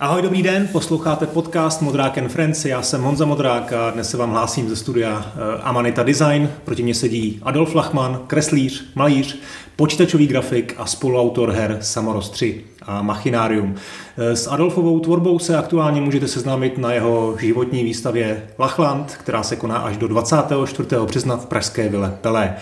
Ahoj, 0.00 0.22
dobrý 0.22 0.42
den, 0.42 0.68
posloucháte 0.72 1.26
podcast 1.26 1.82
Modrák 1.82 2.18
and 2.18 2.28
Friends, 2.28 2.64
já 2.64 2.82
jsem 2.82 3.02
Honza 3.02 3.24
Modrák 3.24 3.72
a 3.72 3.90
dnes 3.90 4.10
se 4.10 4.16
vám 4.16 4.30
hlásím 4.30 4.68
ze 4.68 4.76
studia 4.76 5.32
eh, 5.34 5.62
Amanita 5.62 6.02
Design. 6.02 6.50
Proti 6.64 6.82
mě 6.82 6.94
sedí 6.94 7.40
Adolf 7.42 7.74
Lachman, 7.74 8.20
kreslíř, 8.26 8.84
malíř, 8.94 9.38
počítačový 9.76 10.26
grafik 10.26 10.74
a 10.78 10.86
spoluautor 10.86 11.50
her 11.50 11.78
Samoros 11.80 12.30
3 12.30 12.64
a 12.82 13.02
Machinarium. 13.02 13.74
Eh, 14.18 14.36
s 14.36 14.46
Adolfovou 14.46 15.00
tvorbou 15.00 15.38
se 15.38 15.56
aktuálně 15.56 16.00
můžete 16.00 16.28
seznámit 16.28 16.78
na 16.78 16.92
jeho 16.92 17.36
životní 17.40 17.84
výstavě 17.84 18.42
Lachland, 18.58 19.16
která 19.20 19.42
se 19.42 19.56
koná 19.56 19.78
až 19.78 19.96
do 19.96 20.08
24. 20.08 20.88
března 21.06 21.36
v 21.36 21.46
Pražské 21.46 21.88
vile 21.88 22.18
Pelé. 22.20 22.56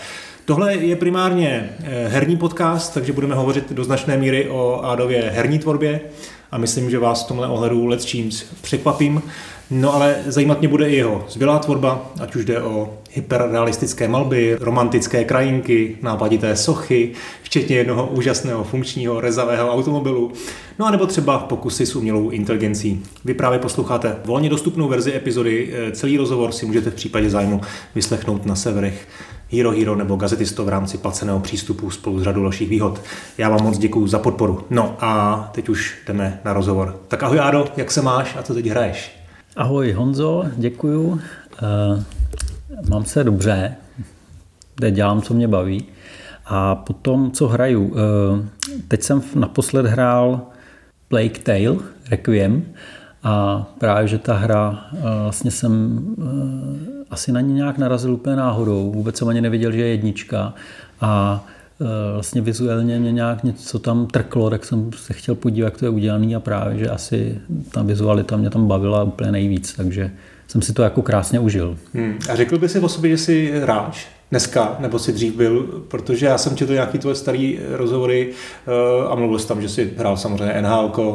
Tohle 0.45 0.75
je 0.75 0.95
primárně 0.95 1.69
eh, 1.83 2.07
herní 2.07 2.37
podcast, 2.37 2.93
takže 2.93 3.13
budeme 3.13 3.35
hovořit 3.35 3.71
do 3.71 3.83
značné 3.83 4.17
míry 4.17 4.49
o 4.49 4.81
Adově 4.83 5.31
herní 5.35 5.59
tvorbě 5.59 6.01
a 6.51 6.57
myslím, 6.57 6.89
že 6.89 6.99
vás 6.99 7.23
v 7.23 7.27
tomhle 7.27 7.47
ohledu 7.47 7.85
Let's 7.85 8.11
Teams 8.11 8.43
překvapím. 8.61 9.21
No 9.71 9.93
ale 9.93 10.15
zajímat 10.25 10.59
mě 10.59 10.67
bude 10.67 10.89
i 10.89 10.95
jeho 10.95 11.25
zbylá 11.29 11.59
tvorba, 11.59 12.11
ať 12.19 12.35
už 12.35 12.45
jde 12.45 12.61
o 12.61 12.93
hyperrealistické 13.11 14.07
malby, 14.07 14.57
romantické 14.59 15.23
krajinky, 15.23 15.97
nápadité 16.01 16.55
sochy, 16.55 17.11
včetně 17.43 17.75
jednoho 17.75 18.07
úžasného 18.07 18.63
funkčního 18.63 19.21
rezavého 19.21 19.73
automobilu, 19.73 20.31
no 20.79 20.85
a 20.85 20.91
nebo 20.91 21.05
třeba 21.05 21.39
pokusy 21.39 21.85
s 21.85 21.95
umělou 21.95 22.29
inteligencí. 22.29 23.03
Vy 23.25 23.33
právě 23.33 23.59
posloucháte 23.59 24.15
volně 24.25 24.49
dostupnou 24.49 24.87
verzi 24.87 25.15
epizody, 25.15 25.73
celý 25.91 26.17
rozhovor 26.17 26.51
si 26.51 26.65
můžete 26.65 26.89
v 26.89 26.95
případě 26.95 27.29
zájmu 27.29 27.61
vyslechnout 27.95 28.45
na 28.45 28.55
severech 28.55 29.07
Hero 29.51 29.71
Hero 29.71 29.95
nebo 29.95 30.15
Gazetisto 30.15 30.65
v 30.65 30.69
rámci 30.69 30.97
placeného 30.97 31.39
přístupu 31.39 31.89
spolu 31.89 32.19
s 32.19 32.23
řadou 32.23 32.41
dalších 32.41 32.69
výhod. 32.69 33.01
Já 33.37 33.49
vám 33.49 33.63
moc 33.63 33.77
děkuji 33.77 34.07
za 34.07 34.19
podporu. 34.19 34.63
No 34.69 34.95
a 34.99 35.49
teď 35.53 35.69
už 35.69 35.97
jdeme 36.07 36.39
na 36.45 36.53
rozhovor. 36.53 36.99
Tak 37.07 37.23
ahoj 37.23 37.39
Ádo, 37.39 37.65
jak 37.77 37.91
se 37.91 38.01
máš 38.01 38.35
a 38.35 38.43
co 38.43 38.53
teď 38.53 38.65
hraješ? 38.65 39.17
Ahoj 39.55 39.91
Honzo, 39.91 40.43
děkuju. 40.55 41.07
Uh, 41.07 41.19
mám 42.89 43.05
se 43.05 43.23
dobře, 43.23 43.75
teď 44.75 44.93
dělám, 44.93 45.21
co 45.21 45.33
mě 45.33 45.47
baví. 45.47 45.85
A 46.45 46.75
potom, 46.75 47.31
co 47.31 47.47
hraju, 47.47 47.83
uh, 47.83 47.95
teď 48.87 49.03
jsem 49.03 49.21
naposled 49.35 49.85
hrál 49.85 50.41
Plague 51.07 51.39
Tale, 51.43 51.77
Requiem, 52.09 52.65
a 53.23 53.65
právě, 53.77 54.07
že 54.07 54.17
ta 54.17 54.33
hra, 54.33 54.87
uh, 54.91 54.99
vlastně 55.23 55.51
jsem 55.51 56.01
asi 57.11 57.31
na 57.31 57.41
ní 57.41 57.53
nějak 57.53 57.77
narazil 57.77 58.13
úplně 58.13 58.35
náhodou. 58.35 58.91
Vůbec 58.91 59.17
jsem 59.17 59.27
ani 59.27 59.41
nevěděl, 59.41 59.71
že 59.71 59.81
je 59.81 59.87
jednička. 59.87 60.53
A 61.01 61.43
vlastně 62.13 62.41
vizuálně 62.41 62.99
mě 62.99 63.11
nějak 63.11 63.43
něco 63.43 63.79
tam 63.79 64.07
trklo, 64.07 64.49
tak 64.49 64.65
jsem 64.65 64.91
se 64.93 65.13
chtěl 65.13 65.35
podívat, 65.35 65.65
jak 65.65 65.77
to 65.77 65.85
je 65.85 65.89
udělané 65.89 66.35
a 66.35 66.39
právě, 66.39 66.77
že 66.77 66.89
asi 66.89 67.41
ta 67.71 67.81
vizualita 67.81 68.37
mě 68.37 68.49
tam 68.49 68.67
bavila 68.67 69.03
úplně 69.03 69.31
nejvíc, 69.31 69.73
takže 69.73 70.11
jsem 70.47 70.61
si 70.61 70.73
to 70.73 70.83
jako 70.83 71.01
krásně 71.01 71.39
užil. 71.39 71.77
Hmm. 71.93 72.19
A 72.31 72.35
řekl 72.35 72.57
by 72.57 72.69
si 72.69 72.79
o 72.79 72.89
sobě, 72.89 73.11
že 73.11 73.17
jsi 73.17 73.59
hráč 73.61 74.05
dneska, 74.31 74.75
nebo 74.79 74.99
si 74.99 75.13
dřív 75.13 75.35
byl, 75.35 75.83
protože 75.87 76.25
já 76.25 76.37
jsem 76.37 76.55
četl 76.55 76.73
nějaký 76.73 76.97
tvoje 76.97 77.15
starý 77.15 77.59
rozhovory 77.71 78.31
uh, 78.67 79.11
a 79.11 79.15
mluvil 79.15 79.39
jsi 79.39 79.47
tam, 79.47 79.61
že 79.61 79.69
jsi 79.69 79.93
hrál 79.97 80.17
samozřejmě 80.17 80.61
NHL 80.61 80.91
uh, 80.95 81.05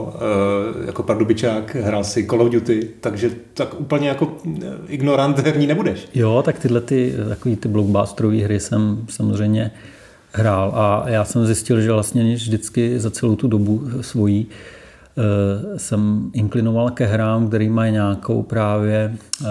jako 0.86 1.02
pardubičák, 1.02 1.74
hrál 1.74 2.04
si 2.04 2.27
Call 2.27 2.42
of 2.42 2.52
Duty, 2.52 2.88
takže 3.00 3.30
tak 3.54 3.80
úplně 3.80 4.08
jako 4.08 4.36
ignorant 4.88 5.38
herní 5.38 5.66
nebudeš. 5.66 6.08
Jo, 6.14 6.42
tak 6.44 6.58
tyhle 6.58 6.80
ty, 6.80 7.14
takový 7.28 7.56
ty 7.56 7.69
blockbusterové 7.69 8.36
hry 8.36 8.60
jsem 8.60 9.04
samozřejmě 9.08 9.70
hrál 10.32 10.72
a 10.74 11.04
já 11.08 11.24
jsem 11.24 11.47
zjistil, 11.47 11.80
že 11.80 11.92
vlastně 11.92 12.34
vždycky 12.34 13.00
za 13.00 13.10
celou 13.10 13.36
tu 13.36 13.48
dobu 13.48 13.82
svojí 14.00 14.47
eh, 14.50 14.81
jsem 15.76 16.31
inklinoval 16.32 16.91
ke 16.91 17.06
hrám, 17.06 17.48
který 17.48 17.69
mají 17.69 17.92
nějakou 17.92 18.42
právě 18.42 19.12
eh, 19.14 19.47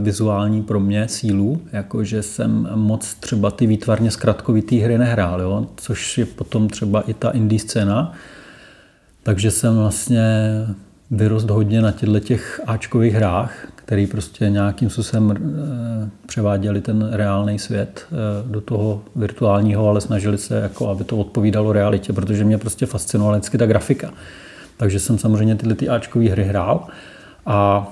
vizuální 0.00 0.62
pro 0.62 0.80
mě 0.80 1.08
sílu, 1.08 1.60
jakože 1.72 2.22
jsem 2.22 2.68
moc 2.74 3.14
třeba 3.14 3.50
ty 3.50 3.66
výtvarně 3.66 4.10
zkratkovitý 4.10 4.78
hry 4.78 4.98
nehrál, 4.98 5.40
jo? 5.40 5.66
což 5.76 6.18
je 6.18 6.26
potom 6.26 6.68
třeba 6.68 7.00
i 7.00 7.14
ta 7.14 7.30
indie 7.30 7.60
scéna. 7.60 8.12
Takže 9.22 9.50
jsem 9.50 9.76
vlastně 9.76 10.50
vyrost 11.10 11.50
hodně 11.50 11.82
na 11.82 11.92
těchto 11.92 12.20
těch 12.20 12.60
Ačkových 12.66 13.14
hrách, 13.14 13.66
který 13.74 14.06
prostě 14.06 14.50
nějakým 14.50 14.90
způsobem 14.90 15.34
eh, 15.36 16.10
převáděli 16.26 16.80
ten 16.80 17.08
reálný 17.12 17.58
svět 17.58 18.06
eh, 18.06 18.14
do 18.50 18.60
toho 18.60 19.02
virtuálního, 19.16 19.88
ale 19.88 20.00
snažili 20.00 20.38
se, 20.38 20.60
jako, 20.60 20.88
aby 20.88 21.04
to 21.04 21.16
odpovídalo 21.16 21.72
realitě, 21.72 22.12
protože 22.12 22.44
mě 22.44 22.58
prostě 22.58 22.86
fascinovala 22.86 23.36
vždycky 23.36 23.58
ta 23.58 23.66
grafika. 23.66 24.10
Takže 24.76 25.00
jsem 25.00 25.18
samozřejmě 25.18 25.54
tyhle 25.54 25.74
ty 25.74 25.88
Ačkové 25.88 26.24
hry 26.24 26.44
hrál 26.44 26.86
a 27.46 27.88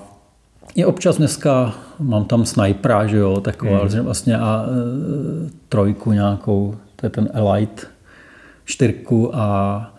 i 0.75 0.85
občas 0.85 1.17
dneska 1.17 1.73
mám 1.99 2.25
tam 2.25 2.45
snipera, 2.45 3.07
že 3.07 3.17
jo, 3.17 3.41
taková 3.41 3.83
mm. 3.83 3.99
vlastně 3.99 4.37
a 4.37 4.65
e, 4.65 5.49
trojku 5.69 6.11
nějakou, 6.11 6.75
to 6.95 7.05
je 7.05 7.09
ten 7.09 7.29
Elite, 7.33 7.83
čtyřku 8.65 9.35
a 9.35 9.89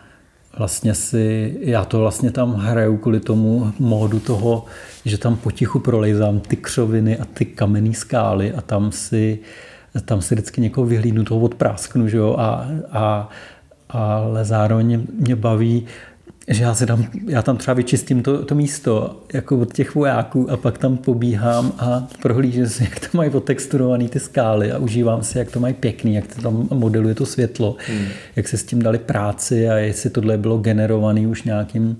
vlastně 0.58 0.94
si, 0.94 1.56
já 1.60 1.84
to 1.84 1.98
vlastně 1.98 2.30
tam 2.30 2.54
hraju 2.54 2.96
kvůli 2.96 3.20
tomu 3.20 3.72
módu 3.78 4.20
toho, 4.20 4.64
že 5.04 5.18
tam 5.18 5.36
potichu 5.36 5.78
prolejzám 5.78 6.40
ty 6.40 6.56
křoviny 6.56 7.18
a 7.18 7.24
ty 7.24 7.44
kamenné 7.44 7.94
skály 7.94 8.52
a 8.52 8.60
tam 8.60 8.92
si, 8.92 9.38
tam 10.04 10.22
si 10.22 10.34
vždycky 10.34 10.60
někoho 10.60 10.86
vyhlídnu, 10.86 11.24
toho 11.24 11.40
odprásknu, 11.40 12.08
že 12.08 12.16
jo, 12.16 12.36
a, 12.38 12.68
a, 12.90 13.28
ale 13.88 14.44
zároveň 14.44 15.06
mě 15.20 15.36
baví 15.36 15.86
že 16.48 16.62
já, 16.62 16.74
si 16.74 16.86
dám, 16.86 17.06
já 17.26 17.42
tam 17.42 17.56
třeba 17.56 17.74
vyčistím 17.74 18.22
to, 18.22 18.44
to 18.44 18.54
místo 18.54 19.20
jako 19.32 19.58
od 19.58 19.72
těch 19.72 19.94
vojáků 19.94 20.50
a 20.50 20.56
pak 20.56 20.78
tam 20.78 20.96
pobíhám 20.96 21.72
a 21.78 22.08
prohlížím 22.22 22.68
si, 22.68 22.82
jak 22.84 23.00
to 23.00 23.06
mají 23.16 23.30
otexturované 23.30 24.08
ty 24.08 24.20
skály 24.20 24.72
a 24.72 24.78
užívám 24.78 25.22
si, 25.22 25.38
jak 25.38 25.50
to 25.50 25.60
mají 25.60 25.74
pěkný, 25.74 26.14
jak 26.14 26.34
to 26.34 26.42
tam 26.42 26.68
modeluje 26.72 27.14
to 27.14 27.26
světlo, 27.26 27.76
hmm. 27.88 28.06
jak 28.36 28.48
se 28.48 28.56
s 28.56 28.64
tím 28.64 28.82
dali 28.82 28.98
práci 28.98 29.68
a 29.68 29.74
jestli 29.74 30.10
tohle 30.10 30.38
bylo 30.38 30.58
generované 30.58 31.20
už 31.20 31.42
nějakým, 31.42 31.96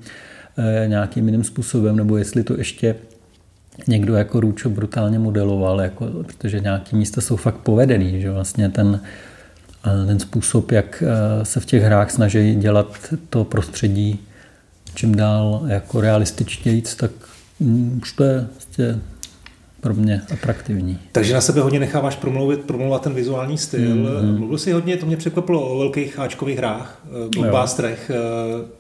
eh, 0.58 0.88
nějakým 0.88 1.28
jiným 1.28 1.44
způsobem, 1.44 1.96
nebo 1.96 2.16
jestli 2.16 2.42
to 2.42 2.58
ještě 2.58 2.94
někdo 3.86 4.14
jako 4.14 4.40
Růčo 4.40 4.70
brutálně 4.70 5.18
modeloval, 5.18 5.80
jako, 5.80 6.06
protože 6.06 6.60
nějaký 6.60 6.96
místa 6.96 7.20
jsou 7.20 7.36
fakt 7.36 7.56
povedený, 7.56 8.20
že 8.20 8.30
vlastně 8.30 8.68
ten, 8.68 9.00
eh, 9.86 10.06
ten 10.06 10.18
způsob, 10.18 10.72
jak 10.72 11.02
eh, 11.06 11.44
se 11.44 11.60
v 11.60 11.66
těch 11.66 11.82
hrách 11.82 12.10
snaží 12.10 12.54
dělat 12.54 13.14
to 13.30 13.44
prostředí 13.44 14.20
čím 14.94 15.14
dál 15.14 15.62
jako 15.66 16.00
realističtějíc, 16.00 16.94
tak 16.94 17.10
mm, 17.60 17.98
už 18.02 18.12
to 18.12 18.24
je 18.24 18.46
vlastně 18.50 19.00
pro 19.84 19.94
mě 19.94 20.22
atraktivní. 20.32 20.98
Takže 21.12 21.34
na 21.34 21.40
sebe 21.40 21.60
hodně 21.60 21.80
necháváš 21.80 22.16
promluvit, 22.16 22.60
promluvat 22.60 23.02
ten 23.02 23.14
vizuální 23.14 23.58
styl. 23.58 23.80
Mm-hmm. 23.80 24.38
Mluvil 24.38 24.58
jsi 24.58 24.72
hodně, 24.72 24.96
to 24.96 25.06
mě 25.06 25.16
překvapilo 25.16 25.68
o 25.68 25.78
velkých 25.78 26.18
háčkových 26.18 26.58
hrách, 26.58 27.02
eh, 27.06 27.28
blockbusterech, 27.36 28.10
eh, 28.10 28.14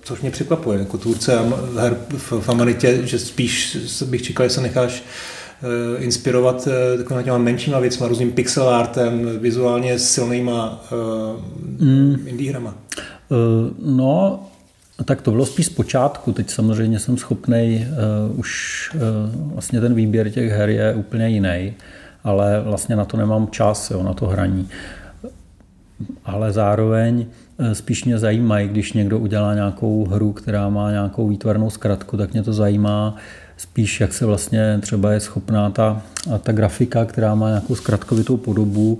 což 0.02 0.20
mě 0.20 0.30
překvapuje 0.30 0.78
jako 0.78 0.98
tvůrce 0.98 1.38
her 1.78 1.96
v 2.16 2.48
Amanitě, 2.48 3.06
že 3.06 3.18
spíš 3.18 3.76
bych 4.06 4.22
čekal, 4.22 4.46
že 4.46 4.54
se 4.54 4.60
necháš 4.60 5.02
eh, 5.02 6.02
inspirovat 6.02 6.68
takovými 6.98 7.24
těma 7.24 7.38
menšíma 7.38 7.80
věcma, 7.80 8.08
různým 8.08 8.32
pixel 8.32 8.68
artem, 8.68 9.38
vizuálně 9.38 9.98
silnýma 9.98 10.84
uh, 10.92 11.86
mm. 11.86 12.16
indie 12.26 12.50
hrama. 12.50 12.74
Uh, 13.28 13.96
no, 13.96 14.46
tak 15.04 15.22
to 15.22 15.30
bylo 15.30 15.46
spíš 15.46 15.66
z 15.66 15.70
počátku. 15.70 16.32
Teď 16.32 16.50
samozřejmě 16.50 16.98
jsem 16.98 17.16
schopný 17.16 17.86
uh, 18.30 18.38
už 18.38 18.90
uh, 18.94 19.52
vlastně 19.52 19.80
ten 19.80 19.94
výběr 19.94 20.30
těch 20.30 20.52
her 20.52 20.68
je 20.68 20.94
úplně 20.94 21.28
jiný, 21.28 21.74
ale 22.24 22.60
vlastně 22.60 22.96
na 22.96 23.04
to 23.04 23.16
nemám 23.16 23.48
čas, 23.50 23.90
jo, 23.90 24.02
na 24.02 24.14
to 24.14 24.26
hraní. 24.26 24.68
Ale 26.24 26.52
zároveň 26.52 27.26
uh, 27.58 27.72
spíš 27.72 28.04
mě 28.04 28.18
zajímají, 28.18 28.68
když 28.68 28.92
někdo 28.92 29.18
udělá 29.18 29.54
nějakou 29.54 30.04
hru, 30.04 30.32
která 30.32 30.68
má 30.68 30.90
nějakou 30.90 31.28
výtvarnou 31.28 31.70
zkratku, 31.70 32.16
tak 32.16 32.32
mě 32.32 32.42
to 32.42 32.52
zajímá 32.52 33.16
spíš, 33.56 34.00
jak 34.00 34.12
se 34.12 34.26
vlastně 34.26 34.78
třeba 34.80 35.12
je 35.12 35.20
schopná 35.20 35.70
ta, 35.70 36.02
ta 36.42 36.52
grafika, 36.52 37.04
která 37.04 37.34
má 37.34 37.48
nějakou 37.48 37.74
zkratkovitou 37.74 38.36
podobu, 38.36 38.98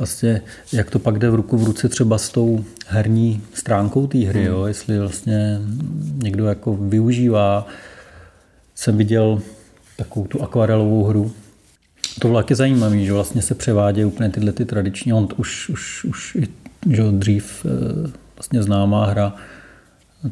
vlastně, 0.00 0.42
jak 0.72 0.90
to 0.90 0.98
pak 0.98 1.18
jde 1.18 1.30
v 1.30 1.34
ruku 1.34 1.56
v 1.56 1.64
ruce 1.64 1.88
třeba 1.88 2.18
s 2.18 2.28
tou 2.28 2.64
herní 2.86 3.42
stránkou 3.54 4.06
té 4.06 4.18
hry, 4.18 4.40
hmm. 4.40 4.48
jo? 4.48 4.66
jestli 4.66 4.98
vlastně 4.98 5.60
někdo 6.22 6.46
jako 6.46 6.76
využívá. 6.76 7.66
Jsem 8.74 8.96
viděl 8.96 9.42
takovou 9.96 10.26
tu 10.26 10.42
akvarelovou 10.42 11.04
hru. 11.04 11.32
To 12.18 12.28
bylo 12.28 12.40
taky 12.40 12.54
zajímavé, 12.54 12.98
že 12.98 13.12
vlastně 13.12 13.42
se 13.42 13.54
převádějí 13.54 14.04
úplně 14.04 14.30
tyhle 14.30 14.52
ty 14.52 14.64
tradiční, 14.64 15.12
on 15.12 15.28
už, 15.36 15.68
už, 15.68 16.04
už 16.04 16.36
že 16.90 17.02
dřív 17.10 17.66
eh, 17.66 18.10
vlastně 18.36 18.62
známá 18.62 19.06
hra, 19.06 19.34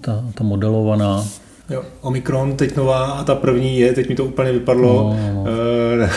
ta, 0.01 0.25
ta 0.35 0.45
modelovaná, 0.45 1.25
Jo, 1.71 1.85
Omikron, 2.01 2.57
teď 2.57 2.77
nová 2.77 3.07
a 3.07 3.25
ta 3.25 3.35
první 3.35 3.79
je, 3.79 3.93
teď 3.93 4.09
mi 4.09 4.15
to 4.15 4.25
úplně 4.25 4.53
vypadlo. 4.53 5.17
No, 5.35 5.35
no. 5.35 6.09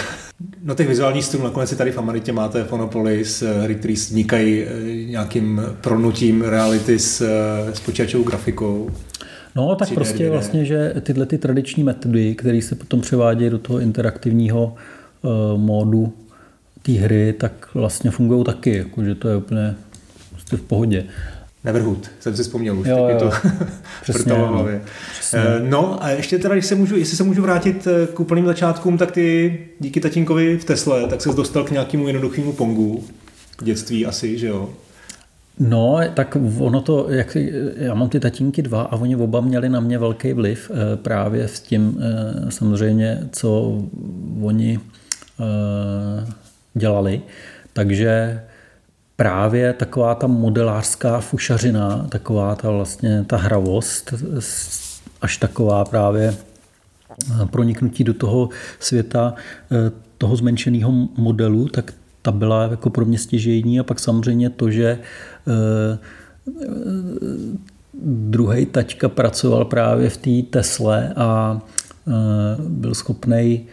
No. 0.64 0.76
Těch 0.76 0.88
vizuálních 0.88 1.26
stylů 1.26 1.44
nakonec 1.44 1.70
si 1.70 1.76
tady 1.76 1.92
v 1.92 1.98
Ameritě 1.98 2.32
máte 2.32 2.64
Phonopolis, 2.64 3.42
eh, 3.42 3.62
hry, 3.62 3.76
které 3.76 3.94
vznikají 3.94 4.64
eh, 4.64 5.06
nějakým 5.06 5.62
pronutím 5.82 6.42
reality 6.42 7.00
s, 7.00 7.22
eh, 7.22 7.76
s 7.76 7.80
počítačovou 7.80 8.24
grafikou. 8.24 8.90
No 9.56 9.76
tak 9.76 9.88
3D, 9.88 9.96
prostě 9.96 10.24
2D. 10.24 10.32
vlastně, 10.32 10.66
že 10.66 10.94
tyhle 11.02 11.26
ty 11.26 11.38
tradiční 11.38 11.84
metody, 11.84 12.36
které 12.36 12.62
se 12.62 12.76
potom 12.76 13.02
převádějí 13.02 13.50
do 13.50 13.58
toho 13.58 13.80
interaktivního 13.80 14.76
uh, 15.22 15.60
módu 15.60 16.14
té 16.82 16.92
hry, 16.92 17.34
tak 17.34 17.70
vlastně 17.74 18.12
fungují 18.12 18.44
taky, 18.44 18.78
jako, 18.78 19.04
že 19.04 19.16
to 19.16 19.30
je 19.30 19.36
úplně 19.36 19.76
prostě 20.32 20.58
v 20.58 20.62
pohodě. 20.62 21.06
Neverhood, 21.63 22.12
jsem 22.19 22.36
si 22.36 22.44
vzpomněl 22.44 22.80
už, 22.80 22.88
jo, 22.88 23.08
jo. 23.10 23.19
to 23.19 23.30
přesně, 24.02 24.34
no, 24.34 24.48
hlavě. 24.48 24.81
Přesně. 25.19 25.40
Eh, 25.40 25.60
no 25.60 26.04
a 26.04 26.10
ještě 26.10 26.40
teda, 26.40 26.56
když 26.56 26.66
se 26.66 26.75
můžu, 26.75 26.98
jestli 26.98 27.18
se 27.18 27.24
můžu 27.24 27.42
vrátit 27.42 27.88
eh, 27.88 28.08
k 28.08 28.19
úplným 28.19 28.46
začátkům, 28.46 28.98
tak 28.98 29.12
ty 29.12 29.58
díky 29.80 30.00
tatínkovi 30.00 30.58
v 30.58 30.66
Tesle, 30.66 31.08
tak 31.08 31.22
se 31.22 31.30
dostal 31.30 31.63
k 31.63 31.72
nějakému 31.72 32.08
jednoduchému 32.08 32.54
Pongu 32.54 33.04
v 33.62 33.63
dětství 33.63 34.06
asi, 34.06 34.38
že 34.38 34.48
jo? 34.48 34.69
No, 35.60 36.00
tak 36.13 36.38
ono 36.60 36.81
to, 36.81 37.10
jak, 37.10 37.38
já 37.75 37.94
mám 37.94 38.10
ty 38.10 38.19
tatínky 38.19 38.62
dva 38.62 38.81
a 38.81 38.96
oni 38.96 39.16
oba 39.16 39.42
měli 39.42 39.69
na 39.69 39.80
mě 39.80 39.98
velký 39.98 40.34
vliv 40.34 40.72
eh, 40.74 40.98
právě 40.98 41.48
s 41.48 41.60
tím 41.60 42.04
samozřejmě, 42.50 43.19
co 43.31 43.81
oni 44.42 44.80
dělali. 46.74 47.22
Takže 47.74 48.42
právě 49.22 49.74
taková 49.74 50.16
ta 50.16 50.28
modelářská 50.28 51.20
fušařina, 51.20 52.06
taková 52.10 52.56
ta 52.56 52.70
vlastně 52.70 53.26
ta 53.28 53.38
hravost, 53.38 54.14
až 55.22 55.38
taková 55.38 55.86
právě 55.86 56.36
proniknutí 57.46 58.04
do 58.04 58.14
toho 58.14 58.50
světa 58.80 59.34
eh, 59.72 59.92
toho 60.18 60.36
zmenšeného 60.36 60.92
modelu, 61.18 61.68
tak 61.68 61.94
ta 62.22 62.32
byla 62.32 62.64
jako 62.64 62.90
pro 62.90 63.06
mě 63.06 63.18
stěžejní. 63.18 63.80
A 63.80 63.84
pak 63.84 64.00
samozřejmě 64.00 64.50
to, 64.50 64.72
že 64.72 65.00
eh, 65.48 65.98
druhý 68.04 68.66
taťka 68.66 69.10
pracoval 69.10 69.66
právě 69.66 70.10
v 70.10 70.18
té 70.18 70.42
Tesle 70.50 71.14
a 71.16 71.62
eh, 72.08 72.12
byl 72.68 72.96
schopný 72.96 73.66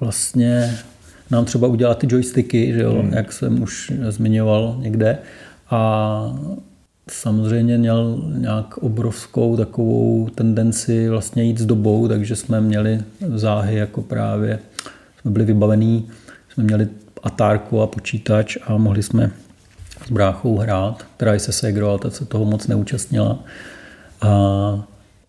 vlastně 0.00 0.78
nám 1.30 1.44
třeba 1.44 1.68
udělat 1.68 1.98
ty 1.98 2.06
joysticky, 2.10 2.72
že 2.72 2.82
jo, 2.82 2.92
hmm. 3.02 3.12
jak 3.12 3.32
jsem 3.32 3.62
už 3.62 3.92
zmiňoval 4.08 4.76
někde. 4.80 5.18
A 5.70 6.38
samozřejmě 7.10 7.78
měl 7.78 8.22
nějak 8.36 8.78
obrovskou 8.78 9.56
takovou 9.56 10.28
tendenci 10.34 11.08
vlastně 11.08 11.42
jít 11.42 11.58
s 11.58 11.66
dobou, 11.66 12.08
takže 12.08 12.36
jsme 12.36 12.60
měli 12.60 13.00
záhy 13.34 13.76
jako 13.76 14.02
právě, 14.02 14.58
jsme 15.20 15.30
byli 15.30 15.44
vybavení, 15.44 16.08
jsme 16.52 16.64
měli 16.64 16.88
atárku 17.22 17.80
a 17.80 17.86
počítač 17.86 18.56
a 18.66 18.76
mohli 18.76 19.02
jsme 19.02 19.30
s 20.06 20.10
bráchou 20.10 20.56
hrát, 20.56 21.04
která 21.16 21.38
se 21.38 21.52
segroval, 21.52 21.98
ta 21.98 22.10
se 22.10 22.24
toho 22.24 22.44
moc 22.44 22.66
neúčastnila. 22.66 23.38
A, 24.20 24.84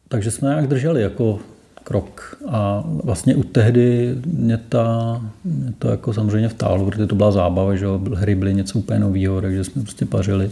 takže 0.07 0.31
jsme 0.31 0.49
nějak 0.49 0.67
drželi 0.67 1.01
jako 1.01 1.39
krok. 1.83 2.37
A 2.47 2.83
vlastně 3.03 3.35
u 3.35 3.43
tehdy 3.43 4.15
mě, 4.25 4.57
ta, 4.57 5.21
mě 5.43 5.73
to 5.79 5.87
jako 5.87 6.13
samozřejmě 6.13 6.49
vtáhlo, 6.49 6.85
protože 6.85 7.07
to 7.07 7.15
byla 7.15 7.31
zábava, 7.31 7.75
že 7.75 7.85
hry 8.15 8.35
byly 8.35 8.53
něco 8.53 8.79
úplně 8.79 8.99
nového, 8.99 9.41
takže 9.41 9.63
jsme 9.63 9.81
prostě 9.81 10.05
pařili. 10.05 10.51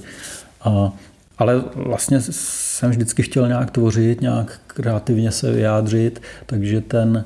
A, 0.62 0.94
ale 1.38 1.64
vlastně 1.76 2.22
jsem 2.22 2.90
vždycky 2.90 3.24
chtěl 3.24 3.48
nějak 3.48 3.72
tvořit, 3.72 4.22
nějak 4.22 4.60
kreativně 4.68 5.32
se 5.32 5.52
vyjádřit, 5.52 6.22
takže 6.46 6.82
ten, 6.82 7.26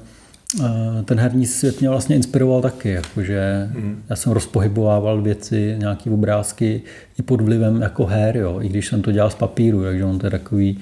eh, 0.63 1.03
ten 1.03 1.19
herní 1.19 1.45
svět 1.45 1.79
mě 1.79 1.89
vlastně 1.89 2.15
inspiroval 2.15 2.61
taky, 2.61 2.89
jakože 2.89 3.69
mm. 3.73 4.03
já 4.09 4.15
jsem 4.15 4.31
rozpohybovával 4.31 5.21
věci, 5.21 5.75
nějaký 5.79 6.09
obrázky 6.09 6.81
i 7.19 7.21
pod 7.21 7.41
vlivem 7.41 7.81
jako 7.81 8.05
her, 8.05 8.37
jo, 8.37 8.61
i 8.61 8.69
když 8.69 8.87
jsem 8.87 9.01
to 9.01 9.11
dělal 9.11 9.29
z 9.29 9.35
papíru, 9.35 9.83
takže 9.83 10.05
on 10.05 10.19
to 10.19 10.25
je 10.25 10.31
takový, 10.31 10.79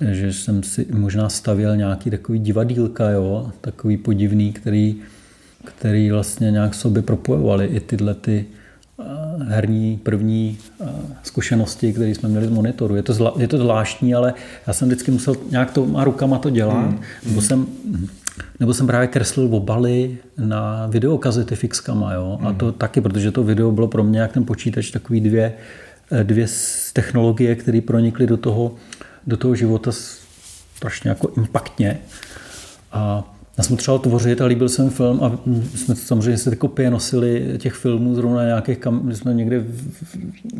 že 0.00 0.32
jsem 0.32 0.62
si 0.62 0.86
možná 0.92 1.28
stavěl 1.28 1.76
nějaký 1.76 2.10
takový 2.10 2.38
divadílka, 2.38 3.10
jo, 3.10 3.50
takový 3.60 3.96
podivný, 3.96 4.52
který, 4.52 4.96
který 5.64 6.10
vlastně 6.10 6.50
nějak 6.50 6.74
sobě 6.74 7.02
propojovali 7.02 7.66
i 7.66 7.80
tyhle 7.80 8.14
ty 8.14 8.44
eh, 9.00 9.04
herní 9.44 10.00
první 10.02 10.58
eh, 10.80 10.86
zkušenosti, 11.22 11.92
které 11.92 12.10
jsme 12.10 12.28
měli 12.28 12.46
z 12.46 12.50
monitoru. 12.50 12.96
Je 12.96 13.02
to, 13.02 13.12
zla, 13.12 13.34
je 13.36 13.48
to 13.48 13.58
zvláštní, 13.58 14.14
ale 14.14 14.34
já 14.66 14.72
jsem 14.72 14.88
vždycky 14.88 15.10
musel 15.10 15.36
nějak 15.50 15.70
to 15.70 15.86
má 15.86 16.04
rukama 16.04 16.38
to 16.38 16.50
dělat, 16.50 16.86
hmm. 16.86 17.00
nebo, 17.26 17.42
jsem, 17.42 17.66
nebo 18.60 18.74
jsem 18.74 18.86
právě 18.86 19.08
kreslil 19.08 19.54
obaly 19.54 20.18
na 20.38 20.86
videokazety 20.86 21.56
fixkama, 21.56 22.12
jo? 22.12 22.38
Hmm. 22.40 22.46
a 22.46 22.52
to 22.52 22.72
taky, 22.72 23.00
protože 23.00 23.30
to 23.30 23.44
video 23.44 23.72
bylo 23.72 23.88
pro 23.88 24.04
mě 24.04 24.20
jak 24.20 24.32
ten 24.32 24.44
počítač 24.44 24.90
takový 24.90 25.20
dvě, 25.20 25.52
eh, 26.10 26.24
dvě 26.24 26.46
technologie, 26.92 27.56
které 27.56 27.80
pronikly 27.80 28.26
do 28.26 28.36
toho 28.36 28.74
do 29.26 29.36
toho 29.36 29.54
života 29.54 29.90
strašně 30.76 31.10
jako 31.10 31.32
impaktně. 31.36 31.98
A 32.92 33.32
já 33.58 33.64
jsem 33.64 33.76
třeba 33.76 33.98
tvořit 33.98 34.40
a 34.40 34.46
líbil 34.46 34.68
jsem 34.68 34.90
film 34.90 35.24
a 35.24 35.38
jsme 35.74 35.96
samozřejmě 35.96 36.38
se 36.38 36.50
ty 36.50 36.56
kopie 36.56 36.90
nosili 36.90 37.54
těch 37.58 37.72
filmů 37.72 38.14
zrovna 38.14 38.44
nějakých, 38.44 38.78
kam, 38.78 39.12
jsme 39.12 39.34
někde 39.34 39.64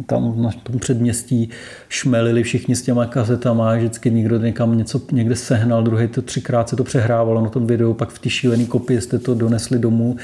tam 0.07 0.43
na 0.43 0.51
tom 0.63 0.79
předměstí 0.79 1.51
šmelili 1.89 2.43
všichni 2.43 2.77
s 2.77 2.83
těma 2.83 3.07
kazetama, 3.07 3.77
vždycky 3.77 4.11
někdo 4.11 4.39
někam 4.39 4.79
něco 4.79 5.01
někde 5.13 5.37
sehnal, 5.37 5.83
druhý 5.83 6.09
to 6.09 6.23
třikrát 6.23 6.69
se 6.69 6.77
to 6.77 6.85
přehrávalo 6.85 7.41
na 7.41 7.49
tom 7.49 7.67
videu, 7.67 7.95
pak 7.95 8.09
v 8.09 8.19
ty 8.19 8.31
šílený 8.31 8.67
kopii 8.67 9.01
jste 9.01 9.19
to 9.19 9.35
donesli 9.35 9.79
domů 9.79 10.17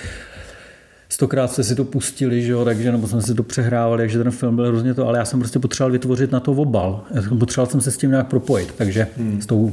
stokrát 1.12 1.52
jste 1.52 1.64
si 1.64 1.74
to 1.74 1.84
pustili, 1.84 2.42
že 2.42 2.52
jo, 2.52 2.64
takže 2.64 2.92
nebo 2.92 3.08
jsme 3.08 3.22
si 3.22 3.34
to 3.34 3.42
přehrávali, 3.42 4.02
takže 4.02 4.18
ten 4.18 4.30
film 4.30 4.56
byl 4.56 4.66
hrozně 4.66 4.94
to, 4.94 5.08
ale 5.08 5.18
já 5.18 5.24
jsem 5.24 5.40
prostě 5.40 5.58
potřeboval 5.58 5.92
vytvořit 5.92 6.32
na 6.32 6.40
to 6.40 6.52
obal. 6.52 7.04
Já 7.14 7.22
jsem 7.22 7.38
potřeboval 7.38 7.70
jsem 7.70 7.80
se 7.80 7.90
s 7.90 7.96
tím 7.96 8.10
nějak 8.10 8.26
propojit, 8.26 8.74
takže 8.78 9.06
hmm. 9.16 9.42
s 9.42 9.46
tou, 9.46 9.72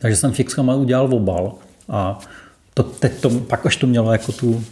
takže 0.00 0.16
jsem 0.16 0.32
fixkama 0.32 0.74
udělal 0.74 1.14
obal 1.14 1.54
a 1.88 2.18
to, 2.74 2.82
teď 2.82 3.20
to, 3.20 3.30
pak 3.30 3.66
až 3.66 3.76
to 3.76 3.86
mělo 3.86 4.12
jako 4.12 4.32
tu 4.32 4.64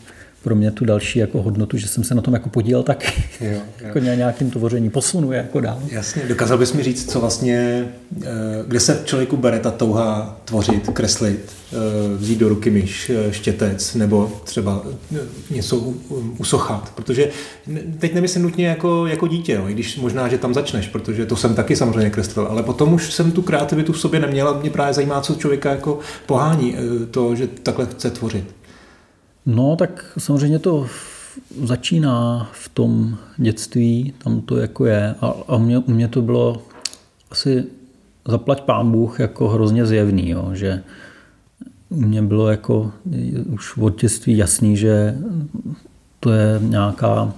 pro 0.45 0.55
mě 0.55 0.71
tu 0.71 0.85
další 0.85 1.19
jako 1.19 1.43
hodnotu, 1.43 1.77
že 1.77 1.89
jsem 1.89 2.05
se 2.05 2.15
na 2.15 2.23
tom 2.23 2.35
jako 2.35 2.49
podílel 2.49 2.83
taky. 2.83 3.23
Jo, 3.41 3.51
jo. 3.51 3.61
jako 3.81 3.99
nějakým 3.99 4.51
tvoření 4.51 4.91
posunuje 4.91 5.39
jako 5.39 5.61
dál. 5.61 5.79
Jasně, 5.89 6.23
dokázal 6.29 6.59
bys 6.59 6.73
mi 6.73 6.83
říct, 6.83 7.13
co 7.13 7.21
vlastně, 7.21 7.89
eh, 8.23 8.29
kde 8.67 8.81
se 8.81 9.03
člověku 9.05 9.37
bere 9.37 9.59
ta 9.59 9.71
touha 9.71 10.41
tvořit, 10.45 10.91
kreslit, 10.93 11.53
eh, 11.73 11.77
vzít 12.17 12.39
do 12.39 12.49
ruky 12.49 12.71
myš, 12.71 13.11
eh, 13.11 13.33
štětec, 13.33 13.95
nebo 13.95 14.41
třeba 14.45 14.83
něco 15.51 15.77
usochat, 16.39 16.93
protože 16.95 17.29
teď 17.99 18.15
nemyslím 18.15 18.43
nutně 18.43 18.67
jako, 18.67 19.07
jako 19.07 19.27
dítě, 19.27 19.59
no, 19.59 19.71
i 19.71 19.73
když 19.73 19.97
možná, 19.97 20.29
že 20.29 20.39
tam 20.39 20.55
začneš, 20.55 20.89
protože 20.89 21.27
to 21.27 21.37
jsem 21.37 21.55
taky 21.55 21.77
samozřejmě 21.77 22.11
kreslil, 22.11 22.47
ale 22.47 22.63
potom 22.63 22.95
už 22.95 23.13
jsem 23.13 23.33
tu 23.33 23.43
kreativitu 23.43 23.93
v 23.93 24.01
sobě 24.01 24.21
neměla, 24.21 24.61
mě 24.61 24.71
právě 24.71 24.95
zajímá, 24.95 25.21
co 25.21 25.35
člověka 25.35 25.71
jako 25.71 25.99
pohání 26.27 26.77
to, 27.11 27.35
že 27.35 27.47
takhle 27.47 27.87
chce 27.87 28.11
tvořit. 28.11 28.54
No, 29.47 29.77
tak 29.77 30.05
samozřejmě 30.19 30.59
to 30.59 30.87
začíná 31.65 32.49
v 32.53 32.69
tom 32.69 33.17
dětství, 33.37 34.15
tam 34.19 34.41
to 34.41 34.57
jako 34.57 34.87
je. 34.87 35.15
A, 35.21 35.35
a 35.49 35.59
mě, 35.59 35.83
mě 35.87 36.09
to 36.09 36.23
bylo 36.23 36.63
asi 37.31 37.65
zaplať 38.29 38.63
pán 38.63 38.93
Bůh 38.93 39.21
jako 39.21 39.49
hrozně 39.49 39.87
zjevný, 39.87 40.31
jo, 40.31 40.51
že 40.53 40.83
mě 41.91 42.23
bylo 42.23 42.51
jako 42.51 42.93
už 43.47 43.77
od 43.77 44.01
dětství 44.01 44.37
jasný, 44.37 44.77
že 44.77 45.19
to 46.21 46.31
je 46.33 46.61
nějaká 46.63 47.33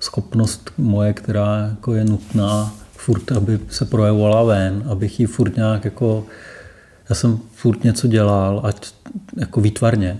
schopnost 0.00 0.70
moje, 0.78 1.12
která 1.12 1.66
jako 1.70 1.94
je 1.94 2.04
nutná 2.04 2.74
furt, 2.96 3.32
aby 3.32 3.58
se 3.68 3.84
projevovala 3.84 4.42
ven, 4.42 4.84
abych 4.88 5.20
ji 5.20 5.26
furt 5.26 5.56
nějak 5.56 5.84
jako, 5.84 6.26
já 7.08 7.14
jsem 7.14 7.38
furt 7.54 7.84
něco 7.84 8.06
dělal, 8.06 8.60
ať 8.64 8.92
jako 9.36 9.60
výtvarně, 9.60 10.18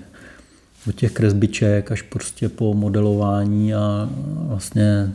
od 0.89 0.95
těch 0.95 1.13
kresbiček 1.13 1.93
až 1.93 2.03
prostě 2.03 2.49
po 2.49 2.75
modelování 2.75 3.75
a 3.75 4.09
vlastně 4.47 5.13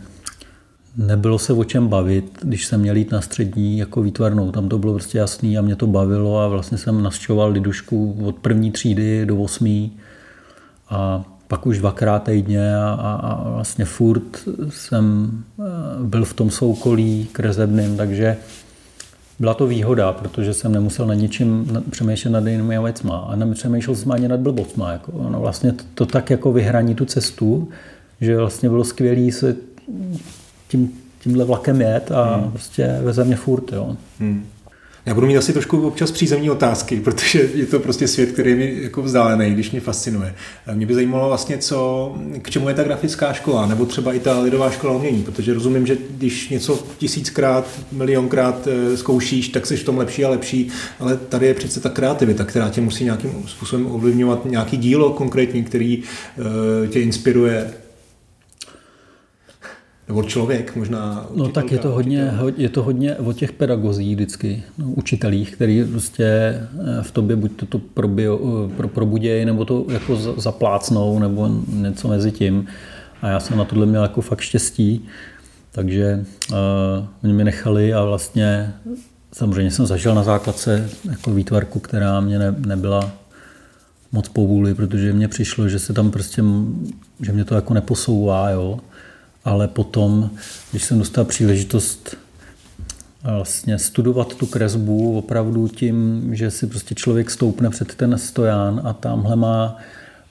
nebylo 0.98 1.40
se 1.40 1.54
o 1.54 1.64
čem 1.64 1.88
bavit, 1.88 2.40
když 2.42 2.66
jsem 2.66 2.82
měl 2.82 2.96
jít 2.96 3.12
na 3.12 3.22
střední 3.22 3.78
jako 3.78 4.02
výtvarnou. 4.02 4.52
Tam 4.52 4.70
to 4.70 4.78
bylo 4.78 4.94
prostě 4.94 5.18
jasný 5.18 5.58
a 5.58 5.62
mě 5.62 5.76
to 5.76 5.88
bavilo 5.88 6.40
a 6.40 6.48
vlastně 6.48 6.78
jsem 6.78 7.04
nasčoval 7.04 7.52
lidušku 7.52 8.18
od 8.26 8.36
první 8.36 8.72
třídy 8.72 9.26
do 9.26 9.38
osmý 9.38 9.92
a 10.90 11.24
pak 11.48 11.66
už 11.66 11.78
dvakrát 11.78 12.24
týdně 12.24 12.76
a, 12.76 12.90
a, 12.90 13.12
a 13.14 13.50
vlastně 13.50 13.86
furt 13.86 14.48
jsem 14.70 15.32
eh, 15.60 15.64
byl 16.04 16.26
v 16.26 16.34
tom 16.34 16.52
soukolí 16.52 17.28
kresebným, 17.32 17.98
takže 17.98 18.38
byla 19.40 19.54
to 19.54 19.68
výhoda, 19.68 20.14
protože 20.14 20.54
jsem 20.54 20.72
nemusel 20.72 21.08
na 21.08 21.14
ničím 21.14 21.82
přemýšlet 21.90 22.32
nad 22.32 22.48
jinými 22.48 22.80
věcma 22.84 23.18
a 23.18 23.36
nepřemýšlel 23.36 23.96
jsem 23.96 24.12
ani 24.12 24.28
nad 24.28 24.40
blbocma. 24.40 24.92
Jako, 24.92 25.12
no 25.32 25.40
vlastně 25.40 25.72
to, 25.72 25.84
to, 25.94 26.06
tak 26.06 26.30
jako 26.30 26.54
vyhraní 26.54 26.96
tu 26.96 27.06
cestu, 27.06 27.70
že 28.22 28.38
vlastně 28.38 28.70
bylo 28.70 28.84
skvělé 28.84 29.32
se 29.32 29.56
tím, 30.68 30.92
tímhle 31.20 31.46
vlakem 31.46 31.82
jet 31.82 32.12
a 32.12 32.36
hmm. 32.36 32.52
prostě 32.52 33.00
veze 33.04 33.24
mě 33.24 33.36
furt. 33.36 33.72
Jo. 33.72 33.98
Hmm. 34.20 34.46
Já 35.06 35.14
budu 35.14 35.28
mít 35.28 35.38
asi 35.38 35.54
trošku 35.54 35.88
občas 35.88 36.12
přízemní 36.12 36.50
otázky, 36.50 37.00
protože 37.04 37.50
je 37.56 37.66
to 37.66 37.80
prostě 37.80 38.08
svět, 38.08 38.32
který 38.32 38.50
je 38.50 38.56
mi 38.56 38.78
jako 38.82 39.02
vzdálený, 39.02 39.54
když 39.54 39.72
mě 39.72 39.82
fascinuje. 39.82 40.36
Mě 40.74 40.86
by 40.86 40.94
zajímalo 40.94 41.28
vlastně, 41.28 41.58
co, 41.58 42.16
k 42.42 42.50
čemu 42.50 42.70
je 42.70 42.76
ta 42.76 42.84
grafická 42.84 43.34
škola, 43.34 43.66
nebo 43.66 43.86
třeba 43.86 44.14
i 44.14 44.20
ta 44.20 44.40
lidová 44.40 44.72
škola 44.72 44.94
umění, 44.94 45.24
protože 45.24 45.54
rozumím, 45.54 45.88
že 45.88 45.98
když 46.10 46.50
něco 46.50 46.84
tisíckrát, 46.98 47.68
milionkrát 47.92 48.68
eh, 48.68 48.98
zkoušíš, 48.98 49.50
tak 49.50 49.66
jsi 49.66 49.78
v 49.78 49.84
tom 49.84 49.98
lepší 49.98 50.26
a 50.26 50.30
lepší, 50.30 50.68
ale 51.00 51.18
tady 51.18 51.48
je 51.48 51.54
přece 51.54 51.80
ta 51.80 51.90
kreativita, 51.90 52.44
která 52.44 52.70
tě 52.70 52.82
musí 52.82 53.04
nějakým 53.04 53.44
způsobem 53.48 53.92
ovlivňovat 53.92 54.46
nějaký 54.46 54.78
dílo 54.78 55.10
konkrétní, 55.10 55.64
který 55.64 55.98
uh, 55.98 56.88
tě 56.88 57.02
inspiruje 57.02 57.72
nebo 60.08 60.24
člověk 60.24 60.76
možná. 60.76 61.28
No 61.36 61.48
tak 61.48 61.72
je 61.72 61.78
to, 61.78 61.90
hodně, 61.90 62.32
je 62.58 62.70
to 62.70 62.84
hodně 62.84 63.16
o 63.16 63.34
těch 63.34 63.52
pedagozích 63.52 64.16
vždycky, 64.16 64.64
no, 64.78 64.90
učitelích, 64.90 65.56
který 65.56 65.84
prostě 65.84 66.24
eh, 66.24 67.04
v 67.04 67.12
tobě 67.12 67.36
buď 67.36 67.52
to, 67.56 67.66
to 67.66 67.80
probio, 67.80 68.40
eh, 68.40 68.76
pro, 68.76 68.88
probudějí, 68.88 69.46
nebo 69.46 69.66
to 69.66 69.86
jako 69.90 70.16
zaplácnou, 70.16 71.20
nebo 71.20 71.50
něco 71.68 72.08
mezi 72.08 72.32
tím. 72.32 72.68
A 73.22 73.28
já 73.28 73.40
jsem 73.40 73.58
na 73.58 73.66
tohle 73.66 73.86
měl 73.86 74.02
jako 74.02 74.22
fakt 74.22 74.42
štěstí, 74.42 75.06
takže 75.72 76.26
uh, 76.52 76.58
oni 77.24 77.34
mi 77.34 77.44
nechali 77.44 77.94
a 77.94 78.04
vlastně 78.04 78.74
samozřejmě 79.32 79.72
jsem 79.72 79.86
zažil 79.86 80.16
na 80.16 80.24
základce 80.24 80.90
jako 81.12 81.32
výtvarku, 81.32 81.80
která 81.80 82.20
mě 82.20 82.40
ne, 82.40 82.56
nebyla 82.66 83.12
moc 84.12 84.30
povůli, 84.30 84.74
protože 84.74 85.14
mně 85.14 85.28
přišlo, 85.28 85.70
že 85.70 85.80
se 85.80 85.94
tam 85.94 86.12
prostě, 86.12 86.44
že 87.22 87.32
mě 87.32 87.46
to 87.46 87.56
jako 87.56 87.74
neposouvá, 87.74 88.50
jo 88.50 88.80
ale 89.46 89.68
potom, 89.68 90.30
když 90.72 90.84
jsem 90.84 91.00
dostal 91.00 91.26
příležitost 91.26 92.18
vlastně 93.24 93.80
studovat 93.80 94.36
tu 94.36 94.46
kresbu 94.46 95.18
opravdu 95.18 95.68
tím, 95.68 96.30
že 96.36 96.52
si 96.52 96.68
prostě 96.68 96.96
člověk 96.96 97.32
stoupne 97.32 97.70
před 97.70 97.96
ten 97.96 98.18
stoján 98.18 98.82
a 98.84 98.94
tamhle 98.94 99.36
má 99.36 99.78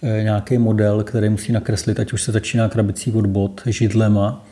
e, 0.03 0.23
nějaký 0.23 0.59
model, 0.59 1.05
který 1.05 1.29
musí 1.29 1.53
nakreslit, 1.53 2.01
ať 2.01 2.13
už 2.13 2.23
se 2.23 2.33
začíná 2.33 2.69
krabicí 2.69 3.13
od 3.13 3.27
bod, 3.27 3.63
židlema, 3.67 4.45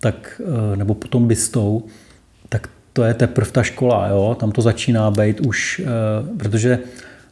tak, 0.00 0.40
e, 0.72 0.76
nebo 0.76 0.94
potom 0.94 1.28
bystou, 1.28 1.82
tak 2.48 2.68
to 2.92 3.04
je 3.04 3.14
teprve 3.14 3.50
ta 3.50 3.62
škola, 3.62 4.08
jo? 4.08 4.36
tam 4.40 4.52
to 4.52 4.62
začíná 4.62 5.10
být 5.10 5.40
už, 5.40 5.82
protože 6.38 6.78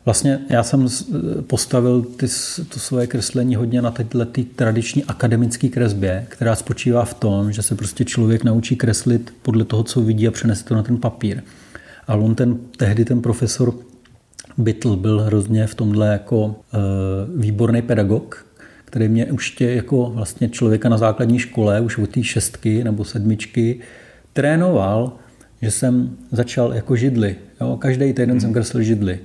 Vlastně 0.05 0.39
já 0.49 0.63
jsem 0.63 0.89
postavil 1.47 2.03
ty, 2.03 2.27
to 2.69 2.79
své 2.81 3.07
kreslení 3.07 3.57
hodně 3.57 3.83
na 3.83 3.91
této 3.91 4.27
tradiční 4.57 5.05
akademické 5.05 5.69
kresbě, 5.69 6.27
která 6.29 6.55
spočívá 6.55 7.05
v 7.05 7.15
tom, 7.15 7.53
že 7.53 7.63
se 7.63 7.75
prostě 7.75 8.05
člověk 8.05 8.45
naučí 8.45 8.77
kreslit 8.77 9.35
podle 9.43 9.65
toho, 9.65 9.83
co 9.83 10.01
vidí 10.01 10.29
a 10.29 10.31
přenese 10.31 10.65
to 10.65 10.75
na 10.75 10.83
ten 10.83 10.97
papír. 10.97 11.43
A 12.07 12.15
on 12.15 12.35
ten, 12.35 12.59
tehdy 12.77 13.05
ten 13.05 13.23
profesor 13.23 13.75
Bytl 14.59 14.97
byl 14.97 15.21
hrozně 15.21 15.67
v 15.67 15.75
tomhle 15.75 16.09
jako 16.13 16.55
e, 16.75 16.79
výborný 17.37 17.83
pedagog, 17.83 18.47
který 18.85 19.09
mě 19.09 19.27
už 19.27 19.51
tě 19.51 19.71
jako 19.71 20.11
vlastně 20.15 20.49
člověka 20.49 20.89
na 20.89 20.99
základní 20.99 21.39
škole, 21.39 21.81
už 21.81 21.99
od 21.99 22.11
té 22.11 22.23
šestky 22.23 22.85
nebo 22.85 23.05
sedmičky, 23.05 23.81
trénoval, 24.33 25.13
že 25.63 25.71
jsem 25.71 26.17
začal 26.33 26.75
jako 26.75 26.97
židli. 26.97 27.37
Jo? 27.61 27.77
Každý 27.77 28.13
týden 28.13 28.31
hmm. 28.31 28.41
jsem 28.41 28.53
kreslil 28.53 28.83
židli 28.83 29.19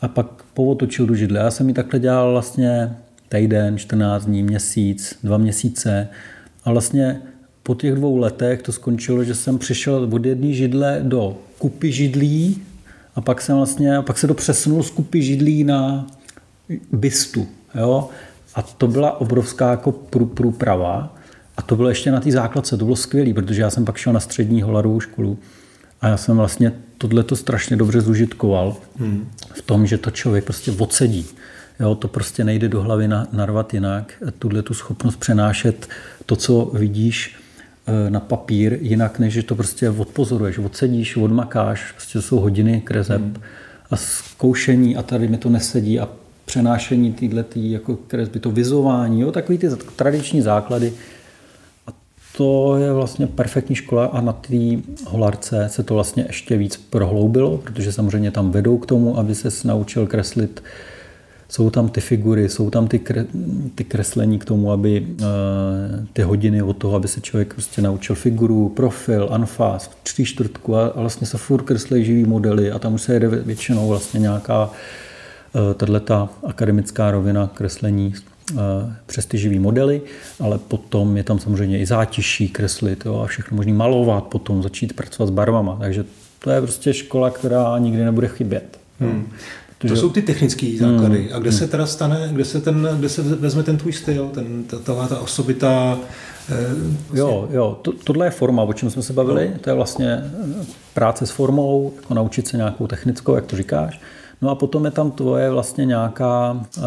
a 0.00 0.08
pak 0.08 0.26
povotočil 0.54 1.06
do 1.06 1.14
židle. 1.14 1.40
Já 1.40 1.50
jsem 1.50 1.68
ji 1.68 1.74
takhle 1.74 2.00
dělal 2.00 2.32
vlastně 2.32 2.96
týden, 3.28 3.78
14 3.78 4.24
dní, 4.24 4.42
měsíc, 4.42 5.18
dva 5.22 5.38
měsíce 5.38 6.08
a 6.64 6.72
vlastně 6.72 7.20
po 7.62 7.74
těch 7.74 7.94
dvou 7.94 8.16
letech 8.16 8.62
to 8.62 8.72
skončilo, 8.72 9.24
že 9.24 9.34
jsem 9.34 9.58
přišel 9.58 10.08
od 10.12 10.24
jedné 10.24 10.52
židle 10.52 11.00
do 11.02 11.36
kupy 11.58 11.92
židlí 11.92 12.62
a 13.14 13.20
pak 13.20 13.42
jsem 13.42 13.56
vlastně, 13.56 14.02
pak 14.02 14.18
se 14.18 14.26
to 14.26 14.34
přesunul 14.34 14.82
z 14.82 14.90
kupy 14.90 15.22
židlí 15.22 15.64
na 15.64 16.06
bystu. 16.92 17.46
Jo? 17.74 18.08
A 18.54 18.62
to 18.62 18.88
byla 18.88 19.20
obrovská 19.20 19.70
jako 19.70 19.92
průprava. 20.34 21.16
A 21.56 21.62
to 21.62 21.76
bylo 21.76 21.88
ještě 21.88 22.10
na 22.10 22.20
té 22.20 22.32
základce, 22.32 22.76
to 22.76 22.84
bylo 22.84 22.96
skvělé, 22.96 23.34
protože 23.34 23.62
já 23.62 23.70
jsem 23.70 23.84
pak 23.84 23.96
šel 23.96 24.12
na 24.12 24.20
střední 24.20 24.62
holarovou 24.62 25.00
školu 25.00 25.38
a 26.00 26.08
já 26.08 26.16
jsem 26.16 26.36
vlastně 26.36 26.72
tohle 26.98 27.22
to 27.22 27.36
strašně 27.36 27.76
dobře 27.76 28.00
zužitkoval 28.00 28.76
hmm. 28.96 29.28
v 29.54 29.62
tom, 29.62 29.86
že 29.86 29.98
to 29.98 30.10
člověk 30.10 30.44
prostě 30.44 30.72
odsedí. 30.78 31.26
Jo, 31.80 31.94
to 31.94 32.08
prostě 32.08 32.44
nejde 32.44 32.68
do 32.68 32.82
hlavy 32.82 33.08
narvat 33.32 33.74
jinak. 33.74 34.22
Tuhle 34.38 34.62
tu 34.62 34.74
schopnost 34.74 35.16
přenášet 35.16 35.88
to, 36.26 36.36
co 36.36 36.70
vidíš 36.74 37.36
eh, 37.86 38.10
na 38.10 38.20
papír, 38.20 38.78
jinak 38.80 39.18
než 39.18 39.34
že 39.34 39.42
to 39.42 39.54
prostě 39.54 39.90
odpozoruješ, 39.90 40.58
odsedíš, 40.58 41.16
odmakáš, 41.16 41.92
prostě 41.92 42.12
to 42.12 42.22
jsou 42.22 42.40
hodiny 42.40 42.80
kreseb 42.80 43.20
hmm. 43.20 43.36
a 43.90 43.96
zkoušení 43.96 44.96
a 44.96 45.02
tady 45.02 45.28
mi 45.28 45.38
to 45.38 45.50
nesedí 45.50 46.00
a 46.00 46.08
přenášení 46.44 47.12
této 47.12 47.58
jako 47.58 47.96
kresby, 47.96 48.40
to 48.40 48.50
vizování, 48.50 49.20
jo, 49.20 49.32
takový 49.32 49.58
ty 49.58 49.68
tradiční 49.96 50.42
základy, 50.42 50.92
to 52.38 52.76
je 52.76 52.92
vlastně 52.92 53.26
perfektní 53.26 53.76
škola 53.76 54.06
a 54.06 54.20
na 54.20 54.32
té 54.32 54.56
holarce 55.06 55.68
se 55.68 55.82
to 55.82 55.94
vlastně 55.94 56.24
ještě 56.26 56.56
víc 56.56 56.76
prohloubilo, 56.76 57.58
protože 57.58 57.92
samozřejmě 57.92 58.30
tam 58.30 58.50
vedou 58.50 58.78
k 58.78 58.86
tomu, 58.86 59.18
aby 59.18 59.34
se 59.34 59.68
naučil 59.68 60.06
kreslit. 60.06 60.62
Jsou 61.48 61.70
tam 61.70 61.88
ty 61.88 62.00
figury, 62.00 62.48
jsou 62.48 62.70
tam 62.70 62.88
ty, 62.88 62.98
kre, 62.98 63.24
ty 63.74 63.84
kreslení 63.84 64.38
k 64.38 64.44
tomu, 64.44 64.72
aby 64.72 65.00
uh, 65.00 65.26
ty 66.12 66.22
hodiny 66.22 66.62
od 66.62 66.76
toho, 66.76 66.96
aby 66.96 67.08
se 67.08 67.20
člověk 67.20 67.54
prostě 67.54 67.82
naučil 67.82 68.16
figuru, 68.16 68.68
profil, 68.68 69.28
anfas, 69.30 69.90
tři 70.02 70.24
čtvrtku 70.24 70.76
a, 70.76 70.86
a 70.86 71.00
vlastně 71.00 71.26
se 71.26 71.38
furt 71.38 71.62
kreslí 71.62 72.04
živý 72.04 72.24
modely 72.24 72.70
a 72.70 72.78
tam 72.78 72.94
už 72.94 73.02
se 73.02 73.14
jede 73.14 73.28
většinou 73.28 73.88
vlastně 73.88 74.20
nějaká 74.20 74.70
uh, 74.70 75.74
tato 75.74 76.28
akademická 76.42 77.10
rovina 77.10 77.50
kreslení 77.54 78.14
Eh, 78.14 78.37
prestiživý 79.06 79.58
modely, 79.58 80.02
ale 80.40 80.58
potom 80.58 81.16
je 81.16 81.24
tam 81.24 81.38
samozřejmě 81.38 81.78
i 81.78 81.86
zátiší 81.86 82.48
kreslit 82.48 83.06
jo, 83.06 83.20
a 83.24 83.26
všechno 83.26 83.56
možný 83.56 83.72
malovat, 83.72 84.24
potom 84.24 84.62
začít 84.62 84.92
pracovat 84.92 85.26
s 85.26 85.30
barvama. 85.30 85.76
Takže 85.80 86.04
to 86.38 86.50
je 86.50 86.60
prostě 86.60 86.94
škola, 86.94 87.30
která 87.30 87.78
nikdy 87.78 88.04
nebude 88.04 88.28
chybět. 88.28 88.78
Hmm. 89.00 89.28
Protože... 89.78 89.94
To 89.94 90.00
jsou 90.00 90.10
ty 90.10 90.22
technické 90.22 90.66
základy. 90.80 91.18
Hmm. 91.18 91.36
A 91.36 91.38
kde 91.38 91.50
hmm. 91.50 91.58
se 91.58 91.68
teda 91.68 91.86
stane, 91.86 92.28
kde 92.32 92.44
se, 92.44 92.60
ten, 92.60 92.88
kde 92.98 93.08
se 93.08 93.22
vezme 93.22 93.62
ten 93.62 93.76
tvůj 93.76 93.92
styl, 93.92 94.28
ten, 94.28 94.64
ta, 94.64 94.78
ta, 94.78 95.08
ta 95.08 95.20
osobitá... 95.20 95.98
Vlastně... 96.48 97.20
Jo, 97.20 97.48
jo, 97.52 97.78
to, 97.82 97.92
tohle 97.92 98.26
je 98.26 98.30
forma, 98.30 98.62
o 98.62 98.72
čem 98.72 98.90
jsme 98.90 99.02
se 99.02 99.12
bavili. 99.12 99.50
No. 99.52 99.58
To 99.60 99.70
je 99.70 99.74
vlastně 99.74 100.22
eh, 100.24 100.64
práce 100.94 101.26
s 101.26 101.30
formou, 101.30 101.92
jako 101.96 102.14
naučit 102.14 102.48
se 102.48 102.56
nějakou 102.56 102.86
technickou, 102.86 103.34
jak 103.34 103.46
to 103.46 103.56
říkáš. 103.56 104.00
No 104.42 104.50
a 104.50 104.54
potom 104.54 104.84
je 104.84 104.90
tam 104.90 105.10
tvoje 105.10 105.50
vlastně 105.50 105.84
nějaká 105.84 106.52
uh, 106.52 106.84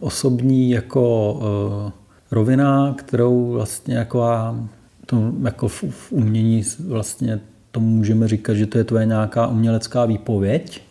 osobní 0.00 0.70
jako 0.70 1.32
uh, 1.32 1.90
rovina, 2.30 2.94
kterou 2.98 3.52
vlastně 3.52 3.94
jako, 3.94 4.24
to, 5.06 5.32
jako 5.42 5.68
v, 5.68 5.84
v 5.90 6.12
umění 6.12 6.64
vlastně 6.86 7.40
to 7.70 7.80
můžeme 7.80 8.28
říkat, 8.28 8.54
že 8.54 8.66
to 8.66 8.78
je 8.78 8.84
tvoje 8.84 9.06
nějaká 9.06 9.46
umělecká 9.46 10.04
výpověď. 10.04 10.82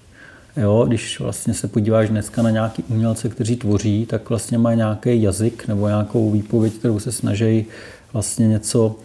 Jo, 0.58 0.86
když 0.88 1.20
vlastně 1.20 1.54
se 1.54 1.68
podíváš 1.68 2.10
dneska 2.10 2.42
na 2.42 2.50
nějaký 2.50 2.84
umělce, 2.84 3.30
kteří 3.30 3.56
tvoří, 3.56 4.06
tak 4.06 4.30
vlastně 4.30 4.58
mají 4.58 4.78
nějaký 4.78 5.22
jazyk 5.22 5.68
nebo 5.68 5.88
nějakou 5.88 6.32
výpověď, 6.32 6.74
kterou 6.74 7.00
se 7.00 7.12
snaží 7.12 7.66
vlastně 8.14 8.48
něco 8.48 8.96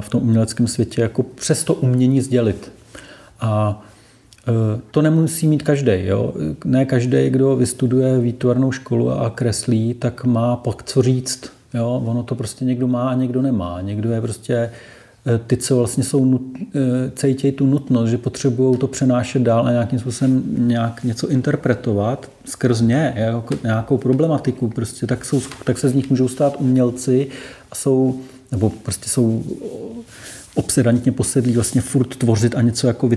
v 0.00 0.08
tom 0.08 0.22
uměleckém 0.22 0.66
světě 0.66 1.00
jako 1.00 1.22
přes 1.22 1.64
to 1.64 1.74
umění 1.74 2.20
sdělit. 2.20 2.72
A 3.40 3.82
Eh, 3.82 3.87
to 4.90 5.02
nemusí 5.02 5.46
mít 5.46 5.62
každý. 5.62 5.92
Ne 6.64 6.84
každý, 6.84 7.30
kdo 7.30 7.56
vystuduje 7.56 8.18
výtvarnou 8.18 8.72
školu 8.72 9.10
a 9.10 9.30
kreslí, 9.30 9.94
tak 9.94 10.24
má 10.24 10.56
pak 10.56 10.82
co 10.82 11.02
říct. 11.02 11.50
Jo? 11.74 12.02
Ono 12.06 12.22
to 12.22 12.34
prostě 12.34 12.64
někdo 12.64 12.88
má 12.88 13.08
a 13.08 13.14
někdo 13.14 13.42
nemá. 13.42 13.80
Někdo 13.80 14.10
je 14.10 14.20
prostě 14.20 14.54
eh, 14.54 14.70
ty, 15.46 15.56
co 15.56 15.76
vlastně 15.76 16.04
jsou 16.04 16.24
nut, 16.24 16.42
eh, 16.74 17.10
cítějí 17.16 17.52
tu 17.52 17.66
nutnost, 17.66 18.10
že 18.10 18.18
potřebují 18.18 18.76
to 18.76 18.86
přenášet 18.86 19.42
dál 19.42 19.66
a 19.66 19.70
nějakým 19.70 19.98
způsobem 19.98 20.42
nějak 20.46 21.04
něco 21.04 21.28
interpretovat 21.28 22.30
skrz 22.44 22.80
ně, 22.80 23.12
jako 23.16 23.54
nějakou 23.62 23.98
problematiku, 23.98 24.68
prostě, 24.68 25.06
tak, 25.06 25.24
jsou, 25.24 25.40
tak 25.64 25.78
se 25.78 25.88
z 25.88 25.94
nich 25.94 26.10
můžou 26.10 26.28
stát 26.28 26.56
umělci 26.58 27.28
a 27.70 27.74
jsou, 27.74 28.20
nebo 28.52 28.70
prostě 28.70 29.08
jsou 29.08 29.44
obsedantně 30.54 31.12
posedlí 31.12 31.54
vlastně 31.54 31.80
furt 31.80 32.16
tvořit 32.16 32.54
a 32.54 32.62
něco 32.62 32.86
jako 32.86 33.08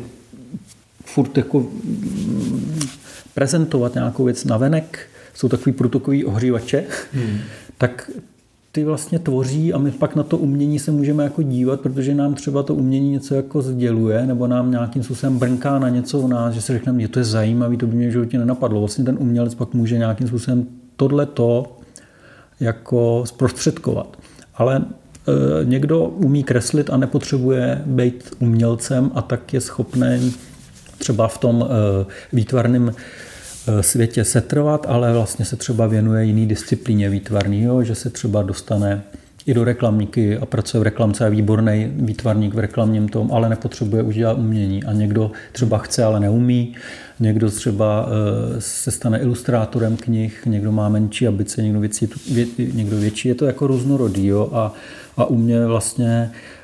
furt 1.13 1.38
jako 1.38 1.60
mm, 1.60 2.72
prezentovat 3.34 3.94
nějakou 3.94 4.24
věc 4.24 4.46
na 4.46 4.58
venek, 4.58 5.00
jsou 5.34 5.50
takový 5.50 5.74
protokový 5.74 6.25
ohřívače, 6.25 6.84
hmm. 7.13 7.38
tak 7.77 8.12
ty 8.72 8.84
vlastně 8.84 9.20
tvoří 9.20 9.74
a 9.74 9.77
my 9.77 9.91
pak 9.91 10.15
na 10.15 10.24
to 10.24 10.38
umění 10.38 10.80
se 10.80 10.91
můžeme 10.91 11.24
jako 11.24 11.41
dívat, 11.41 11.82
protože 11.82 12.15
nám 12.15 12.34
třeba 12.34 12.63
to 12.63 12.75
umění 12.75 13.12
něco 13.12 13.36
jako 13.36 13.62
sděluje, 13.62 14.27
nebo 14.27 14.48
nám 14.48 14.72
nějakým 14.72 15.03
způsobem 15.03 15.38
brnká 15.39 15.80
na 15.80 15.89
něco 15.89 16.22
v 16.22 16.27
nás, 16.27 16.53
že 16.53 16.62
se 16.62 16.74
řekneme, 16.74 17.01
že 17.01 17.08
to 17.08 17.20
je 17.20 17.25
zajímavé, 17.25 17.77
to 17.77 17.88
by 17.88 17.96
mě 17.96 18.08
v 18.08 18.12
životě 18.12 18.38
nenapadlo. 18.38 18.80
Vlastně 18.80 19.06
ten 19.06 19.18
umělec 19.20 19.56
pak 19.56 19.74
může 19.74 19.98
nějakým 19.98 20.27
způsobem 20.27 20.65
tohle 20.96 21.25
to 21.25 21.77
jako 22.60 23.24
zprostředkovat. 23.25 24.18
Ale 24.56 24.86
někdo 25.63 26.06
umí 26.06 26.44
kreslit 26.44 26.89
a 26.89 26.98
nepotřebuje 26.98 27.82
být 27.86 28.36
umělcem 28.39 29.12
a 29.15 29.22
tak 29.22 29.53
je 29.53 29.62
schopný 29.62 30.34
třeba 31.01 31.27
v 31.27 31.38
tom 31.38 31.70
výtvarném 32.34 32.93
světě 33.81 34.24
setrvat, 34.24 34.86
ale 34.89 35.13
vlastně 35.13 35.46
se 35.46 35.55
třeba 35.55 35.88
věnuje 35.88 36.25
jiný 36.25 36.48
disciplíně 36.48 37.10
výtvarný, 37.10 37.63
jo? 37.63 37.84
že 37.84 37.96
se 37.96 38.10
třeba 38.10 38.41
dostane 38.41 39.03
i 39.46 39.53
do 39.53 39.63
reklamníky 39.63 40.38
a 40.38 40.46
pracuje 40.46 40.79
v 40.79 40.84
reklamce, 40.84 41.24
je 41.24 41.29
výborný 41.29 41.91
výtvarník 41.96 42.53
v 42.53 42.60
reklamním 42.60 43.10
tom, 43.10 43.31
ale 43.31 43.50
nepotřebuje 43.50 44.03
už 44.03 44.15
dělat 44.15 44.38
umění. 44.38 44.84
A 44.84 44.93
někdo 44.93 45.31
třeba 45.51 45.77
chce, 45.77 46.03
ale 46.03 46.20
neumí. 46.20 46.75
Někdo 47.20 47.51
třeba 47.51 48.08
eh, 48.08 48.62
se 48.62 48.91
stane 48.91 49.20
ilustrátorem 49.20 49.98
knih, 49.98 50.41
někdo 50.46 50.72
má 50.72 50.89
menší 50.89 51.27
abice, 51.27 51.63
někdo, 51.63 51.79
věcí, 51.79 52.10
vě, 52.31 52.46
někdo 52.74 52.98
větší. 52.98 53.27
Je 53.27 53.36
to 53.36 53.46
jako 53.46 53.67
různorodý. 53.67 54.25
Jo? 54.27 54.50
A, 54.53 54.74
a 55.17 55.25
u 55.25 55.36
mě 55.36 55.65
vlastně 55.65 56.31
Eh, 56.31 56.61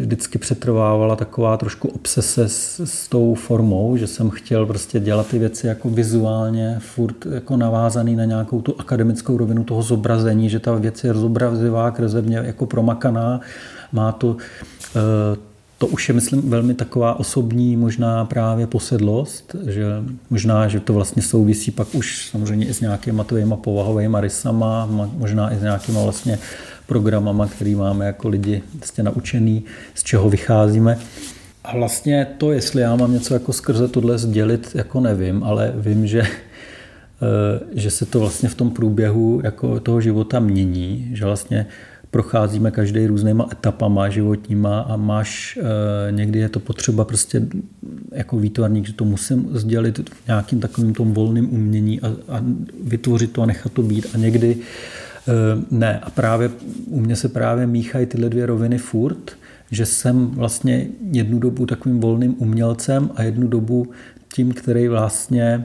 vždycky 0.00 0.38
přetrvávala 0.38 1.16
taková 1.16 1.56
trošku 1.56 1.88
obsese 1.88 2.48
s, 2.48 2.80
s 2.84 3.08
tou 3.08 3.34
formou, 3.34 3.96
že 3.96 4.06
jsem 4.06 4.30
chtěl 4.30 4.66
prostě 4.66 5.00
dělat 5.00 5.26
ty 5.26 5.38
věci 5.38 5.66
jako 5.66 5.90
vizuálně, 5.90 6.76
furt 6.78 7.26
jako 7.30 7.56
navázaný 7.56 8.16
na 8.16 8.24
nějakou 8.24 8.62
tu 8.62 8.74
akademickou 8.78 9.36
rovinu 9.36 9.64
toho 9.64 9.82
zobrazení, 9.82 10.50
že 10.50 10.58
ta 10.58 10.74
věc 10.74 11.04
je 11.04 11.14
zobrazivá, 11.14 11.90
kresebně 11.90 12.36
jako 12.36 12.66
promakaná, 12.66 13.40
má 13.92 14.12
to 14.12 14.36
eh, 14.96 15.36
to 15.78 15.86
už 15.86 16.08
je, 16.08 16.14
myslím, 16.14 16.50
velmi 16.50 16.74
taková 16.74 17.20
osobní 17.20 17.76
možná 17.76 18.24
právě 18.24 18.66
posedlost, 18.66 19.56
že 19.66 19.84
možná, 20.30 20.68
že 20.68 20.80
to 20.80 20.92
vlastně 20.92 21.22
souvisí 21.22 21.70
pak 21.70 21.94
už 21.94 22.28
samozřejmě 22.30 22.66
i 22.66 22.74
s 22.74 22.80
nějakýma 22.80 23.24
tvojima 23.24 23.56
povahovými 23.56 24.16
rysama, 24.20 24.86
možná 25.16 25.52
i 25.52 25.56
s 25.56 25.62
nějakýma 25.62 26.02
vlastně 26.02 26.38
programama, 26.86 27.46
který 27.46 27.74
máme 27.74 28.06
jako 28.06 28.28
lidi 28.28 28.62
vlastně 28.78 29.04
naučený, 29.04 29.64
z 29.94 30.02
čeho 30.02 30.30
vycházíme. 30.30 30.98
A 31.64 31.76
vlastně 31.76 32.26
to, 32.38 32.52
jestli 32.52 32.82
já 32.82 32.96
mám 32.96 33.12
něco 33.12 33.34
jako 33.34 33.52
skrze 33.52 33.88
tohle 33.88 34.18
sdělit, 34.18 34.70
jako 34.74 35.00
nevím, 35.00 35.44
ale 35.44 35.72
vím, 35.76 36.06
že, 36.06 36.20
eh, 36.22 36.28
že 37.72 37.90
se 37.90 38.06
to 38.06 38.20
vlastně 38.20 38.48
v 38.48 38.54
tom 38.54 38.70
průběhu 38.70 39.40
jako 39.44 39.80
toho 39.80 40.00
života 40.00 40.40
mění, 40.40 41.10
že 41.12 41.24
vlastně 41.24 41.66
procházíme 42.10 42.70
každý 42.70 43.06
různýma 43.06 43.48
etapama 43.52 44.08
životníma 44.08 44.80
a 44.80 44.96
máš, 44.96 45.58
eh, 45.62 46.12
někdy 46.12 46.38
je 46.38 46.48
to 46.48 46.60
potřeba 46.60 47.04
prostě 47.04 47.42
jako 48.12 48.36
výtvarník, 48.36 48.86
že 48.86 48.92
to 48.92 49.04
musím 49.04 49.48
sdělit 49.52 50.10
v 50.10 50.26
nějakým 50.26 50.60
takovým 50.60 50.94
tom 50.94 51.12
volným 51.12 51.54
umění 51.54 52.00
a, 52.00 52.06
a 52.06 52.44
vytvořit 52.84 53.32
to 53.32 53.42
a 53.42 53.46
nechat 53.46 53.72
to 53.72 53.82
být 53.82 54.06
a 54.14 54.18
někdy 54.18 54.56
Eh, 54.56 54.60
ne, 55.70 56.00
a 56.00 56.10
právě 56.10 56.50
u 56.86 57.00
mě 57.00 57.16
se 57.16 57.28
právě 57.28 57.66
míchají 57.66 58.06
tyhle 58.06 58.28
dvě 58.28 58.46
roviny 58.46 58.78
furt, 58.78 59.30
že 59.70 59.86
jsem 59.86 60.26
vlastně 60.26 60.86
jednu 61.10 61.38
dobu 61.38 61.66
takovým 61.66 62.00
volným 62.00 62.34
umělcem 62.38 63.10
a 63.14 63.22
jednu 63.22 63.48
dobu 63.48 63.90
tím, 64.34 64.52
který 64.52 64.88
vlastně 64.88 65.64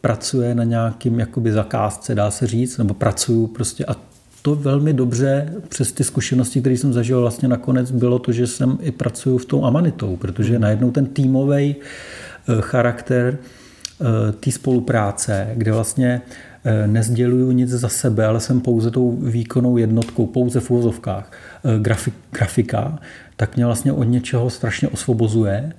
pracuje 0.00 0.54
na 0.54 0.64
nějakým 0.64 1.20
jakoby 1.20 1.52
zakázce, 1.52 2.14
dá 2.14 2.30
se 2.30 2.46
říct, 2.46 2.78
nebo 2.78 2.94
pracuju 2.94 3.46
prostě 3.46 3.84
a 3.84 3.96
to 4.42 4.54
velmi 4.54 4.92
dobře 4.92 5.54
přes 5.68 5.92
ty 5.92 6.04
zkušenosti, 6.04 6.60
které 6.60 6.76
jsem 6.76 6.92
zažil 6.92 7.20
vlastně 7.20 7.48
nakonec 7.48 7.90
bylo 7.90 8.18
to, 8.18 8.32
že 8.32 8.46
jsem 8.46 8.78
i 8.80 8.90
pracuju 8.90 9.38
v 9.38 9.44
tom 9.44 9.64
amanitou, 9.64 10.16
protože 10.16 10.52
hmm. 10.52 10.62
najednou 10.62 10.90
ten 10.90 11.06
týmový 11.06 11.76
eh, 11.76 12.54
charakter 12.60 13.38
eh, 13.38 14.32
té 14.32 14.50
spolupráce, 14.50 15.52
kde 15.54 15.72
vlastně 15.72 16.22
Eh, 16.22 16.47
nezděluju 16.86 17.50
nic 17.50 17.70
za 17.70 17.88
sebe, 17.88 18.26
ale 18.26 18.40
jsem 18.40 18.60
pouze 18.60 18.90
tou 18.90 19.16
výkonnou 19.22 19.76
jednotkou, 19.76 20.26
pouze 20.26 20.60
v 20.60 20.70
uvozovkách 20.70 21.32
eh, 21.64 21.78
grafik, 21.78 22.14
grafika, 22.32 22.98
tak 23.36 23.56
mě 23.56 23.66
vlastně 23.66 23.92
od 23.92 24.04
něčeho 24.04 24.50
strašně 24.50 24.88
osvobozuje, 24.88 25.72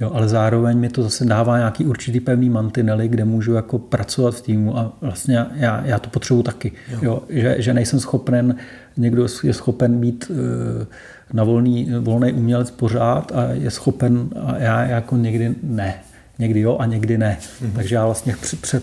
Jo, 0.00 0.10
ale 0.14 0.28
zároveň 0.28 0.78
mi 0.78 0.88
to 0.88 1.02
zase 1.02 1.24
dává 1.24 1.58
nějaký 1.58 1.86
určitý 1.86 2.20
pevný 2.20 2.50
mantinely, 2.50 3.08
kde 3.08 3.24
můžu 3.24 3.52
jako 3.52 3.78
pracovat 3.78 4.34
v 4.34 4.42
týmu 4.42 4.78
a 4.78 4.92
vlastně 5.00 5.46
já, 5.54 5.82
já 5.84 5.98
to 5.98 6.10
potřebuji 6.10 6.42
taky. 6.42 6.72
Jo. 6.90 6.98
Jo, 7.02 7.22
že, 7.28 7.56
že 7.58 7.74
nejsem 7.74 8.00
schopen, 8.00 8.56
někdo 8.96 9.26
je 9.42 9.54
schopen 9.54 10.00
být 10.00 10.30
eh, 10.30 10.86
na 11.32 11.44
volný, 11.44 11.90
volný 12.00 12.32
umělec 12.32 12.70
pořád 12.70 13.32
a 13.34 13.48
je 13.52 13.70
schopen 13.70 14.28
a 14.46 14.56
já 14.58 14.84
jako 14.84 15.16
někdy 15.16 15.54
ne. 15.62 15.94
Někdy 16.38 16.60
jo 16.60 16.76
a 16.78 16.86
někdy 16.86 17.18
ne. 17.18 17.38
Mhm. 17.60 17.72
Takže 17.72 17.94
já 17.94 18.06
vlastně 18.06 18.36
před, 18.40 18.60
před, 18.60 18.82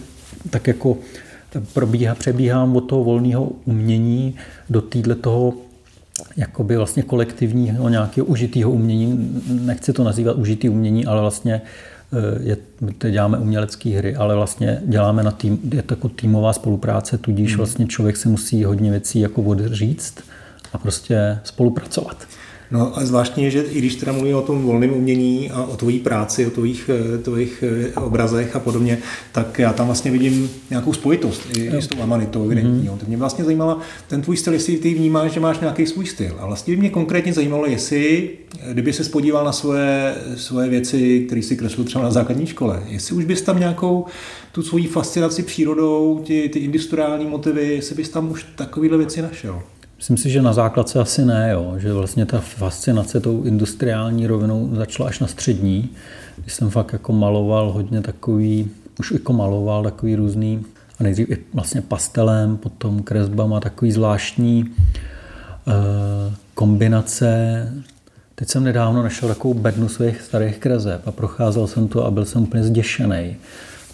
tak 0.49 0.67
jako 0.67 0.97
probíhá, 1.73 2.15
přebíhám 2.15 2.75
od 2.75 2.81
toho 2.81 3.03
volného 3.03 3.51
umění 3.65 4.35
do 4.69 4.81
týdle 4.81 5.15
toho 5.15 5.53
jakoby 6.37 6.77
vlastně 6.77 7.03
kolektivního 7.03 7.89
nějakého 7.89 8.27
užitého 8.27 8.71
umění. 8.71 9.41
Nechci 9.47 9.93
to 9.93 10.03
nazývat 10.03 10.35
užitý 10.35 10.69
umění, 10.69 11.05
ale 11.05 11.21
vlastně 11.21 11.61
eh, 12.13 12.43
je, 12.43 12.57
teď 12.97 13.11
děláme 13.11 13.37
umělecké 13.37 13.89
hry, 13.89 14.15
ale 14.15 14.35
vlastně 14.35 14.81
děláme 14.85 15.23
na 15.23 15.31
tým, 15.31 15.59
je 15.73 15.81
to 15.81 15.93
jako 15.93 16.09
týmová 16.09 16.53
spolupráce, 16.53 17.17
tudíž 17.17 17.49
hmm. 17.49 17.57
vlastně 17.57 17.87
člověk 17.87 18.17
si 18.17 18.29
musí 18.29 18.63
hodně 18.63 18.91
věcí 18.91 19.19
jako 19.19 19.41
odříct 19.41 20.23
a 20.73 20.77
prostě 20.77 21.39
spolupracovat. 21.43 22.27
No 22.71 22.97
a 22.97 23.05
zvláštní 23.05 23.43
je, 23.43 23.51
že 23.51 23.61
i 23.61 23.77
když 23.79 23.95
teda 23.95 24.11
mluví 24.11 24.33
o 24.33 24.41
tom 24.41 24.61
volném 24.61 24.93
umění 24.93 25.51
a 25.51 25.63
o 25.63 25.77
tvojí 25.77 25.99
práci, 25.99 26.45
o 26.45 26.49
tvojich, 26.49 26.89
eh, 26.89 27.17
tvojich 27.17 27.63
eh, 27.63 27.99
obrazech 27.99 28.55
a 28.55 28.59
podobně, 28.59 28.97
tak 29.31 29.59
já 29.59 29.73
tam 29.73 29.85
vlastně 29.85 30.11
vidím 30.11 30.49
nějakou 30.69 30.93
spojitost 30.93 31.41
i, 31.57 31.65
i 31.77 31.81
s 31.81 31.87
tou 31.87 32.01
amanitou 32.01 32.45
evidentní. 32.45 32.89
Mm-hmm. 32.89 32.97
To 32.97 33.05
mě 33.07 33.17
vlastně 33.17 33.45
zajímalo, 33.45 33.79
ten 34.07 34.21
tvůj 34.21 34.37
styl, 34.37 34.53
jestli 34.53 34.77
ty 34.77 34.93
vnímáš, 34.93 35.31
že 35.31 35.39
máš 35.39 35.59
nějaký 35.59 35.85
svůj 35.85 36.05
styl. 36.05 36.35
A 36.39 36.45
vlastně 36.45 36.73
by 36.73 36.79
mě 36.79 36.89
konkrétně 36.89 37.33
zajímalo, 37.33 37.65
jestli, 37.65 38.29
kdyby 38.71 38.93
se 38.93 39.03
spodíval 39.03 39.45
na 39.45 39.51
svoje, 39.51 40.15
svoje 40.35 40.69
věci, 40.69 41.23
které 41.25 41.41
si 41.41 41.57
kreslil 41.57 41.85
třeba 41.85 42.03
na 42.03 42.11
základní 42.11 42.45
škole, 42.45 42.83
jestli 42.87 43.15
už 43.15 43.25
bys 43.25 43.41
tam 43.41 43.59
nějakou 43.59 44.05
tu 44.51 44.63
svoji 44.63 44.87
fascinaci 44.87 45.43
přírodou, 45.43 46.23
ty, 46.27 46.49
ty 46.49 46.59
industriální 46.59 47.25
motivy, 47.25 47.67
jestli 47.67 47.95
bys 47.95 48.09
tam 48.09 48.31
už 48.31 48.45
takovéhle 48.55 48.97
věci 48.97 49.21
našel. 49.21 49.61
Myslím 49.97 50.17
si, 50.17 50.29
že 50.29 50.41
na 50.41 50.53
základce 50.53 50.99
asi 50.99 51.25
ne, 51.25 51.49
jo. 51.53 51.73
že 51.77 51.93
vlastně 51.93 52.25
ta 52.25 52.39
fascinace 52.39 53.19
tou 53.19 53.43
industriální 53.43 54.27
rovinou 54.27 54.69
začala 54.75 55.09
až 55.09 55.19
na 55.19 55.27
střední, 55.27 55.89
když 56.37 56.53
jsem 56.53 56.69
fakt 56.69 56.93
jako 56.93 57.13
maloval 57.13 57.71
hodně 57.71 58.01
takový, 58.01 58.69
už 58.99 59.11
jako 59.11 59.33
maloval 59.33 59.83
takový 59.83 60.15
různý, 60.15 60.65
a 60.99 61.03
nejdřív 61.03 61.29
i 61.29 61.37
vlastně 61.53 61.81
pastelem, 61.81 62.57
potom 62.57 63.03
kresbama, 63.03 63.59
takový 63.59 63.91
zvláštní 63.91 64.63
uh, 64.63 65.73
kombinace. 66.53 67.73
Teď 68.35 68.49
jsem 68.49 68.63
nedávno 68.63 69.03
našel 69.03 69.29
takovou 69.29 69.53
bednu 69.53 69.89
svých 69.89 70.21
starých 70.21 70.57
kreseb 70.57 71.07
a 71.07 71.11
procházel 71.11 71.67
jsem 71.67 71.87
to 71.87 72.05
a 72.05 72.11
byl 72.11 72.25
jsem 72.25 72.43
úplně 72.43 72.63
zděšený 72.63 73.35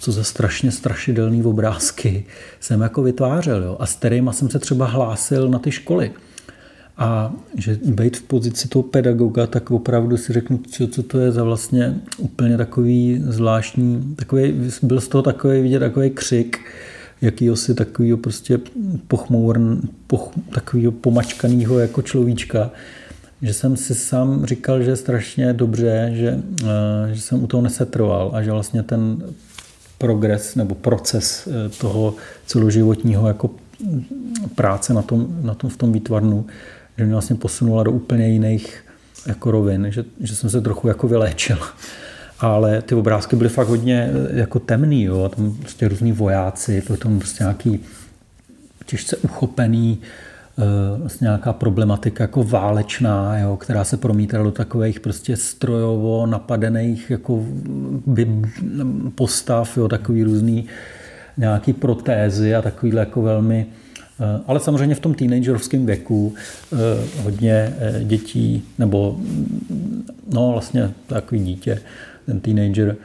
co 0.01 0.11
za 0.11 0.23
strašně 0.23 0.71
strašidelný 0.71 1.43
obrázky 1.43 2.25
jsem 2.59 2.81
jako 2.81 3.03
vytvářel. 3.03 3.63
Jo? 3.63 3.77
A 3.79 3.85
s 3.85 3.95
kterýma 3.95 4.33
jsem 4.33 4.49
se 4.49 4.59
třeba 4.59 4.85
hlásil 4.85 5.49
na 5.49 5.59
ty 5.59 5.71
školy. 5.71 6.11
A 6.97 7.33
že 7.57 7.79
být 7.85 8.17
v 8.17 8.21
pozici 8.21 8.67
toho 8.67 8.83
pedagoga, 8.83 9.47
tak 9.47 9.71
opravdu 9.71 10.17
si 10.17 10.33
řeknu, 10.33 10.59
co, 10.69 10.87
co 10.87 11.03
to 11.03 11.19
je 11.19 11.31
za 11.31 11.43
vlastně 11.43 11.95
úplně 12.17 12.57
takový 12.57 13.23
zvláštní, 13.25 14.15
takový, 14.15 14.71
byl 14.81 15.01
z 15.01 15.07
toho 15.07 15.21
takový 15.21 15.61
vidět 15.61 15.79
takový 15.79 16.09
křik, 16.09 16.59
jakýho 17.21 17.55
si 17.55 17.73
takovýho 17.73 18.17
prostě 18.17 18.59
pochmourn, 19.07 19.81
poch, 20.07 20.31
takovýho 20.53 20.91
pomačkanýho 20.91 21.79
jako 21.79 22.01
človíčka, 22.01 22.71
že 23.41 23.53
jsem 23.53 23.77
si 23.77 23.95
sám 23.95 24.45
říkal, 24.45 24.83
že 24.83 24.89
je 24.89 24.95
strašně 24.95 25.53
dobře, 25.53 26.11
že, 26.13 26.39
eh, 26.63 27.13
že 27.13 27.21
jsem 27.21 27.43
u 27.43 27.47
toho 27.47 27.63
nesetrval 27.63 28.31
a 28.33 28.43
že 28.43 28.51
vlastně 28.51 28.83
ten 28.83 29.23
progres 30.01 30.55
nebo 30.55 30.75
proces 30.75 31.47
eh, 31.47 31.69
toho 31.69 32.15
celoživotního 32.45 33.27
jako 33.27 33.49
práce 34.55 34.93
na 34.93 35.01
tom, 35.01 35.27
na 35.41 35.53
tom 35.53 35.69
v 35.69 35.77
tom 35.77 35.93
výtvarnu, 35.93 36.45
že 36.97 37.03
mě 37.05 37.13
vlastně 37.13 37.35
posunula 37.35 37.83
do 37.83 37.91
úplně 37.91 38.27
jiných 38.27 38.83
jako 39.27 39.51
rovin, 39.51 39.87
že, 39.89 40.05
že 40.19 40.35
jsem 40.35 40.49
se 40.49 40.61
trochu 40.61 40.87
jako 40.87 41.07
vyléčil. 41.07 41.57
Ale 42.39 42.81
ty 42.81 42.95
obrázky 42.95 43.35
byly 43.35 43.49
fakt 43.49 43.67
hodně 43.67 44.09
eh, 44.13 44.39
jako 44.39 44.59
temný, 44.59 45.03
jo. 45.03 45.31
tam 45.35 45.53
prostě 45.53 45.87
různí 45.87 46.11
vojáci, 46.11 46.81
potom 46.81 47.19
prostě 47.19 47.43
nějaký 47.43 47.79
těžce 48.85 49.17
uchopený 49.17 50.01
vlastně 50.97 51.26
nějaká 51.26 51.54
problematika 51.54 52.24
jako 52.24 52.43
válečná, 52.43 53.39
jo, 53.39 53.58
která 53.58 53.84
se 53.84 53.97
promítala 53.97 54.43
do 54.43 54.52
takových 54.52 55.00
prostě 55.00 55.38
strojovo 55.38 56.26
napadených 56.26 57.10
jako 57.10 57.43
by, 58.06 58.28
postav, 59.15 59.78
jo, 59.78 59.88
takový 59.88 60.24
různý 60.24 60.65
nějaký 61.38 61.74
protézy 61.74 62.56
a 62.56 62.62
takovýhle 62.62 63.00
jako 63.00 63.21
velmi 63.21 63.65
eh, 64.19 64.41
ale 64.47 64.60
samozřejmě 64.60 64.95
v 64.95 65.00
tom 65.00 65.13
teenagerovském 65.13 65.86
věku 65.86 66.34
eh, 66.74 66.78
hodně 67.24 67.74
dětí, 68.04 68.63
nebo 68.80 69.19
no 70.34 70.52
vlastně 70.52 70.91
takový 71.08 71.43
dítě, 71.43 71.80
ten 72.26 72.39
teenager, 72.39 72.95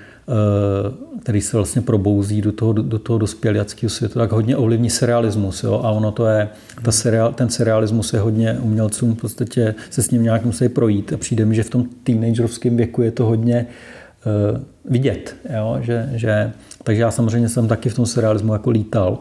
který 1.22 1.40
se 1.40 1.56
vlastně 1.56 1.82
probouzí 1.82 2.42
do 2.42 2.52
toho, 2.52 2.72
do 2.72 2.98
toho 2.98 3.18
dospěláckého 3.18 3.90
světa, 3.90 4.20
tak 4.20 4.32
hodně 4.32 4.56
ovlivní 4.56 4.90
serialismus. 4.90 5.62
Jo? 5.62 5.80
A 5.84 5.90
ono 5.90 6.12
to 6.12 6.26
je, 6.26 6.48
ta 6.82 6.92
seriál, 6.92 7.32
ten 7.32 7.48
serialismus 7.48 8.12
je 8.12 8.20
hodně 8.20 8.52
umělcům 8.52 9.14
v 9.14 9.20
podstatě 9.20 9.74
se 9.90 10.02
s 10.02 10.10
ním 10.10 10.22
nějak 10.22 10.44
musí 10.44 10.68
projít 10.68 11.12
a 11.12 11.16
přijde 11.16 11.44
mi, 11.44 11.54
že 11.54 11.62
v 11.62 11.70
tom 11.70 11.84
teenagerovském 12.04 12.76
věku 12.76 13.02
je 13.02 13.10
to 13.10 13.24
hodně 13.24 13.66
uh, 14.26 14.60
vidět. 14.92 15.36
Jo? 15.56 15.78
Že, 15.80 16.08
že, 16.14 16.52
takže 16.82 17.02
já 17.02 17.10
samozřejmě 17.10 17.48
jsem 17.48 17.68
taky 17.68 17.88
v 17.88 17.94
tom 17.94 18.06
serialismu 18.06 18.52
jako 18.52 18.70
lítal 18.70 19.18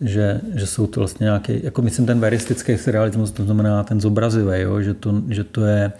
že, 0.00 0.40
že 0.54 0.66
jsou 0.66 0.86
to 0.86 1.00
vlastně 1.00 1.24
nějaký, 1.24 1.60
jako 1.62 1.82
myslím 1.82 2.06
ten 2.06 2.20
veristický 2.20 2.78
serialismus, 2.78 3.30
to 3.30 3.44
znamená 3.44 3.82
ten 3.82 4.00
zobrazivý, 4.00 4.60
jo? 4.60 4.80
Že, 4.80 4.94
to, 4.94 5.22
že 5.28 5.44
to 5.44 5.64
je, 5.64 5.92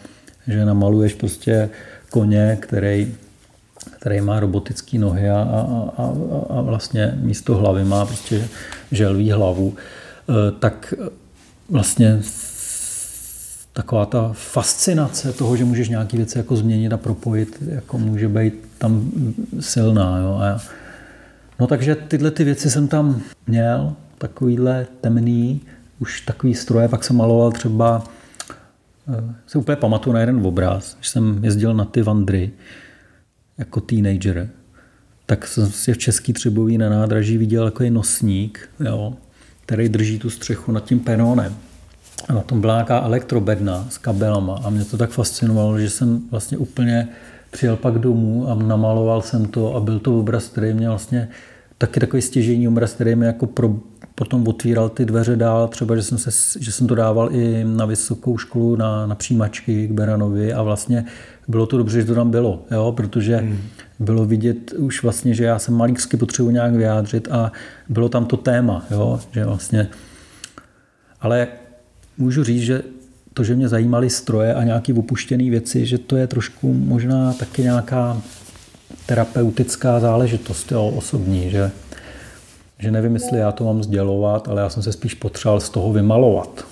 že 0.49 0.65
namaluješ 0.65 1.15
prostě 1.15 1.71
koně, 2.11 2.59
který, 2.61 3.15
který 3.91 4.21
má 4.21 4.41
robotické 4.41 4.99
nohy 4.99 5.31
a, 5.31 5.41
a, 5.41 5.61
a, 5.97 6.13
a 6.59 6.61
vlastně 6.61 7.19
místo 7.21 7.55
hlavy 7.55 7.85
má 7.85 8.07
prostě 8.07 8.49
želví 8.93 9.31
hlavu, 9.31 9.75
e, 10.29 10.51
tak 10.51 10.95
vlastně 11.71 12.21
taková 13.73 14.07
ta 14.07 14.31
fascinace 14.33 15.33
toho, 15.33 15.57
že 15.57 15.65
můžeš 15.65 15.89
nějaké 15.89 16.17
věci 16.17 16.39
jako 16.39 16.57
změnit 16.57 16.93
a 16.93 16.97
propojit, 16.97 17.63
jako 17.69 17.99
může 17.99 18.29
být 18.29 18.55
tam 18.79 19.11
silná. 19.61 20.19
Jo? 20.19 20.41
A 20.43 20.61
no 21.61 21.67
takže 21.67 21.95
tyhle 21.95 22.31
ty 22.31 22.45
věci 22.45 22.71
jsem 22.71 22.89
tam 22.89 23.21
měl, 23.47 23.93
takovýhle 24.19 24.87
temný, 25.01 25.61
už 25.99 26.21
takový 26.21 26.55
stroje, 26.55 26.89
pak 26.89 27.05
jsem 27.05 27.17
maloval 27.17 27.53
třeba 27.53 28.05
Eh, 29.09 29.35
se 29.47 29.59
úplně 29.59 29.77
pamatuju 29.77 30.15
na 30.15 30.21
jeden 30.21 30.47
obraz, 30.47 30.95
když 30.95 31.09
jsem 31.09 31.45
jezdil 31.45 31.75
na 31.75 31.85
ty 31.85 32.03
vandry 32.03 32.51
jako 33.59 33.81
teenager, 33.81 34.49
tak 35.27 35.47
jsem 35.47 35.71
si 35.71 35.93
v 35.93 35.99
Český 35.99 36.33
Třebový 36.33 36.79
na 36.79 36.89
nádraží 36.89 37.39
viděl 37.39 37.65
jako 37.65 37.83
je 37.83 37.91
nosník, 37.91 38.69
jo, 38.81 39.15
který 39.67 39.89
drží 39.89 40.19
tu 40.19 40.31
střechu 40.31 40.73
nad 40.73 40.85
tím 40.85 41.01
penónem. 41.01 41.57
A 42.29 42.33
na 42.33 42.41
tom 42.41 42.61
byla 42.61 42.75
nějaká 42.75 43.03
elektrobedna 43.03 43.87
s 43.91 43.99
kabelama 43.99 44.61
a 44.65 44.71
mě 44.71 44.85
to 44.85 44.97
tak 44.97 45.11
fascinovalo, 45.11 45.79
že 45.79 45.91
jsem 45.91 46.21
vlastně 46.31 46.59
úplně 46.59 47.09
přijel 47.51 47.77
pak 47.77 47.99
domů 47.99 48.49
a 48.51 48.55
namaloval 48.55 49.23
jsem 49.23 49.47
to 49.47 49.77
a 49.77 49.81
byl 49.81 49.99
to 49.99 50.19
obraz, 50.19 50.49
který 50.49 50.75
mě 50.75 50.89
vlastně 50.89 51.29
taky 51.79 52.01
takový 52.01 52.23
stěžení 52.23 52.69
obraz, 52.69 52.93
který 52.93 53.15
mě 53.15 53.27
jako 53.27 53.47
pro, 53.47 53.77
potom 54.15 54.49
otvíral 54.49 54.89
ty 54.89 55.05
dveře 55.05 55.37
dál, 55.37 55.69
třeba, 55.69 55.97
že 55.97 56.03
jsem, 56.03 56.19
se, 56.19 56.31
že 56.61 56.73
jsem 56.73 56.87
to 56.87 56.95
dával 56.95 57.33
i 57.33 57.65
na 57.65 57.87
vysokou 57.87 58.39
školu, 58.39 58.77
na, 58.77 59.07
na 59.07 59.15
přijímačky 59.15 59.89
k 59.89 59.93
Beranovi 59.93 60.53
a 60.53 60.63
vlastně 60.63 61.05
bylo 61.49 61.67
to 61.67 61.79
dobře, 61.79 62.01
že 62.01 62.07
to 62.07 62.15
tam 62.15 62.31
bylo, 62.31 62.63
jo, 62.71 62.93
protože 62.97 63.37
hmm. 63.37 63.59
bylo 63.99 64.25
vidět 64.25 64.73
už 64.73 65.03
vlastně, 65.03 65.35
že 65.35 65.45
já 65.45 65.59
jsem 65.59 65.75
malíksky 65.75 66.17
potřebuji 66.17 66.51
nějak 66.51 66.75
vyjádřit 66.75 67.29
a 67.31 67.53
bylo 67.89 68.09
tam 68.09 68.27
to 68.27 68.37
téma, 68.37 68.87
jo, 68.91 69.21
že 69.33 69.45
vlastně, 69.45 69.89
ale 71.21 71.49
můžu 72.19 72.45
říct, 72.45 72.63
že 72.63 72.83
to, 73.35 73.45
že 73.45 73.57
mě 73.57 73.69
zajímaly 73.69 74.11
stroje 74.11 74.55
a 74.55 74.65
nějaké 74.65 74.95
opuštěné 74.95 75.51
věci, 75.51 75.87
že 75.87 75.99
to 75.99 76.17
je 76.17 76.27
trošku 76.27 76.75
možná 76.75 77.33
taky 77.33 77.63
nějaká 77.63 78.23
terapeutická 79.07 80.01
záležitost, 80.01 80.73
jo, 80.73 80.87
osobní, 80.97 81.51
že 81.51 81.71
že 82.79 82.91
nevím, 82.91 83.15
jestli 83.15 83.39
já 83.39 83.53
to 83.53 83.65
mám 83.65 83.83
sdělovat, 83.83 84.49
ale 84.49 84.63
já 84.63 84.71
jsem 84.71 84.83
se 84.83 84.93
spíš 84.93 85.15
potřeboval 85.15 85.61
z 85.61 85.71
toho 85.71 85.93
vymalovat. 85.93 86.67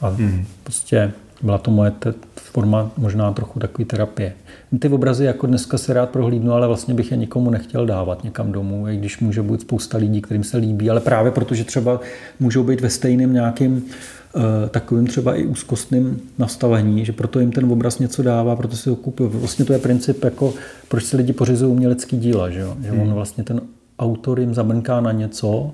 A 0.00 0.08
hmm. 0.08 0.46
prostě 0.62 1.12
byla 1.44 1.58
to 1.58 1.70
moje 1.70 1.90
te- 1.90 2.14
forma 2.34 2.90
možná 2.96 3.32
trochu 3.32 3.60
takové 3.60 3.84
terapie. 3.84 4.32
Ty 4.78 4.88
obrazy 4.88 5.24
jako 5.24 5.46
dneska 5.46 5.78
se 5.78 5.92
rád 5.92 6.10
prohlídnu, 6.10 6.52
ale 6.52 6.66
vlastně 6.66 6.94
bych 6.94 7.10
je 7.10 7.16
nikomu 7.16 7.50
nechtěl 7.50 7.86
dávat 7.86 8.24
někam 8.24 8.52
domů, 8.52 8.88
i 8.88 8.96
když 8.96 9.20
může 9.20 9.42
být 9.42 9.60
spousta 9.60 9.98
lidí, 9.98 10.22
kterým 10.22 10.44
se 10.44 10.56
líbí, 10.56 10.90
ale 10.90 11.00
právě 11.00 11.32
protože 11.32 11.64
třeba 11.64 12.00
můžou 12.40 12.64
být 12.64 12.80
ve 12.80 12.90
stejném 12.90 13.32
nějakým 13.32 13.76
uh, 13.76 14.42
takovým 14.70 15.06
třeba 15.06 15.34
i 15.34 15.46
úzkostným 15.46 16.20
nastavení, 16.38 17.04
že 17.04 17.12
proto 17.12 17.40
jim 17.40 17.52
ten 17.52 17.72
obraz 17.72 17.98
něco 17.98 18.22
dává, 18.22 18.56
proto 18.56 18.76
si 18.76 18.90
ho 18.90 18.96
kupují. 18.96 19.30
Vlastně 19.32 19.64
to 19.64 19.72
je 19.72 19.78
princip, 19.78 20.24
jako 20.24 20.54
proč 20.88 21.04
si 21.04 21.16
lidi 21.16 21.32
pořizují 21.32 21.72
umělecký 21.72 22.18
díla, 22.18 22.50
že, 22.50 22.60
jo? 22.60 22.76
že 22.80 22.90
on 22.90 22.98
hmm. 22.98 23.12
vlastně 23.12 23.44
ten 23.44 23.60
autor 23.98 24.40
jim 24.40 24.54
zabrnká 24.54 25.00
na 25.00 25.12
něco, 25.12 25.72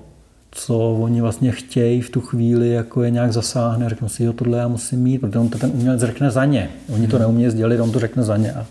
co 0.51 0.77
oni 0.79 1.21
vlastně 1.21 1.51
chtějí 1.51 2.01
v 2.01 2.09
tu 2.09 2.21
chvíli, 2.21 2.69
jako 2.69 3.03
je 3.03 3.11
nějak 3.11 3.33
zasáhne, 3.33 3.89
řeknou 3.89 4.09
si, 4.09 4.23
jo, 4.23 4.33
tohle 4.33 4.57
já 4.57 4.67
musím 4.67 4.99
mít, 4.99 5.19
protože 5.19 5.39
on 5.39 5.49
to 5.49 5.57
ten 5.57 5.71
umělec 5.73 6.01
řekne 6.01 6.31
za 6.31 6.45
ně. 6.45 6.69
Oni 6.89 7.07
to 7.07 7.15
hmm. 7.15 7.21
neumí 7.21 7.49
sdělit, 7.49 7.79
on 7.79 7.91
to 7.91 7.99
řekne 7.99 8.23
za 8.23 8.37
ně. 8.37 8.53
A 8.53 8.65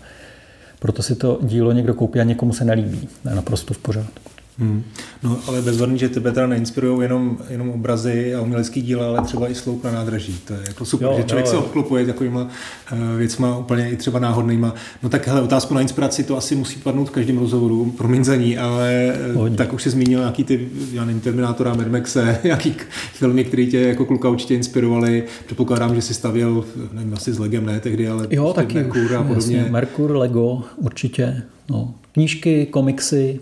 proto 0.79 1.03
si 1.03 1.15
to 1.15 1.39
dílo 1.41 1.71
někdo 1.71 1.93
koupí 1.93 2.19
a 2.19 2.23
někomu 2.23 2.53
se 2.53 2.65
nelíbí. 2.65 3.09
To 3.23 3.29
je 3.29 3.35
naprosto 3.35 3.73
v 3.73 3.77
pořádku. 3.77 4.40
Hmm. 4.61 4.83
No 5.23 5.39
ale 5.47 5.61
bezvadný, 5.61 5.99
že 5.99 6.09
tebe 6.09 6.31
teda 6.31 6.47
neinspirují 6.47 7.01
jenom, 7.01 7.37
jenom 7.49 7.69
obrazy 7.69 8.35
a 8.35 8.41
umělecký 8.41 8.81
díla, 8.81 9.07
ale 9.07 9.21
třeba 9.21 9.49
i 9.49 9.55
sloup 9.55 9.83
na 9.83 9.91
nádraží. 9.91 10.39
To 10.47 10.53
je 10.53 10.59
jako 10.67 10.85
super, 10.85 11.07
jo, 11.07 11.17
že 11.17 11.23
člověk 11.23 11.45
jo, 11.45 11.51
se 11.51 11.57
obklopuje 11.57 12.05
takovýma 12.05 12.41
uh, 12.41 13.17
věcma 13.17 13.57
úplně 13.57 13.89
i 13.89 13.95
třeba 13.95 14.19
náhodnýma. 14.19 14.73
No 15.03 15.09
tak 15.09 15.27
hele, 15.27 15.41
otázku 15.41 15.73
na 15.73 15.81
inspiraci 15.81 16.23
to 16.23 16.37
asi 16.37 16.55
musí 16.55 16.79
padnout 16.79 17.07
v 17.09 17.11
každém 17.11 17.37
rozhovoru, 17.37 17.91
promiň 17.97 18.23
za 18.23 18.35
ní, 18.35 18.57
ale 18.57 19.15
Hodně. 19.33 19.57
tak 19.57 19.73
už 19.73 19.83
si 19.83 19.89
zmínil 19.89 20.19
nějaký 20.19 20.43
ty, 20.43 20.69
já 20.91 21.05
nevím, 21.05 21.21
Terminátora, 21.21 21.73
Mad 21.73 21.87
Maxe, 21.87 22.39
nějaký 22.43 22.75
filmy, 23.13 23.43
které 23.43 23.65
tě 23.65 23.79
jako 23.79 24.05
kluka 24.05 24.29
určitě 24.29 24.55
inspirovaly. 24.55 25.23
Předpokládám, 25.45 25.95
že 25.95 26.01
si 26.01 26.13
stavěl, 26.13 26.63
nevím, 26.91 27.13
asi 27.13 27.33
s 27.33 27.39
Legem 27.39 27.65
ne 27.65 27.79
tehdy, 27.79 28.07
ale 28.07 28.27
jo, 28.29 28.53
taky 28.53 28.75
Merkur 28.75 29.15
a 29.15 29.23
podobně. 29.23 29.57
Jasně, 29.57 29.71
Merkur, 29.71 30.15
Lego, 30.15 30.63
určitě. 30.77 31.43
No. 31.69 31.93
Knížky, 32.11 32.65
komiksy, 32.65 33.39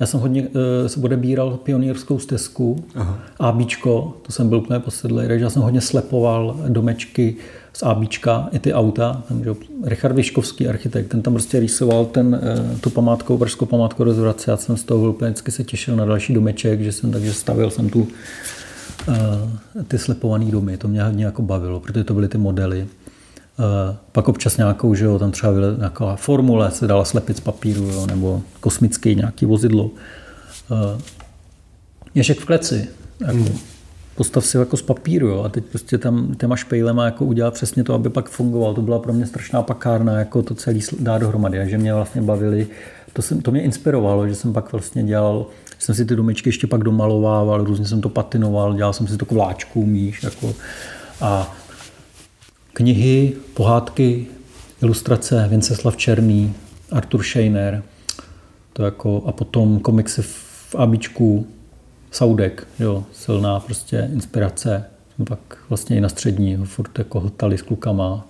já 0.00 0.06
jsem 0.06 0.20
hodně 0.20 0.48
uh, 0.96 1.04
odebíral 1.04 1.56
pionýrskou 1.56 2.18
stezku, 2.18 2.84
Aha. 2.94 3.18
ABčko, 3.40 4.16
to 4.22 4.32
jsem 4.32 4.48
byl 4.48 4.58
úplně 4.58 4.80
posedlý, 4.80 5.28
takže 5.28 5.44
já 5.44 5.50
jsem 5.50 5.62
hodně 5.62 5.80
slepoval 5.80 6.56
domečky 6.68 7.36
z 7.72 7.82
ABčka, 7.82 8.48
i 8.52 8.58
ty 8.58 8.74
auta. 8.74 9.22
Tam, 9.28 9.44
že, 9.44 9.50
Richard 9.84 10.12
Vyškovský, 10.12 10.68
architekt, 10.68 11.08
ten 11.08 11.22
tam 11.22 11.32
prostě 11.32 11.60
rýsoval 11.60 12.04
ten, 12.04 12.40
uh, 12.72 12.78
tu 12.78 12.90
památkou, 12.90 13.38
Brzkou 13.38 13.66
památku 13.66 14.04
rozvrace. 14.04 14.50
Já 14.50 14.56
jsem 14.56 14.76
z 14.76 14.84
toho 14.84 15.10
úplně 15.10 15.30
vždycky 15.30 15.50
se 15.50 15.64
těšil 15.64 15.96
na 15.96 16.04
další 16.04 16.34
domeček, 16.34 16.80
že 16.80 16.92
jsem 16.92 17.12
takže 17.12 17.32
stavil 17.32 17.70
jsem 17.70 17.90
tu 17.90 18.00
uh, 18.00 19.14
ty 19.88 19.98
slepované 19.98 20.44
domy. 20.44 20.76
To 20.76 20.88
mě 20.88 21.02
hodně 21.02 21.24
jako 21.24 21.42
bavilo, 21.42 21.80
protože 21.80 22.04
to 22.04 22.14
byly 22.14 22.28
ty 22.28 22.38
modely. 22.38 22.86
Uh, 23.58 23.96
pak 24.12 24.28
občas 24.28 24.56
nějakou, 24.56 24.94
že 24.94 25.04
jo, 25.04 25.18
tam 25.18 25.30
třeba 25.30 25.52
nějaká 25.78 26.16
formule, 26.16 26.70
se 26.70 26.86
dala 26.86 27.04
slepit 27.04 27.36
z 27.36 27.40
papíru, 27.40 27.84
jo, 27.84 28.06
nebo 28.06 28.42
kosmický 28.60 29.14
nějaký 29.14 29.46
vozidlo. 29.46 29.84
Uh, 29.84 31.00
ježek 32.14 32.38
v 32.40 32.44
kleci. 32.44 32.88
Jako, 33.20 33.32
hmm. 33.32 33.58
Postav 34.14 34.46
si 34.46 34.56
jako 34.56 34.76
z 34.76 34.82
papíru 34.82 35.28
jo, 35.28 35.42
a 35.42 35.48
teď 35.48 35.64
prostě 35.64 35.98
tam 35.98 36.34
těma 36.34 36.56
špejlema 36.56 37.04
jako 37.04 37.24
udělat 37.24 37.54
přesně 37.54 37.84
to, 37.84 37.94
aby 37.94 38.10
pak 38.10 38.28
fungoval. 38.28 38.74
To 38.74 38.82
byla 38.82 38.98
pro 38.98 39.12
mě 39.12 39.26
strašná 39.26 39.62
pakárna, 39.62 40.18
jako 40.18 40.42
to 40.42 40.54
celý 40.54 40.80
dá 41.00 41.18
dohromady. 41.18 41.60
A 41.60 41.66
že 41.66 41.78
mě 41.78 41.94
vlastně 41.94 42.22
bavili, 42.22 42.66
to, 43.12 43.22
jsem, 43.22 43.40
to 43.40 43.50
mě 43.50 43.62
inspirovalo, 43.62 44.28
že 44.28 44.34
jsem 44.34 44.52
pak 44.52 44.72
vlastně 44.72 45.04
dělal, 45.04 45.46
jsem 45.78 45.94
si 45.94 46.04
ty 46.04 46.16
domečky 46.16 46.48
ještě 46.48 46.66
pak 46.66 46.84
domalovával, 46.84 47.64
různě 47.64 47.86
jsem 47.86 48.00
to 48.00 48.08
patinoval, 48.08 48.74
dělal 48.74 48.92
jsem 48.92 49.06
si 49.06 49.16
to 49.16 49.26
vláčku, 49.34 49.86
míš, 49.86 50.22
jako, 50.22 50.54
a 51.20 51.56
knihy, 52.72 53.32
pohádky, 53.54 54.26
ilustrace 54.82 55.46
Vinceslav 55.48 55.96
Černý, 55.96 56.54
Artur 56.90 57.22
Scheiner, 57.22 57.82
to 58.72 58.82
jako, 58.82 59.22
a 59.26 59.32
potom 59.32 59.80
komiksy 59.80 60.22
v 60.22 60.74
Abičku, 60.74 61.46
Saudek, 62.10 62.66
jo, 62.80 63.04
silná 63.12 63.60
prostě 63.60 64.10
inspirace. 64.12 64.84
Pak 65.28 65.38
vlastně 65.68 65.96
i 65.96 66.00
na 66.00 66.08
střední, 66.08 66.56
furt 66.56 66.98
jako 66.98 67.20
hltali 67.20 67.58
s 67.58 67.62
klukama. 67.62 68.26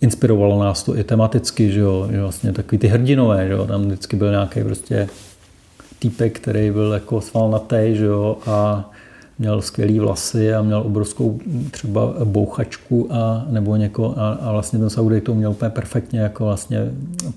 Inspirovalo 0.00 0.64
nás 0.64 0.82
to 0.82 0.98
i 0.98 1.04
tematicky, 1.04 1.72
že 1.72 1.80
jo, 1.80 2.08
že 2.10 2.20
vlastně 2.20 2.52
takový 2.52 2.78
ty 2.78 2.86
hrdinové, 2.86 3.46
že 3.46 3.52
jo, 3.52 3.66
tam 3.66 3.82
vždycky 3.82 4.16
byl 4.16 4.30
nějaký 4.30 4.62
prostě 4.62 5.08
týpek, 5.98 6.40
který 6.40 6.70
byl 6.70 6.92
jako 6.92 7.20
svalnatý, 7.20 7.76
že 7.92 8.04
jo, 8.04 8.38
a 8.46 8.90
měl 9.42 9.62
skvělý 9.62 9.98
vlasy 9.98 10.54
a 10.54 10.62
měl 10.62 10.80
obrovskou 10.80 11.40
třeba 11.70 12.14
bouchačku 12.24 13.08
a 13.10 13.46
nebo 13.50 13.76
něko 13.76 14.14
a, 14.16 14.32
a 14.32 14.52
vlastně 14.52 14.78
ten 14.78 14.90
Saudek 14.90 15.24
to 15.24 15.34
měl 15.34 15.50
úplně 15.50 15.70
perfektně 15.70 16.20
jako 16.20 16.44
vlastně 16.44 16.78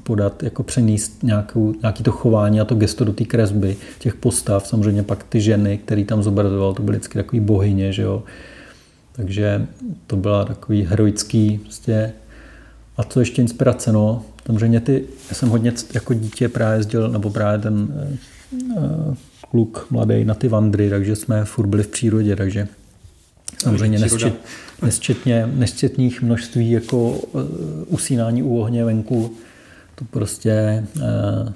podat, 0.04 0.44
jako 0.44 0.64
přenést 0.64 1.24
nějakou, 1.24 1.74
nějaký 1.82 2.04
to 2.04 2.12
chování 2.12 2.62
a 2.62 2.66
to 2.66 2.76
gesto 2.76 3.06
do 3.06 3.14
té 3.14 3.26
kresby 3.26 3.76
těch 4.00 4.16
postav. 4.16 4.68
Samozřejmě 4.68 5.04
pak 5.04 5.24
ty 5.24 5.42
ženy, 5.42 5.78
který 5.78 6.06
tam 6.06 6.24
zobrazoval, 6.24 6.74
to 6.74 6.84
byly 6.84 6.98
vždycky 6.98 7.18
takový 7.18 7.40
bohyně, 7.40 7.94
že 7.94 8.02
jo. 8.02 8.24
Takže 9.12 9.68
to 10.08 10.16
byla 10.16 10.46
takový 10.46 10.84
heroický 10.84 11.58
prostě 11.58 12.14
a 12.98 13.04
co 13.04 13.20
ještě 13.20 13.42
inspirace, 13.42 13.92
no, 13.92 14.24
samozřejmě 14.46 14.80
ty, 14.80 15.04
já 15.30 15.36
jsem 15.36 15.50
hodně 15.50 15.74
jako 15.94 16.14
dítě 16.14 16.50
právě 16.50 16.80
jezdil, 16.80 17.10
nebo 17.10 17.30
právě 17.30 17.60
ten 17.60 17.88
eh, 18.78 19.16
kluk 19.52 19.88
mladý 19.90 20.26
na 20.26 20.34
ty 20.34 20.48
vandry, 20.48 20.90
takže 20.90 21.16
jsme 21.16 21.46
furt 21.46 21.68
byli 21.68 21.84
v 21.84 21.88
přírodě, 21.88 22.36
takže 22.36 22.68
samozřejmě 23.58 24.00
nesčet, 24.00 24.34
nesčetně, 24.82 25.50
nesčetných 25.54 26.22
množství 26.22 26.72
jako 26.72 27.10
uh, 27.10 27.42
usínání 27.88 28.44
u 28.44 28.60
ohně 28.60 28.86
venku, 28.86 29.36
to 29.96 30.06
prostě 30.06 30.86
uh, 30.96 31.02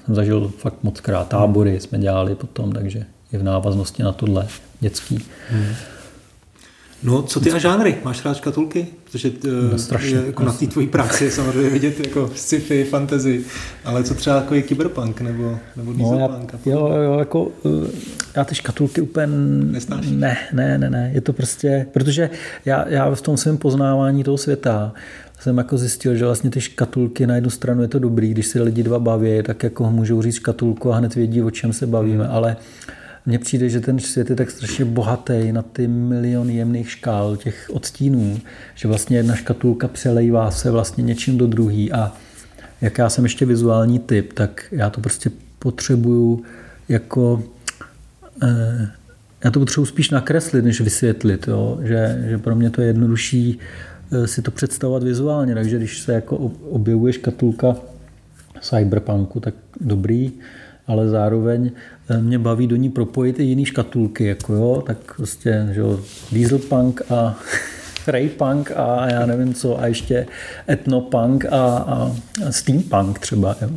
jsem 0.05 0.15
zažil 0.15 0.51
fakt 0.57 0.83
moc 0.83 0.99
krát. 0.99 1.27
Tábory 1.27 1.79
jsme 1.79 1.99
dělali 1.99 2.35
potom, 2.35 2.71
takže 2.71 3.05
je 3.31 3.39
v 3.39 3.43
návaznosti 3.43 4.03
na 4.03 4.11
tohle 4.11 4.47
dětský. 4.79 5.25
Hmm. 5.49 5.73
No, 7.03 7.23
co 7.23 7.39
ty 7.39 7.51
a 7.51 7.57
žánry? 7.57 7.97
Máš 8.03 8.25
rád 8.25 8.37
škatulky? 8.37 8.87
Protože 9.11 9.31
no, 9.71 9.77
strašně, 9.77 10.09
je, 10.09 10.25
jako 10.25 10.43
na 10.43 10.53
té 10.53 10.67
tvojí 10.67 10.87
práci 10.87 11.23
je 11.23 11.31
samozřejmě 11.31 11.69
vidět 11.69 11.99
jako 11.99 12.31
sci-fi, 12.35 12.83
fantasy, 12.83 13.41
ale 13.85 14.03
co 14.03 14.13
třeba 14.13 14.35
jako 14.35 14.55
je 14.55 14.63
cyberpunk 14.63 15.21
nebo, 15.21 15.57
nebo 15.75 15.93
dieselpunk? 15.93 16.53
No, 16.53 16.59
já, 16.65 16.77
jo, 16.77 16.87
jo, 16.87 17.19
jako 17.19 17.51
eh, 17.65 17.91
já 18.35 18.43
ty 18.43 18.55
škatulky 18.55 19.01
úplně... 19.01 19.27
Nesnášíš? 19.71 20.11
Ne, 20.11 20.37
ne, 20.53 20.77
ne, 20.77 20.89
ne, 20.89 21.11
je 21.13 21.21
to 21.21 21.33
prostě, 21.33 21.85
protože 21.91 22.29
já, 22.65 22.87
já 22.87 23.15
v 23.15 23.21
tom 23.21 23.37
svém 23.37 23.57
poznávání 23.57 24.23
toho 24.23 24.37
světa 24.37 24.93
jsem 25.39 25.57
jako 25.57 25.77
zjistil, 25.77 26.15
že 26.15 26.25
vlastně 26.25 26.49
ty 26.49 26.61
škatulky 26.61 27.27
na 27.27 27.35
jednu 27.35 27.49
stranu 27.49 27.81
je 27.81 27.87
to 27.87 27.99
dobrý, 27.99 28.31
když 28.31 28.47
se 28.47 28.61
lidi 28.61 28.83
dva 28.83 28.99
baví, 28.99 29.43
tak 29.43 29.63
jako 29.63 29.91
můžou 29.91 30.21
říct 30.21 30.35
škatulku 30.35 30.93
a 30.93 30.97
hned 30.97 31.15
vědí, 31.15 31.43
o 31.43 31.51
čem 31.51 31.73
se 31.73 31.87
bavíme, 31.87 32.23
hmm. 32.23 32.33
ale 32.35 32.57
mně 33.29 33.39
přijde, 33.39 33.69
že 33.69 33.79
ten 33.79 33.99
svět 33.99 34.29
je 34.29 34.35
tak 34.35 34.51
strašně 34.51 34.85
bohatý 34.85 35.51
na 35.51 35.61
ty 35.61 35.87
miliony 35.87 36.55
jemných 36.55 36.91
škál, 36.91 37.37
těch 37.37 37.69
odstínů, 37.73 38.39
že 38.75 38.87
vlastně 38.87 39.17
jedna 39.17 39.35
škatulka 39.35 39.87
přelejvá 39.87 40.51
se 40.51 40.71
vlastně 40.71 41.03
něčím 41.03 41.37
do 41.37 41.47
druhý 41.47 41.91
a 41.91 42.11
jak 42.81 42.97
já 42.97 43.09
jsem 43.09 43.23
ještě 43.25 43.45
vizuální 43.45 43.99
typ, 43.99 44.33
tak 44.33 44.65
já 44.71 44.89
to 44.89 45.01
prostě 45.01 45.31
potřebuju 45.59 46.43
jako 46.89 47.43
eh, 48.43 48.89
já 49.43 49.51
to 49.51 49.59
potřebuji 49.59 49.85
spíš 49.85 50.09
nakreslit, 50.09 50.65
než 50.65 50.81
vysvětlit, 50.81 51.47
jo? 51.47 51.79
Že, 51.83 52.25
že 52.29 52.37
pro 52.37 52.55
mě 52.55 52.69
to 52.69 52.81
je 52.81 52.87
jednodušší 52.87 53.59
eh, 54.11 54.27
si 54.27 54.41
to 54.41 54.51
představovat 54.51 55.03
vizuálně, 55.03 55.53
takže 55.55 55.77
když 55.77 55.99
se 55.99 56.13
jako 56.13 56.37
objevuje 56.69 57.13
škatulka 57.13 57.75
cyberpunku, 58.61 59.39
tak 59.39 59.53
dobrý, 59.81 60.31
ale 60.89 61.09
zároveň 61.09 61.71
eh, 62.09 62.21
mě 62.21 62.39
baví 62.39 62.67
do 62.67 62.75
ní 62.75 62.89
propojit 62.89 63.39
i 63.39 63.43
jiný 63.43 63.65
škatulky, 63.65 64.25
jako 64.25 64.53
jo, 64.53 64.83
tak 64.85 64.97
prostě, 65.15 65.69
že 65.71 65.79
jo, 65.79 65.99
dieselpunk 66.31 67.01
a 67.11 67.35
raypunk 68.07 68.71
a 68.75 69.11
já 69.11 69.25
nevím 69.25 69.53
co, 69.53 69.79
a 69.79 69.87
ještě 69.87 70.27
etnopunk 70.69 71.45
a, 71.45 71.77
a 71.77 72.11
steampunk 72.49 73.19
třeba, 73.19 73.55
jo. 73.61 73.69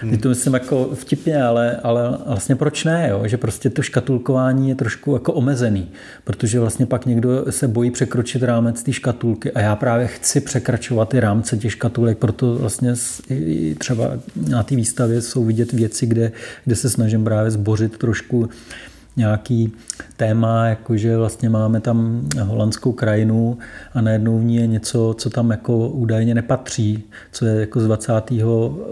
Hmm. 0.00 0.18
to 0.18 0.28
myslím 0.28 0.54
jako 0.54 0.90
vtipně, 0.94 1.42
ale, 1.42 1.76
ale 1.82 2.18
vlastně 2.26 2.56
proč 2.56 2.84
ne, 2.84 3.08
jo? 3.10 3.22
že 3.24 3.36
prostě 3.36 3.70
to 3.70 3.82
škatulkování 3.82 4.68
je 4.68 4.74
trošku 4.74 5.12
jako 5.12 5.32
omezený, 5.32 5.88
protože 6.24 6.60
vlastně 6.60 6.86
pak 6.86 7.06
někdo 7.06 7.44
se 7.50 7.68
bojí 7.68 7.90
překročit 7.90 8.42
rámec 8.42 8.82
té 8.82 8.92
škatulky 8.92 9.52
a 9.52 9.60
já 9.60 9.76
právě 9.76 10.06
chci 10.06 10.40
překračovat 10.40 11.08
ty 11.08 11.20
rámce 11.20 11.56
těch 11.56 11.72
škatulek, 11.72 12.18
proto 12.18 12.54
vlastně 12.54 12.94
třeba 13.78 14.10
na 14.48 14.62
té 14.62 14.76
výstavě 14.76 15.22
jsou 15.22 15.44
vidět 15.44 15.72
věci, 15.72 16.06
kde, 16.06 16.32
kde 16.64 16.76
se 16.76 16.90
snažím 16.90 17.24
právě 17.24 17.50
zbořit 17.50 17.98
trošku 17.98 18.48
nějaký 19.18 19.72
téma, 20.16 20.66
jakože 20.66 21.16
vlastně 21.16 21.48
máme 21.48 21.80
tam 21.80 22.28
holandskou 22.42 22.92
krajinu 22.92 23.58
a 23.94 24.00
najednou 24.00 24.38
v 24.38 24.44
ní 24.44 24.56
je 24.56 24.66
něco, 24.66 25.14
co 25.18 25.30
tam 25.30 25.50
jako 25.50 25.88
údajně 25.88 26.34
nepatří, 26.34 27.04
co 27.32 27.46
je 27.46 27.60
jako 27.60 27.80
z 27.80 27.84
20. 27.86 28.12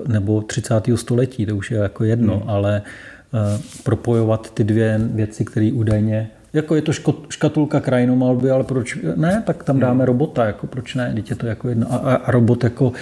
nebo 0.08 0.42
30. 0.42 0.74
století, 0.94 1.46
to 1.46 1.56
už 1.56 1.70
je 1.70 1.78
jako 1.78 2.04
jedno, 2.04 2.38
hmm. 2.38 2.50
ale 2.50 2.82
uh, 3.32 3.60
propojovat 3.82 4.54
ty 4.54 4.64
dvě 4.64 5.00
věci, 5.02 5.44
které 5.44 5.70
údajně 5.72 6.30
jako 6.56 6.74
je 6.74 6.82
to 6.82 6.92
škatulka 7.28 7.80
krajinomalby, 7.80 8.50
ale 8.50 8.64
proč 8.64 8.98
ne, 9.16 9.42
tak 9.46 9.64
tam 9.64 9.80
dáme 9.80 9.94
hmm. 9.94 10.04
robota, 10.04 10.44
jako 10.44 10.66
proč 10.66 10.94
ne, 10.94 11.14
je 11.30 11.36
to 11.36 11.46
jako 11.46 11.68
jedno. 11.68 11.86
A, 11.92 11.96
a, 11.96 12.30
robot 12.30 12.64
jako, 12.64 12.92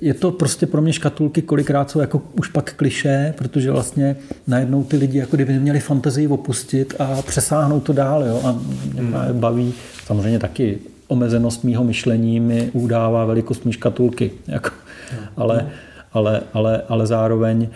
je 0.00 0.14
to 0.14 0.30
prostě 0.30 0.66
pro 0.66 0.82
mě 0.82 0.92
škatulky 0.92 1.42
kolikrát 1.42 1.90
jsou 1.90 2.00
jako 2.00 2.22
už 2.32 2.48
pak 2.48 2.72
kliše, 2.72 3.34
protože 3.38 3.70
vlastně 3.70 4.16
najednou 4.46 4.84
ty 4.84 4.96
lidi 4.96 5.18
jako 5.18 5.36
kdyby 5.36 5.58
měli 5.58 5.80
fantazii 5.80 6.28
opustit 6.28 6.94
a 6.98 7.22
přesáhnout 7.22 7.82
to 7.82 7.92
dál, 7.92 8.24
jo, 8.24 8.40
a 8.44 8.52
mě 8.92 9.02
hmm. 9.02 9.40
baví 9.40 9.74
samozřejmě 10.04 10.38
taky 10.38 10.78
omezenost 11.08 11.64
mýho 11.64 11.84
myšlení 11.84 12.40
mi 12.40 12.70
udává 12.72 13.24
velikost 13.24 13.64
mý 13.64 13.72
škatulky, 13.72 14.30
jako, 14.46 14.70
no. 15.12 15.28
ale, 15.36 15.66
ale, 16.12 16.42
ale, 16.52 16.82
ale 16.88 17.06
zároveň 17.06 17.68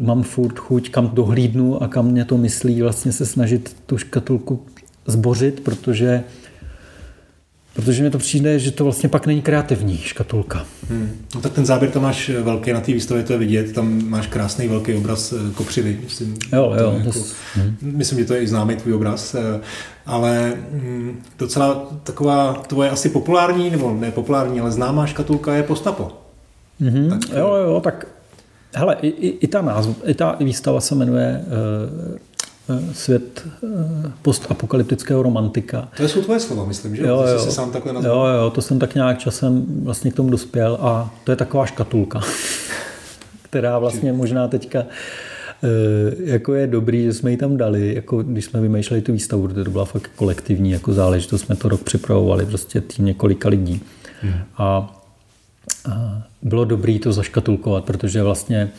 mám 0.00 0.22
furt 0.22 0.58
chuť, 0.58 0.90
kam 0.90 1.08
dohlídnu 1.08 1.82
a 1.82 1.88
kam 1.88 2.06
mě 2.06 2.24
to 2.24 2.36
myslí, 2.36 2.82
vlastně 2.82 3.12
se 3.12 3.26
snažit 3.26 3.76
tu 3.86 3.98
škatulku 3.98 4.62
zbořit, 5.06 5.60
protože 5.60 6.24
Protože 7.76 8.02
mi 8.02 8.10
to 8.10 8.18
přijde, 8.18 8.58
že 8.58 8.70
to 8.70 8.84
vlastně 8.84 9.08
pak 9.08 9.26
není 9.26 9.42
kreativní 9.42 9.98
škatulka. 9.98 10.64
Hmm. 10.88 11.10
No 11.34 11.40
tak 11.40 11.52
ten 11.52 11.66
záběr 11.66 11.90
tam 11.90 12.02
máš 12.02 12.28
velký, 12.28 12.72
na 12.72 12.80
té 12.80 12.92
výstavě 12.92 13.24
to 13.24 13.32
je 13.32 13.38
vidět, 13.38 13.72
tam 13.72 14.08
máš 14.08 14.26
krásný 14.26 14.68
velký 14.68 14.94
obraz 14.94 15.32
eh, 15.32 15.52
kopřivy. 15.54 16.00
Myslím, 16.04 16.36
jo, 16.52 16.74
jo. 16.80 16.94
Jako, 16.98 17.12
to... 17.12 17.18
hmm. 17.54 17.76
Myslím, 17.82 18.18
že 18.18 18.24
to 18.24 18.34
je 18.34 18.42
i 18.42 18.46
známý 18.46 18.76
tvůj 18.76 18.94
obraz, 18.94 19.34
eh, 19.34 19.60
ale 20.06 20.54
hm, 20.72 21.20
docela 21.38 21.86
taková 22.02 22.54
tvoje 22.54 22.90
asi 22.90 23.08
populární, 23.08 23.70
nebo 23.70 23.96
ne 24.00 24.10
populární, 24.10 24.60
ale 24.60 24.70
známá 24.70 25.06
škatulka 25.06 25.54
je 25.54 25.62
Postapo. 25.62 26.12
Mm-hmm. 26.80 27.10
Tak, 27.10 27.20
jo, 27.38 27.54
jo, 27.54 27.80
tak 27.84 28.06
Hele, 28.76 28.96
i, 29.02 29.08
i, 29.08 29.28
i, 29.28 29.46
ta 29.46 29.62
názv, 29.62 29.90
i 30.04 30.14
ta 30.14 30.36
výstava 30.40 30.80
se 30.80 30.94
jmenuje 30.94 31.44
uh, 32.68 32.92
Svět 32.92 33.46
uh, 33.60 33.70
postapokalyptického 34.22 35.22
romantika. 35.22 35.88
To 35.96 36.08
jsou 36.08 36.22
tvoje 36.22 36.40
slova, 36.40 36.64
myslím, 36.64 36.96
že? 36.96 37.02
Jo, 37.02 37.24
jo, 37.32 37.38
jsi 37.38 37.50
sám 37.50 37.70
takhle 37.70 37.92
nazval. 37.92 38.16
jo, 38.16 38.42
jo, 38.42 38.50
to 38.50 38.62
jsem 38.62 38.78
tak 38.78 38.94
nějak 38.94 39.18
časem 39.18 39.64
vlastně 39.82 40.10
k 40.10 40.14
tomu 40.14 40.30
dospěl 40.30 40.78
a 40.80 41.14
to 41.24 41.32
je 41.32 41.36
taková 41.36 41.66
škatulka, 41.66 42.20
která 43.42 43.78
vlastně 43.78 44.12
možná 44.12 44.48
teďka 44.48 44.84
jako 46.18 46.54
je 46.54 46.66
dobrý, 46.66 47.04
že 47.04 47.12
jsme 47.12 47.30
ji 47.30 47.36
tam 47.36 47.56
dali, 47.56 47.94
jako 47.94 48.22
když 48.22 48.44
jsme 48.44 48.60
vymýšleli 48.60 49.02
tu 49.02 49.12
výstavu, 49.12 49.48
to 49.48 49.70
byla 49.70 49.84
fakt 49.84 50.10
kolektivní 50.16 50.70
jako 50.70 50.92
záležitost, 50.92 51.42
jsme 51.42 51.56
to 51.56 51.68
rok 51.68 51.82
připravovali, 51.82 52.46
prostě 52.46 52.80
tým 52.80 53.04
několika 53.04 53.48
lidí. 53.48 53.80
Hmm. 54.22 54.34
A 54.58 54.96
bylo 56.46 56.64
dobré 56.64 56.98
to 56.98 57.12
zaškatulkovat, 57.12 57.84
protože 57.84 58.22
vlastně 58.22 58.70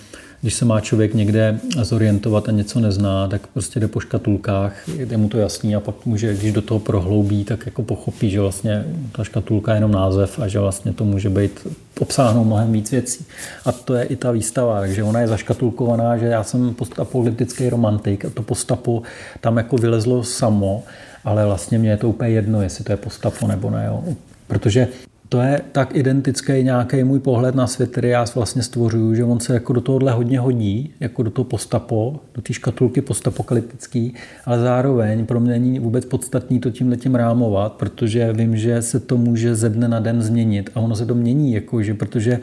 když 0.41 0.53
se 0.53 0.65
má 0.65 0.79
člověk 0.79 1.13
někde 1.13 1.59
zorientovat 1.81 2.49
a 2.49 2.51
něco 2.51 2.79
nezná, 2.79 3.27
tak 3.27 3.47
prostě 3.47 3.79
jde 3.79 3.87
po 3.87 3.99
škatulkách, 3.99 4.87
je 4.87 5.17
mu 5.17 5.29
to 5.29 5.37
jasný 5.37 5.75
a 5.75 5.79
pak 5.79 6.05
může, 6.05 6.33
když 6.33 6.51
do 6.51 6.61
toho 6.61 6.79
prohloubí, 6.79 7.43
tak 7.43 7.65
jako 7.65 7.83
pochopí, 7.83 8.29
že 8.29 8.41
vlastně 8.41 8.85
ta 9.11 9.23
škatulka 9.23 9.71
je 9.71 9.77
jenom 9.77 9.91
název 9.91 10.39
a 10.39 10.47
že 10.47 10.59
vlastně 10.59 10.93
to 10.93 11.05
může 11.05 11.29
být 11.29 11.67
obsáhnout 11.99 12.43
mnohem 12.43 12.71
víc 12.71 12.91
věcí. 12.91 13.25
A 13.65 13.71
to 13.71 13.93
je 13.93 14.03
i 14.03 14.15
ta 14.15 14.31
výstava, 14.31 14.79
takže 14.79 15.03
ona 15.03 15.19
je 15.19 15.27
zaškatulkovaná, 15.27 16.17
že 16.17 16.25
já 16.25 16.43
jsem 16.43 16.73
postapolitický 16.73 17.69
romantik 17.69 18.25
a 18.25 18.29
to 18.29 18.43
postapo 18.43 19.01
tam 19.41 19.57
jako 19.57 19.77
vylezlo 19.77 20.23
samo, 20.23 20.83
ale 21.25 21.45
vlastně 21.45 21.77
mě 21.77 21.89
je 21.89 21.97
to 21.97 22.09
úplně 22.09 22.31
jedno, 22.31 22.61
jestli 22.61 22.83
to 22.83 22.91
je 22.91 22.97
postapo 22.97 23.47
nebo 23.47 23.69
ne. 23.69 23.85
Jo. 23.87 24.03
Protože 24.47 24.87
to 25.29 25.41
je 25.41 25.61
tak 25.71 25.95
identický 25.95 26.63
nějaký 26.63 27.03
můj 27.03 27.19
pohled 27.19 27.55
na 27.55 27.67
svět, 27.67 27.91
který 27.91 28.09
já 28.09 28.25
vlastně 28.35 28.63
stvořuju, 28.63 29.15
že 29.15 29.23
on 29.23 29.39
se 29.39 29.53
jako 29.53 29.73
do 29.73 29.81
tohohle 29.81 30.11
hodně 30.11 30.39
hodí, 30.39 30.93
jako 30.99 31.23
do 31.23 31.31
toho 31.31 31.45
postapo, 31.45 32.19
do 32.35 32.41
té 32.41 32.53
škatulky 32.53 33.01
postapokalyptický, 33.01 34.13
ale 34.45 34.59
zároveň 34.59 35.25
pro 35.25 35.39
mě 35.39 35.51
není 35.51 35.79
vůbec 35.79 36.05
podstatný 36.05 36.59
to 36.59 36.71
tím 36.71 36.89
letím 36.89 37.15
rámovat, 37.15 37.73
protože 37.73 38.33
vím, 38.33 38.57
že 38.57 38.81
se 38.81 38.99
to 38.99 39.17
může 39.17 39.55
ze 39.55 39.69
dne 39.69 39.87
na 39.87 39.99
den 39.99 40.21
změnit 40.21 40.69
a 40.75 40.79
ono 40.79 40.95
se 40.95 41.05
to 41.05 41.15
mění, 41.15 41.53
jakože, 41.53 41.93
protože 41.93 42.39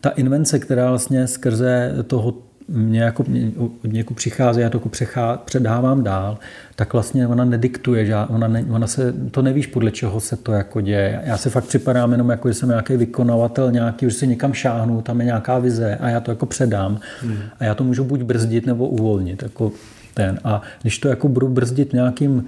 ta 0.00 0.10
invence, 0.10 0.58
která 0.58 0.88
vlastně 0.88 1.26
skrze 1.26 1.94
toho 2.06 2.34
mě 2.68 3.02
jako, 3.02 3.24
mě, 3.28 3.52
jako 3.92 4.14
přichází, 4.14 4.60
já 4.60 4.70
to 4.70 4.76
jako 4.76 4.88
přechá, 4.88 5.36
předávám 5.36 6.04
dál, 6.04 6.38
tak 6.76 6.92
vlastně 6.92 7.26
ona 7.26 7.44
nediktuje, 7.44 8.06
že 8.06 8.14
ona, 8.28 8.48
ne, 8.48 8.64
ona 8.70 8.86
se, 8.86 9.14
to 9.30 9.42
nevíš, 9.42 9.66
podle 9.66 9.90
čeho 9.90 10.20
se 10.20 10.36
to 10.36 10.52
jako 10.52 10.80
děje. 10.80 11.22
Já 11.24 11.36
si 11.36 11.50
fakt 11.50 11.64
připadám 11.64 12.12
jenom 12.12 12.30
jako, 12.30 12.48
že 12.48 12.54
jsem 12.54 12.68
nějaký 12.68 12.96
vykonavatel, 12.96 13.72
nějaký, 13.72 14.06
že 14.06 14.16
si 14.16 14.26
někam 14.26 14.52
šáhnu, 14.52 15.02
tam 15.02 15.20
je 15.20 15.26
nějaká 15.26 15.58
vize 15.58 15.96
a 15.96 16.08
já 16.08 16.20
to 16.20 16.30
jako 16.30 16.46
předám. 16.46 17.00
Hmm. 17.22 17.38
A 17.60 17.64
já 17.64 17.74
to 17.74 17.84
můžu 17.84 18.04
buď 18.04 18.22
brzdit 18.22 18.66
nebo 18.66 18.88
uvolnit. 18.88 19.42
Jako 19.42 19.72
ten. 20.14 20.38
A 20.44 20.62
když 20.82 20.98
to 20.98 21.08
jako 21.08 21.28
budu 21.28 21.48
brzdit 21.48 21.92
nějakým 21.92 22.44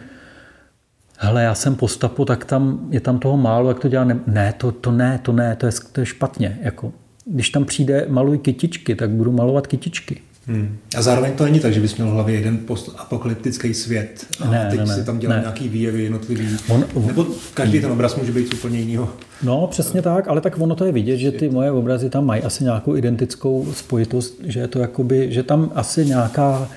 hele, 1.18 1.42
já 1.42 1.54
jsem 1.54 1.74
postapo, 1.74 2.24
tak 2.24 2.44
tam 2.44 2.80
je 2.90 3.00
tam 3.00 3.18
toho 3.18 3.36
málo, 3.36 3.68
jak 3.68 3.78
to 3.78 3.88
dělá. 3.88 4.04
Ne, 4.04 4.18
ne 4.26 4.54
to, 4.56 4.72
to 4.72 4.90
ne, 4.90 5.20
to 5.22 5.32
ne, 5.32 5.56
to 5.56 5.66
je, 5.66 5.72
to 5.92 6.00
je 6.00 6.06
špatně. 6.06 6.58
Jako 6.62 6.92
když 7.30 7.50
tam 7.50 7.64
přijde 7.64 8.06
maluj 8.08 8.38
kytičky, 8.38 8.94
tak 8.94 9.10
budu 9.10 9.32
malovat 9.32 9.66
kytičky. 9.66 10.20
Hmm. 10.46 10.76
A 10.96 11.02
zároveň 11.02 11.32
to 11.32 11.44
není 11.44 11.60
tak, 11.60 11.72
že 11.72 11.80
bys 11.80 11.96
měl 11.96 12.08
v 12.08 12.12
hlavě 12.12 12.34
jeden 12.34 12.58
postapokalyptický 12.58 13.74
svět 13.74 14.26
a 14.40 14.50
ne, 14.50 14.66
teď 14.70 14.78
ne, 14.80 14.86
ne, 14.86 14.94
si 14.94 15.04
tam 15.04 15.18
dělá 15.18 15.34
ne. 15.34 15.40
nějaký 15.40 15.68
výjevy 15.68 16.02
jednotlivý. 16.02 16.48
On, 16.68 16.84
Nebo 17.06 17.26
každý 17.54 17.80
ten 17.80 17.92
obraz 17.92 18.16
může 18.16 18.32
být 18.32 18.54
úplně 18.54 18.78
jinýho. 18.78 19.08
No, 19.42 19.66
přesně 19.66 20.02
tak, 20.02 20.28
ale 20.28 20.40
tak 20.40 20.60
ono 20.60 20.74
to 20.74 20.84
je 20.84 20.92
vidět, 20.92 21.16
že 21.16 21.32
ty 21.32 21.48
moje 21.48 21.70
obrazy 21.70 22.10
tam 22.10 22.26
mají 22.26 22.42
asi 22.42 22.64
nějakou 22.64 22.96
identickou 22.96 23.66
spojitost, 23.72 24.40
že 24.44 24.60
je 24.60 24.68
to 24.68 24.78
jakoby, 24.78 25.32
že 25.32 25.42
tam 25.42 25.72
asi 25.74 26.06
nějaká 26.06 26.68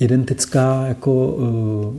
identická 0.00 0.86
jako 0.86 1.26
uh, 1.26 1.94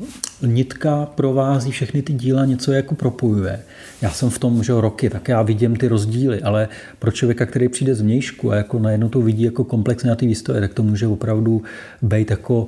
nitka 0.50 1.06
provází 1.06 1.72
všechny 1.72 2.02
ty 2.02 2.14
díla, 2.14 2.46
něco 2.46 2.72
jako 2.72 2.96
propojuje. 2.96 3.60
Já 4.02 4.12
jsem 4.12 4.30
v 4.30 4.40
tom 4.40 4.64
že 4.64 4.74
roky, 4.74 5.10
tak 5.10 5.28
já 5.28 5.42
vidím 5.42 5.76
ty 5.76 5.88
rozdíly, 5.88 6.42
ale 6.42 6.70
pro 7.00 7.12
člověka, 7.12 7.46
který 7.46 7.70
přijde 7.70 7.96
z 7.96 8.02
vnějšku 8.02 8.52
a 8.52 8.56
jako 8.56 8.80
najednou 8.80 9.10
to 9.10 9.22
vidí 9.22 9.44
jako 9.44 9.64
komplexně 9.64 10.10
na 10.10 10.16
ty 10.16 10.28
výstavy, 10.28 10.60
tak 10.60 10.74
to 10.74 10.84
může 10.84 11.08
opravdu 11.08 11.64
být 12.02 12.30
jako, 12.30 12.68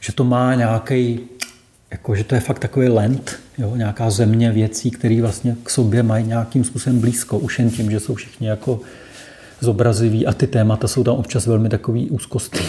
že 0.00 0.12
to 0.12 0.24
má 0.24 0.54
nějaký 0.54 1.20
jako, 1.90 2.14
že 2.14 2.24
to 2.24 2.34
je 2.34 2.40
fakt 2.40 2.58
takový 2.58 2.88
lent, 2.88 3.38
jo, 3.58 3.76
nějaká 3.76 4.10
země 4.10 4.52
věcí, 4.52 4.90
které 4.90 5.20
vlastně 5.20 5.56
k 5.62 5.70
sobě 5.70 6.02
mají 6.02 6.26
nějakým 6.26 6.64
způsobem 6.64 7.00
blízko, 7.00 7.38
už 7.38 7.58
jen 7.58 7.70
tím, 7.70 7.90
že 7.90 8.00
jsou 8.00 8.14
všichni 8.14 8.46
jako 8.46 8.80
zobrazivý 9.60 10.26
a 10.26 10.32
ty 10.32 10.46
témata 10.46 10.88
jsou 10.88 11.04
tam 11.04 11.14
občas 11.14 11.46
velmi 11.46 11.68
takový 11.68 12.10
úzkostný 12.10 12.60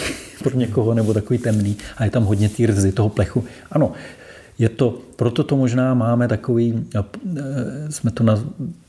pro 0.42 0.56
někoho 0.56 0.94
nebo 0.94 1.14
takový 1.14 1.38
temný 1.38 1.76
a 1.96 2.04
je 2.04 2.10
tam 2.10 2.24
hodně 2.24 2.48
ty 2.48 2.66
rzy 2.66 2.92
toho 2.92 3.08
plechu. 3.08 3.44
Ano, 3.72 3.92
je 4.58 4.68
to, 4.68 4.98
proto 5.16 5.44
to 5.44 5.56
možná 5.56 5.94
máme 5.94 6.28
takový, 6.28 6.84
e, 6.94 7.02
jsme 7.92 8.10
to 8.10 8.24
na, 8.24 8.44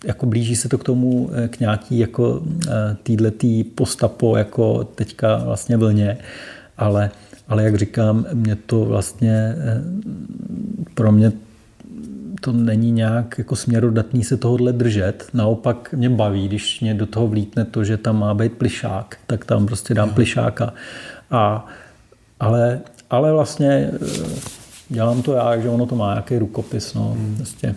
jako 0.05 0.25
blíží 0.25 0.55
se 0.55 0.69
to 0.69 0.77
k 0.77 0.83
tomu, 0.83 1.29
e, 1.33 1.47
k 1.47 1.59
nějaký 1.59 1.99
jako 1.99 2.41
e, 2.67 2.97
týhletý 3.03 3.63
postapo, 3.63 4.37
jako 4.37 4.83
teďka 4.83 5.37
vlastně 5.37 5.77
vlně, 5.77 6.17
ale 6.77 7.11
ale 7.47 7.63
jak 7.63 7.75
říkám, 7.75 8.25
mě 8.33 8.55
to 8.55 8.85
vlastně, 8.85 9.55
eh, 9.57 9.83
pro 10.93 11.11
mě 11.11 11.31
to 12.41 12.51
není 12.51 12.91
nějak 12.91 13.35
jako 13.37 13.55
směrodatný 13.55 14.23
se 14.23 14.37
tohohle 14.37 14.73
držet. 14.73 15.27
Naopak 15.33 15.93
mě 15.93 16.09
baví, 16.09 16.47
když 16.47 16.81
mě 16.81 16.93
do 16.93 17.05
toho 17.05 17.27
vlítne 17.27 17.65
to, 17.65 17.83
že 17.83 17.97
tam 17.97 18.19
má 18.19 18.33
být 18.33 18.53
plišák, 18.53 19.17
tak 19.27 19.45
tam 19.45 19.65
prostě 19.65 19.93
dám 19.93 20.09
plišáka. 20.09 20.73
A, 21.31 21.65
ale, 22.39 22.81
ale 23.09 23.33
vlastně 23.33 23.91
eh, 23.93 24.39
dělám 24.89 25.21
to 25.21 25.33
já, 25.33 25.57
že 25.57 25.69
ono 25.69 25.85
to 25.85 25.95
má 25.95 26.13
nějaký 26.13 26.37
rukopis. 26.37 26.93
No, 26.93 27.13
hmm. 27.17 27.35
prostě. 27.37 27.75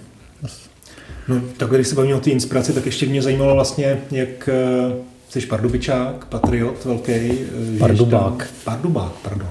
No, 1.29 1.41
tak 1.57 1.71
když 1.71 1.89
se 1.89 1.95
bavíme 1.95 2.15
o 2.15 2.21
té 2.21 2.31
inspiraci, 2.31 2.73
tak 2.73 2.87
ještě 2.87 3.07
mě 3.07 3.23
zajímalo 3.23 3.55
vlastně, 3.55 3.99
jak 4.11 4.49
eh, 4.49 5.11
Jsi 5.31 5.41
pardubičák, 5.41 6.25
patriot 6.25 6.85
velký. 6.85 7.13
Eh, 7.13 7.79
Pardubák. 7.79 8.51
Pardubák, 8.65 9.13
pardon. 9.13 9.49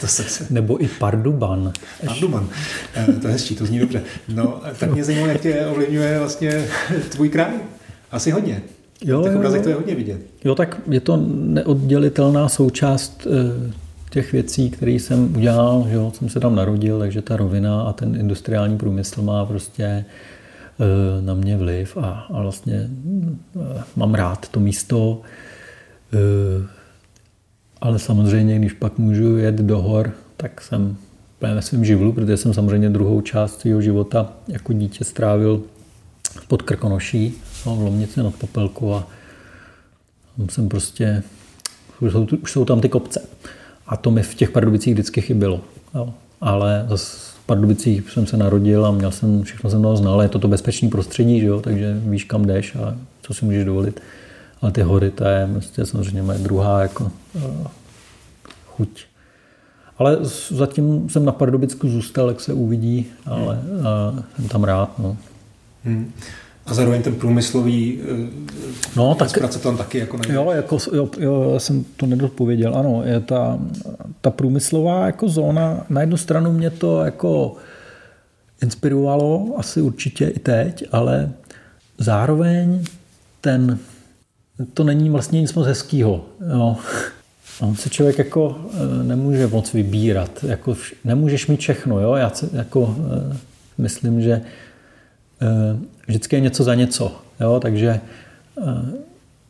to 0.00 0.06
se... 0.06 0.46
Nebo 0.50 0.82
i 0.82 0.88
parduban. 0.88 1.72
Parduban. 2.06 2.48
To 3.22 3.26
je 3.28 3.32
hezčí, 3.32 3.56
to 3.56 3.66
zní 3.66 3.78
dobře. 3.78 4.02
No, 4.28 4.60
tak 4.78 4.92
mě 4.92 5.04
zajímalo, 5.04 5.32
jak 5.32 5.40
tě 5.40 5.66
ovlivňuje 5.66 6.18
vlastně 6.18 6.66
tvůj 7.08 7.28
kraj. 7.28 7.52
Asi 8.10 8.30
hodně. 8.30 8.62
Jo, 9.04 9.22
tak 9.22 9.36
obrazek 9.36 9.62
to 9.62 9.68
je 9.68 9.74
hodně 9.74 9.94
vidět. 9.94 10.20
Jo, 10.44 10.54
tak 10.54 10.80
je 10.90 11.00
to 11.00 11.16
neoddělitelná 11.34 12.48
součást 12.48 13.26
eh, 13.26 13.72
těch 14.10 14.32
věcí, 14.32 14.70
které 14.70 14.92
jsem 14.92 15.36
udělal. 15.36 15.86
Že 15.88 15.94
jo, 15.94 16.12
jsem 16.14 16.28
se 16.28 16.40
tam 16.40 16.54
narodil, 16.54 16.98
takže 16.98 17.22
ta 17.22 17.36
rovina 17.36 17.82
a 17.82 17.92
ten 17.92 18.16
industriální 18.16 18.78
průmysl 18.78 19.22
má 19.22 19.46
prostě 19.46 20.04
Eh, 20.80 21.22
na 21.22 21.34
mě 21.34 21.56
vliv 21.56 21.96
a, 21.96 22.26
a 22.32 22.42
vlastně 22.42 22.90
eh, 23.60 23.82
mám 23.96 24.14
rád 24.14 24.48
to 24.48 24.60
místo. 24.60 25.20
Ale 27.80 27.98
samozřejmě, 27.98 28.58
když 28.58 28.72
pak 28.72 28.98
můžu 28.98 29.36
jet 29.36 29.54
do 29.54 29.78
hor, 29.78 30.12
tak 30.36 30.60
jsem 30.60 30.96
ve 31.40 31.62
svém 31.62 31.84
živlu, 31.84 32.12
protože 32.12 32.36
jsem 32.36 32.54
samozřejmě 32.54 32.90
druhou 32.90 33.20
část 33.20 33.60
svého 33.60 33.80
života 33.80 34.32
jako 34.48 34.72
dítě 34.72 35.04
strávil 35.04 35.62
pod 36.48 36.62
Krkonoší, 36.62 37.34
no, 37.66 37.76
v 37.76 37.82
Lomnici 37.82 38.22
nad 38.22 38.34
Popelkou 38.34 38.94
a 38.94 39.06
tam 40.36 40.48
jsem 40.48 40.68
prostě, 40.68 41.22
už 42.00 42.12
jsou, 42.12 42.26
už 42.42 42.52
jsou 42.52 42.64
tam 42.64 42.80
ty 42.80 42.88
kopce. 42.88 43.22
A 43.86 43.96
to 43.96 44.10
mi 44.10 44.22
v 44.22 44.34
těch 44.34 44.50
Pardubicích 44.50 44.94
vždycky 44.94 45.20
chybilo. 45.20 45.60
Jo. 45.94 46.14
Ale 46.40 46.86
zase 46.88 47.30
Pardubicích 47.46 48.10
jsem 48.10 48.26
se 48.26 48.36
narodil 48.36 48.86
a 48.86 48.90
měl 48.90 49.10
jsem, 49.10 49.42
všechno 49.42 49.70
jsem 49.70 49.82
toho 49.82 49.96
znal, 49.96 50.22
je 50.22 50.28
to 50.28 50.38
to 50.38 50.48
bezpečné 50.48 50.88
prostředí, 50.88 51.40
že 51.40 51.46
jo? 51.46 51.60
takže 51.60 52.00
víš, 52.04 52.24
kam 52.24 52.44
jdeš 52.44 52.74
a 52.74 52.96
co 53.22 53.34
si 53.34 53.44
můžeš 53.44 53.64
dovolit. 53.64 54.00
Ale 54.62 54.72
ty 54.72 54.82
hory, 54.82 55.10
to 55.10 55.24
je 55.24 55.48
prostě 55.52 55.86
samozřejmě 55.86 56.22
moje 56.22 56.38
druhá 56.38 56.82
jako, 56.82 57.10
uh, 57.34 57.66
chuť. 58.66 59.04
Ale 59.98 60.18
zatím 60.48 61.08
jsem 61.08 61.24
na 61.24 61.32
Pardubicku 61.32 61.88
zůstal, 61.88 62.28
jak 62.28 62.40
se 62.40 62.52
uvidí, 62.52 63.06
ale 63.26 63.58
uh, 64.12 64.20
jsem 64.36 64.48
tam 64.48 64.64
rád. 64.64 64.98
No. 64.98 65.16
Hmm. 65.84 66.12
A 66.70 66.74
zároveň 66.74 67.02
ten 67.02 67.14
průmyslový 67.14 67.98
eh, 68.02 68.28
no, 68.96 69.14
tak, 69.14 69.38
práce 69.38 69.58
tam 69.58 69.76
taky 69.76 69.98
jako 69.98 70.16
najde. 70.16 70.34
Jo, 70.34 70.50
jako, 70.50 70.78
jo, 70.92 71.10
jo, 71.18 71.50
já 71.52 71.60
jsem 71.60 71.84
to 71.96 72.06
nedopověděl. 72.06 72.76
Ano, 72.76 73.02
je 73.04 73.20
ta, 73.20 73.58
ta 74.20 74.30
průmyslová 74.30 75.06
jako 75.06 75.28
zóna, 75.28 75.84
na 75.88 76.00
jednu 76.00 76.16
stranu 76.16 76.52
mě 76.52 76.70
to 76.70 77.04
jako 77.04 77.56
inspirovalo, 78.62 79.54
asi 79.56 79.80
určitě 79.80 80.28
i 80.28 80.38
teď, 80.38 80.84
ale 80.92 81.32
zároveň 81.98 82.84
ten, 83.40 83.78
to 84.74 84.84
není 84.84 85.10
vlastně 85.10 85.40
nic 85.40 85.54
moc 85.54 85.66
hezkýho. 85.66 86.24
Jo. 86.52 86.76
On 87.60 87.76
se 87.76 87.90
člověk 87.90 88.18
jako 88.18 88.58
eh, 88.74 89.04
nemůže 89.04 89.46
moc 89.46 89.72
vybírat. 89.72 90.44
Jako, 90.44 90.76
nemůžeš 91.04 91.46
mít 91.46 91.60
všechno. 91.60 92.00
Jo? 92.00 92.14
Já 92.14 92.32
jako, 92.52 92.96
eh, 93.32 93.36
myslím, 93.78 94.22
že 94.22 94.42
vždycky 96.06 96.36
je 96.36 96.40
něco 96.40 96.64
za 96.64 96.74
něco. 96.74 97.12
Jo? 97.40 97.60
Takže 97.60 98.00
eh, 98.62 98.64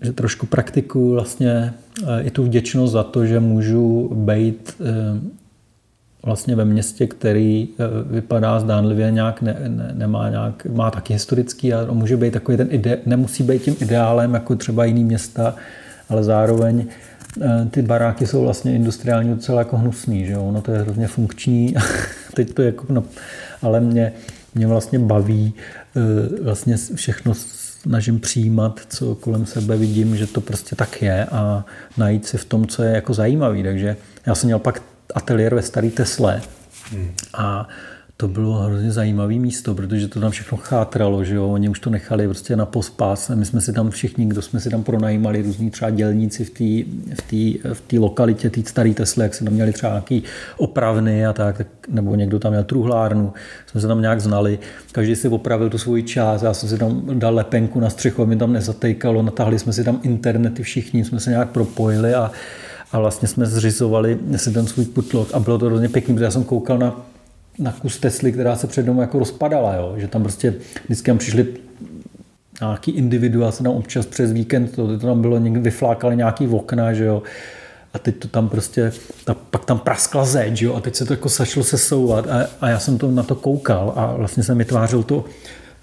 že 0.01 0.13
trošku 0.13 0.47
praktikuju 0.47 1.13
vlastně 1.13 1.75
eh, 2.03 2.23
i 2.23 2.31
tu 2.31 2.45
vděčnost 2.45 2.93
za 2.93 3.03
to, 3.03 3.27
že 3.27 3.41
můžu 3.41 4.11
být 4.15 4.77
eh, 4.81 5.21
vlastně 6.23 6.57
ve 6.57 6.65
městě, 6.65 7.07
který 7.07 7.69
vypadá 8.11 8.61
zdánlivě 8.61 9.11
nějak, 9.11 9.43
ne, 9.43 9.57
ne, 9.69 9.91
nemá 9.93 10.29
nějak, 10.29 10.67
má 10.67 10.91
taky 10.91 11.13
historický 11.13 11.75
a 11.75 11.93
může 11.93 12.17
být 12.17 12.33
takový 12.33 12.57
ten 12.57 12.69
ide, 12.71 12.99
nemusí 13.07 13.43
být 13.43 13.63
tím 13.63 13.77
ideálem 13.81 14.35
jako 14.35 14.57
třeba 14.57 14.85
jiný 14.85 15.05
města, 15.05 15.55
ale 16.09 16.25
zároveň 16.25 16.85
ty 17.71 17.83
baráky 17.83 18.27
jsou 18.27 18.43
vlastně 18.43 18.75
industriální 18.75 19.31
docela 19.31 19.59
jako 19.59 19.77
hnusný, 19.77 20.27
že 20.27 20.33
jo? 20.33 20.45
Ono 20.45 20.63
to 20.63 20.73
je 20.73 20.79
hrozně 20.79 21.07
funkční, 21.07 21.75
teď 22.35 22.55
to 22.55 22.63
je 22.63 22.67
jako, 22.67 22.87
no, 22.93 23.05
ale 23.63 23.81
mě, 23.81 24.13
mě 24.55 24.67
vlastně 24.67 24.99
baví 24.99 25.55
Eh, 25.97 26.43
vlastně 26.43 26.77
všechno 26.95 27.35
snažím 27.35 28.21
přijímat, 28.21 28.81
co 28.89 29.15
kolem 29.15 29.47
sebe 29.47 29.77
vidím, 29.77 30.17
že 30.17 30.27
to 30.27 30.41
prostě 30.41 30.77
tak 30.77 31.03
je 31.03 31.25
a 31.25 31.65
najít 31.97 32.27
si 32.27 32.39
v 32.39 32.45
tom, 32.45 32.67
co 32.67 32.83
je 32.83 32.95
jako 32.95 33.15
zajímavý. 33.15 33.63
Takže 33.63 33.97
já 34.27 34.35
jsem 34.35 34.47
měl 34.47 34.59
pak 34.59 34.83
ateliér 35.15 35.55
ve 35.55 35.63
staré 35.63 35.91
Tesle 35.91 36.43
hmm. 36.91 37.11
a 37.35 37.69
to 38.21 38.29
bylo 38.29 38.55
hrozně 38.55 38.93
zajímavé 38.93 39.35
místo, 39.35 39.75
protože 39.75 40.09
to 40.09 40.21
tam 40.21 40.31
všechno 40.31 40.59
chátralo, 40.59 41.25
že 41.25 41.35
jo, 41.35 41.49
oni 41.49 41.69
už 41.69 41.81
to 41.81 41.91
nechali 41.91 42.27
prostě 42.27 42.57
na 42.57 42.67
pospas. 42.67 43.31
My 43.35 43.45
jsme 43.45 43.61
si 43.61 43.73
tam 43.73 43.91
všichni, 43.91 44.27
kdo 44.27 44.43
jsme 44.43 44.61
si 44.61 44.71
tam 44.71 44.83
pronajímali, 44.83 45.43
různí 45.43 45.71
třeba 45.71 45.91
dělníci 45.91 46.45
v 46.45 46.51
té 46.51 47.71
v 47.75 47.83
v 47.93 47.99
lokalitě, 47.99 48.51
té 48.51 48.63
staré 48.63 48.95
Tesly, 48.95 49.23
jak 49.23 49.35
se 49.35 49.45
tam 49.45 49.55
měli 49.55 49.73
třeba 49.73 49.93
nějaký 49.93 50.23
opravny 50.57 51.27
a 51.27 51.33
tak, 51.33 51.57
tak, 51.57 51.67
nebo 51.89 52.15
někdo 52.15 52.39
tam 52.39 52.53
měl 52.53 52.65
truhlárnu, 52.65 53.33
jsme 53.67 53.81
se 53.81 53.87
tam 53.87 54.01
nějak 54.01 54.21
znali. 54.21 54.59
Každý 54.93 55.17
si 55.17 55.29
opravil 55.29 55.71
tu 55.71 55.79
svoji 55.79 56.03
část, 56.03 56.43
já 56.43 56.55
jsem 56.55 56.69
si 56.69 56.79
tam 56.79 57.03
dal 57.19 57.35
lepenku 57.35 57.81
na 57.81 57.91
střechu, 57.91 58.27
mi 58.27 58.37
tam 58.37 58.53
nezatejkalo, 58.53 59.23
natáhli 59.23 59.59
jsme 59.59 59.73
si 59.73 59.85
tam 59.85 60.01
internety 60.03 60.63
všichni, 60.63 61.05
jsme 61.05 61.21
se 61.21 61.31
nějak 61.31 61.51
propojili 61.51 62.15
a 62.15 62.31
a 62.93 62.99
vlastně 62.99 63.29
jsme 63.29 63.47
zřizovali 63.47 64.19
si 64.37 64.51
ten 64.51 64.67
svůj 64.67 64.85
putlok 64.85 65.29
a 65.35 65.39
bylo 65.39 65.59
to 65.59 65.67
hrozně 65.67 65.89
pěkný, 65.89 66.15
protože 66.15 66.25
já 66.25 66.31
jsem 66.31 66.45
koukal 66.45 66.79
na 66.79 67.10
na 67.61 67.73
kus 67.73 67.99
Tesly, 67.99 68.33
která 68.33 68.57
se 68.57 68.67
před 68.67 68.87
jako 68.87 69.19
rozpadala, 69.19 69.75
jo? 69.75 69.95
že 69.97 70.09
tam 70.09 70.23
prostě 70.23 70.55
vždycky 70.85 71.11
tam 71.11 71.19
přišli 71.19 71.47
nějaký 72.61 72.91
individua, 72.91 73.53
se 73.53 73.63
tam 73.63 73.73
občas 73.73 74.07
přes 74.07 74.33
víkend, 74.33 74.77
to, 74.77 74.99
to 74.99 75.07
tam 75.07 75.21
bylo, 75.21 75.39
někdy 75.39 75.61
vyflákali 75.61 76.17
nějaký 76.17 76.49
okna, 76.49 76.93
že 76.93 77.05
jo, 77.05 77.23
a 77.95 77.99
teď 77.99 78.17
to 78.17 78.29
tam 78.29 78.49
prostě, 78.49 78.93
ta, 79.25 79.35
pak 79.35 79.65
tam 79.65 79.79
praskla 79.79 80.25
zeď, 80.25 80.63
jo, 80.63 80.75
a 80.75 80.81
teď 80.81 80.95
se 80.95 81.05
to 81.05 81.13
jako 81.13 81.29
začalo 81.29 81.65
se 81.65 81.79
souvat 81.79 82.27
a, 82.27 82.47
a 82.61 82.69
já 82.69 82.79
jsem 82.79 82.99
to 82.99 83.11
na 83.11 83.23
to 83.23 83.35
koukal 83.35 83.93
a 83.97 84.17
vlastně 84.17 84.43
jsem 84.43 84.59
vytvářel 84.59 85.03
to, 85.03 85.25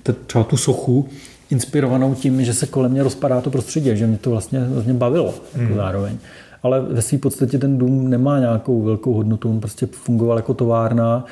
to, 0.04 0.14
třeba 0.14 0.44
tu 0.44 0.58
sochu, 0.58 1.10
inspirovanou 1.50 2.16
tím, 2.16 2.46
že 2.46 2.54
se 2.54 2.66
kolem 2.66 2.92
mě 2.92 3.04
rozpadá 3.04 3.42
to 3.42 3.50
prostředí, 3.50 3.98
že 3.98 4.08
mě 4.08 4.18
to 4.18 4.30
vlastně, 4.30 4.60
vlastně 4.60 4.94
bavilo 4.94 5.36
jako 5.54 5.68
hmm. 5.68 5.76
zároveň. 5.76 6.18
Ale 6.64 6.82
ve 6.82 7.02
své 7.02 7.18
podstatě 7.18 7.58
ten 7.58 7.78
dům 7.78 8.10
nemá 8.10 8.40
nějakou 8.40 8.82
velkou 8.82 9.14
hodnotu, 9.14 9.50
on 9.50 9.60
prostě 9.60 9.86
fungoval 9.86 10.38
jako 10.38 10.54
továrna, 10.54 11.26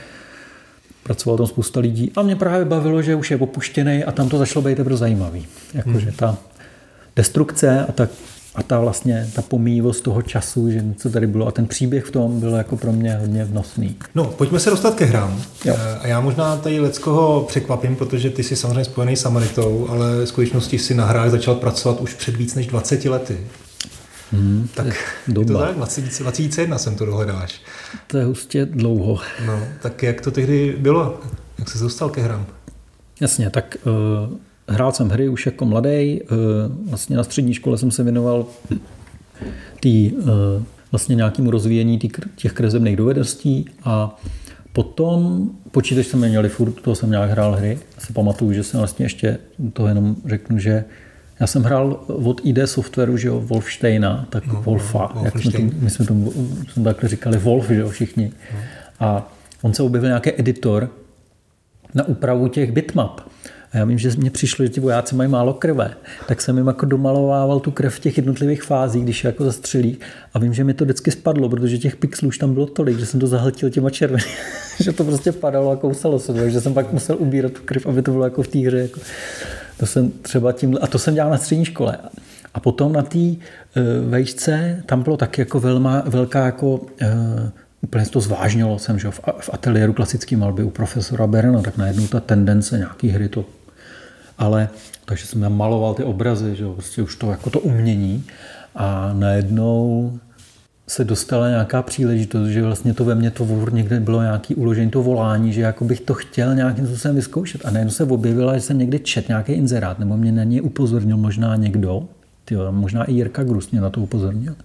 pracovalo 1.05 1.37
tam 1.37 1.47
spousta 1.47 1.79
lidí 1.79 2.11
a 2.15 2.21
mě 2.21 2.35
právě 2.35 2.65
bavilo, 2.65 3.01
že 3.01 3.15
už 3.15 3.31
je 3.31 3.37
opuštěný 3.37 4.03
a 4.03 4.11
tam 4.11 4.29
to 4.29 4.37
začalo 4.37 4.63
být 4.63 4.75
teprve 4.75 4.97
zajímavý. 4.97 5.47
Jakože 5.73 6.05
hmm. 6.05 6.15
ta 6.15 6.37
destrukce 7.15 7.85
a 7.89 7.91
ta, 7.91 8.07
a 8.55 8.63
ta 8.63 8.79
vlastně 8.79 9.29
ta 9.35 9.41
pomývost 9.41 10.03
toho 10.03 10.21
času, 10.21 10.71
že 10.71 10.81
něco 10.81 11.09
tady 11.09 11.27
bylo 11.27 11.47
a 11.47 11.51
ten 11.51 11.67
příběh 11.67 12.05
v 12.05 12.11
tom 12.11 12.39
byl 12.39 12.55
jako 12.55 12.77
pro 12.77 12.91
mě 12.91 13.15
hodně 13.15 13.45
vnosný. 13.45 13.95
No, 14.15 14.25
pojďme 14.25 14.59
se 14.59 14.69
dostat 14.69 14.95
ke 14.95 15.05
hrám. 15.05 15.41
Jo. 15.65 15.75
Eh, 15.77 15.97
a 15.99 16.07
já 16.07 16.19
možná 16.19 16.57
tady 16.57 16.79
Leckoho 16.79 17.45
překvapím, 17.47 17.95
protože 17.95 18.29
ty 18.29 18.43
jsi 18.43 18.55
samozřejmě 18.55 18.85
spojený 18.85 19.15
s 19.15 19.25
Amanitou, 19.25 19.87
ale 19.89 20.25
v 20.25 20.25
skutečnosti 20.25 20.79
si 20.79 20.93
na 20.93 21.05
hrách 21.05 21.29
začal 21.29 21.55
pracovat 21.55 22.01
už 22.01 22.13
před 22.13 22.35
víc 22.35 22.55
než 22.55 22.67
20 22.67 23.05
lety. 23.05 23.37
Hmm, 24.31 24.67
tak 24.73 24.85
je, 24.85 24.93
je 25.27 25.45
to 25.45 25.57
tak, 25.57 25.75
2021 25.75 26.77
jsem 26.77 26.95
to 26.95 27.05
dohledáš. 27.05 27.61
To 28.07 28.17
je 28.17 28.25
hustě 28.25 28.65
dlouho. 28.65 29.19
No, 29.45 29.59
tak 29.81 30.03
jak 30.03 30.21
to 30.21 30.31
tehdy 30.31 30.75
bylo? 30.79 31.19
Jak 31.59 31.69
se 31.69 31.83
dostal 31.83 32.09
ke 32.09 32.21
hrám? 32.21 32.45
Jasně, 33.21 33.49
tak 33.49 33.77
uh, 33.85 34.37
hrál 34.67 34.91
jsem 34.91 35.09
hry 35.09 35.29
už 35.29 35.45
jako 35.45 35.65
mladý. 35.65 36.21
Uh, 36.21 36.89
vlastně 36.89 37.17
na 37.17 37.23
střední 37.23 37.53
škole 37.53 37.77
jsem 37.77 37.91
se 37.91 38.03
věnoval 38.03 38.45
tý, 39.79 40.11
uh, 40.11 40.29
vlastně 40.91 41.15
nějakému 41.15 41.51
rozvíjení 41.51 41.99
tý, 41.99 42.09
těch 42.35 42.53
kresebných 42.53 42.95
dovedností 42.95 43.65
a 43.83 44.19
potom 44.73 45.49
počítač 45.71 46.05
jsme 46.05 46.29
měli 46.29 46.49
furt, 46.49 46.71
toho 46.71 46.95
jsem 46.95 47.11
nějak 47.11 47.29
hrál 47.29 47.55
hry. 47.55 47.79
Já 47.95 48.05
si 48.05 48.13
pamatuju, 48.13 48.53
že 48.53 48.63
jsem 48.63 48.79
vlastně 48.79 49.05
ještě 49.05 49.37
to 49.73 49.87
jenom 49.87 50.15
řeknu, 50.25 50.59
že 50.59 50.85
já 51.39 51.47
jsem 51.47 51.63
hrál 51.63 52.03
od 52.07 52.41
ID 52.43 52.59
Softwareu, 52.65 53.17
že 53.17 53.27
jo, 53.27 53.39
Wolfsteina, 53.39 54.27
tak 54.29 54.47
no, 54.47 54.61
Wolfa, 54.61 55.11
no, 55.15 55.25
jak 55.25 55.39
jsme 55.39 55.51
to, 55.51 55.57
my 55.79 55.89
jsme 55.89 56.05
to 56.05 56.13
jsme 56.67 56.83
takhle 56.83 57.09
říkali 57.09 57.37
Wolf, 57.37 57.67
že 57.67 57.79
jo, 57.79 57.89
všichni. 57.89 58.31
No. 58.53 58.59
A 58.99 59.33
on 59.61 59.73
se 59.73 59.83
objevil 59.83 60.09
nějaký 60.09 60.39
editor 60.39 60.89
na 61.93 62.03
úpravu 62.03 62.47
těch 62.47 62.71
bitmap. 62.71 63.21
A 63.71 63.77
já 63.77 63.85
vím, 63.85 63.97
že 63.97 64.11
mně 64.17 64.31
přišlo, 64.31 64.65
že 64.65 64.69
ti 64.69 64.79
vojáci 64.79 65.15
mají 65.15 65.29
málo 65.29 65.53
krve, 65.53 65.93
tak 66.27 66.41
jsem 66.41 66.57
jim 66.57 66.67
jako 66.67 66.85
domalovával 66.85 67.59
tu 67.59 67.71
krev 67.71 67.95
v 67.95 67.99
těch 67.99 68.17
jednotlivých 68.17 68.63
fázích, 68.63 69.03
když 69.03 69.23
je 69.23 69.27
jako 69.27 69.43
zastřelí. 69.43 69.97
A 70.33 70.39
vím, 70.39 70.53
že 70.53 70.63
mi 70.63 70.73
to 70.73 70.85
vždycky 70.85 71.11
spadlo, 71.11 71.49
protože 71.49 71.77
těch 71.77 71.95
pixelů 71.95 72.27
už 72.27 72.37
tam 72.37 72.53
bylo 72.53 72.65
tolik, 72.65 72.99
že 72.99 73.05
jsem 73.05 73.19
to 73.19 73.27
zahltil 73.27 73.69
těma 73.69 73.89
červenými, 73.89 74.29
že 74.83 74.91
to 74.91 75.03
prostě 75.03 75.31
padalo 75.31 75.71
a 75.71 75.75
kousalo 75.75 76.19
se, 76.19 76.33
takže 76.33 76.61
jsem 76.61 76.73
pak 76.73 76.93
musel 76.93 77.15
ubírat 77.19 77.51
tu 77.51 77.61
krev, 77.65 77.85
aby 77.85 78.01
to 78.01 78.11
bylo 78.11 78.23
jako 78.23 78.43
v 78.43 78.47
té 78.47 78.59
hře. 78.59 78.77
Jako. 78.77 78.99
To 79.77 79.85
jsem 79.85 80.11
třeba 80.11 80.51
tím, 80.51 80.77
a 80.81 80.87
to 80.87 80.99
jsem 80.99 81.13
dělal 81.13 81.31
na 81.31 81.37
střední 81.37 81.65
škole. 81.65 81.97
A 82.53 82.59
potom 82.59 82.93
na 82.93 83.01
té 83.01 83.17
uh, 83.19 83.35
vejšce, 84.09 84.83
tam 84.85 85.03
bylo 85.03 85.17
taky 85.17 85.41
jako 85.41 85.59
velma, 85.59 86.03
velká 86.05 86.45
jako 86.45 86.75
uh, 86.75 86.87
úplně 87.81 88.05
to 88.05 88.21
zvážnilo 88.21 88.79
jsem, 88.79 88.99
že 88.99 89.11
v, 89.11 89.19
v 89.39 89.49
ateliéru 89.53 89.93
klasické 89.93 90.37
malby 90.37 90.63
u 90.63 90.69
profesora 90.69 91.27
Berna, 91.27 91.61
tak 91.61 91.77
najednou 91.77 92.07
ta 92.07 92.19
tendence 92.19 92.77
nějaký 92.77 93.09
hry 93.09 93.29
to 93.29 93.45
ale 94.37 94.69
takže 95.05 95.25
jsem 95.25 95.41
tam 95.41 95.57
maloval 95.57 95.93
ty 95.93 96.03
obrazy, 96.03 96.55
že 96.55 96.65
prostě 96.73 97.01
už 97.01 97.15
to 97.15 97.31
jako 97.31 97.49
to 97.49 97.59
umění 97.59 98.23
a 98.75 99.13
najednou 99.13 100.19
se 100.87 101.03
dostala 101.03 101.49
nějaká 101.49 101.81
příležitost, 101.81 102.47
že 102.47 102.63
vlastně 102.63 102.93
to 102.93 103.05
ve 103.05 103.15
mně 103.15 103.31
to 103.31 103.47
někde 103.71 103.99
bylo 103.99 104.21
nějaký 104.21 104.55
uložení, 104.55 104.91
to 104.91 105.03
volání, 105.03 105.53
že 105.53 105.61
jako 105.61 105.85
bych 105.85 106.01
to 106.01 106.13
chtěl 106.13 106.55
nějakým 106.55 106.87
způsobem 106.87 107.15
vyzkoušet. 107.15 107.65
A 107.65 107.71
najednou 107.71 107.91
se 107.91 108.03
objevila, 108.03 108.55
že 108.55 108.61
jsem 108.61 108.77
někdy 108.77 108.99
čet 108.99 109.27
nějaký 109.27 109.51
inzerát, 109.51 109.99
nebo 109.99 110.17
mě 110.17 110.31
na 110.31 110.43
ně 110.43 110.61
upozornil 110.61 111.17
možná 111.17 111.55
někdo, 111.55 112.07
tyjo, 112.45 112.71
možná 112.71 113.03
i 113.03 113.13
Jirka 113.13 113.43
Grus 113.43 113.71
mě 113.71 113.81
na 113.81 113.89
to 113.89 114.01
upozornil, 114.01 114.55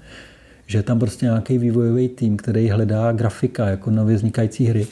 že 0.67 0.79
je 0.79 0.83
tam 0.83 0.99
prostě 0.99 1.27
nějaký 1.27 1.59
vývojový 1.59 2.09
tým, 2.09 2.37
který 2.37 2.71
hledá 2.71 3.13
grafika 3.13 3.69
jako 3.69 3.91
nově 3.91 4.17
vznikající 4.17 4.65
hry. 4.65 4.87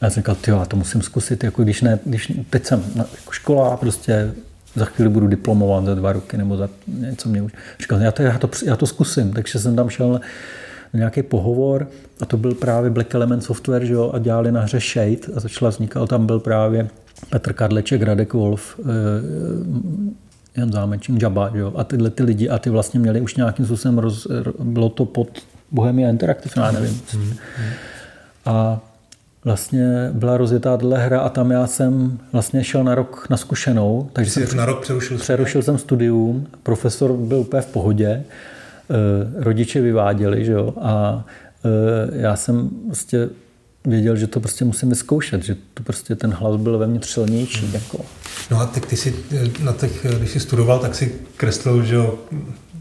A 0.00 0.04
já 0.04 0.10
jsem 0.10 0.20
říkal, 0.20 0.36
jo, 0.48 0.64
to 0.68 0.76
musím 0.76 1.02
zkusit, 1.02 1.44
jako 1.44 1.62
když 1.62 1.82
ne, 1.82 1.98
když 2.04 2.32
teď 2.50 2.66
jsem 2.66 2.84
jako 2.96 3.32
škola, 3.32 3.76
prostě 3.76 4.32
za 4.74 4.84
chvíli 4.84 5.10
budu 5.10 5.26
diplomovat 5.26 5.84
za 5.84 5.94
dva 5.94 6.12
roky 6.12 6.36
nebo 6.36 6.56
za 6.56 6.68
něco 6.86 7.28
mě 7.28 7.42
už. 7.42 7.52
Říkal, 7.80 8.00
já 8.00 8.12
to, 8.12 8.22
já 8.22 8.38
to, 8.38 8.50
já 8.66 8.76
to 8.76 8.86
zkusím, 8.86 9.32
takže 9.32 9.58
jsem 9.58 9.76
tam 9.76 9.88
šel 9.88 10.12
na 10.12 10.20
nějaký 10.94 11.22
pohovor 11.22 11.88
a 12.20 12.26
to 12.26 12.36
byl 12.36 12.54
právě 12.54 12.90
Black 12.90 13.14
Element 13.14 13.44
Software, 13.44 13.84
že 13.84 13.92
jo, 13.92 14.10
a 14.14 14.18
dělali 14.18 14.52
na 14.52 14.60
hře 14.60 14.80
Shade 14.80 15.36
a 15.36 15.40
začala 15.40 15.70
vznikal, 15.70 16.06
tam 16.06 16.26
byl 16.26 16.40
právě 16.40 16.88
Petr 17.30 17.52
Kadleček, 17.52 18.02
Radek 18.02 18.32
Wolf, 18.32 18.80
eh, 18.80 18.82
Jan 20.56 20.72
Zámečník, 20.72 21.22
Jabba, 21.22 21.50
jo, 21.54 21.72
a 21.76 21.84
tyhle 21.84 22.10
ty 22.10 22.22
lidi 22.22 22.48
a 22.48 22.58
ty 22.58 22.70
vlastně 22.70 23.00
měli 23.00 23.20
už 23.20 23.34
nějakým 23.34 23.66
způsobem, 23.66 23.98
roz, 23.98 24.26
bylo 24.58 24.88
to 24.88 25.04
pod 25.04 25.28
Bohemia 25.70 26.10
Interactive, 26.10 26.54
já 26.56 26.70
nevím. 26.70 26.94
Mm-hmm. 26.94 27.36
A 28.46 28.80
vlastně 29.44 30.10
byla 30.12 30.36
rozjetá 30.36 30.76
dle 30.76 30.98
hra 30.98 31.20
a 31.20 31.28
tam 31.28 31.50
já 31.50 31.66
jsem 31.66 32.18
vlastně 32.32 32.64
šel 32.64 32.84
na 32.84 32.94
rok 32.94 33.26
na 33.30 33.36
zkušenou. 33.36 34.10
Takže 34.12 34.30
jsem 34.30 34.56
na 34.56 34.64
rok 34.64 34.82
přerušil? 34.82 35.18
Přerušil 35.18 35.62
jsem 35.62 35.78
studium, 35.78 36.46
profesor 36.62 37.12
byl 37.12 37.38
úplně 37.38 37.62
v 37.62 37.66
pohodě, 37.66 38.06
eh, 38.06 38.24
rodiče 39.44 39.80
vyváděli, 39.80 40.44
že 40.44 40.52
jo, 40.52 40.74
a 40.80 41.24
eh, 41.64 42.18
já 42.18 42.36
jsem 42.36 42.70
vlastně 42.86 43.28
věděl, 43.84 44.16
že 44.16 44.26
to 44.26 44.40
prostě 44.40 44.64
musím 44.64 44.88
vyzkoušet, 44.88 45.42
že 45.42 45.56
to 45.74 45.82
prostě 45.82 46.14
ten 46.14 46.32
hlas 46.32 46.60
byl 46.60 46.78
ve 46.78 46.86
mně 46.86 47.00
silnější. 47.02 47.66
Hmm. 47.66 47.74
Jako. 47.74 48.04
No 48.50 48.60
a 48.60 48.66
tak 48.66 48.86
ty 48.86 48.96
si 48.96 49.14
eh, 49.32 49.64
na 49.64 49.72
těch, 49.72 50.06
když 50.18 50.30
jsi 50.30 50.40
studoval, 50.40 50.78
tak 50.78 50.94
si 50.94 51.12
kreslil, 51.36 51.82
že 51.82 51.94
jo, 51.94 52.18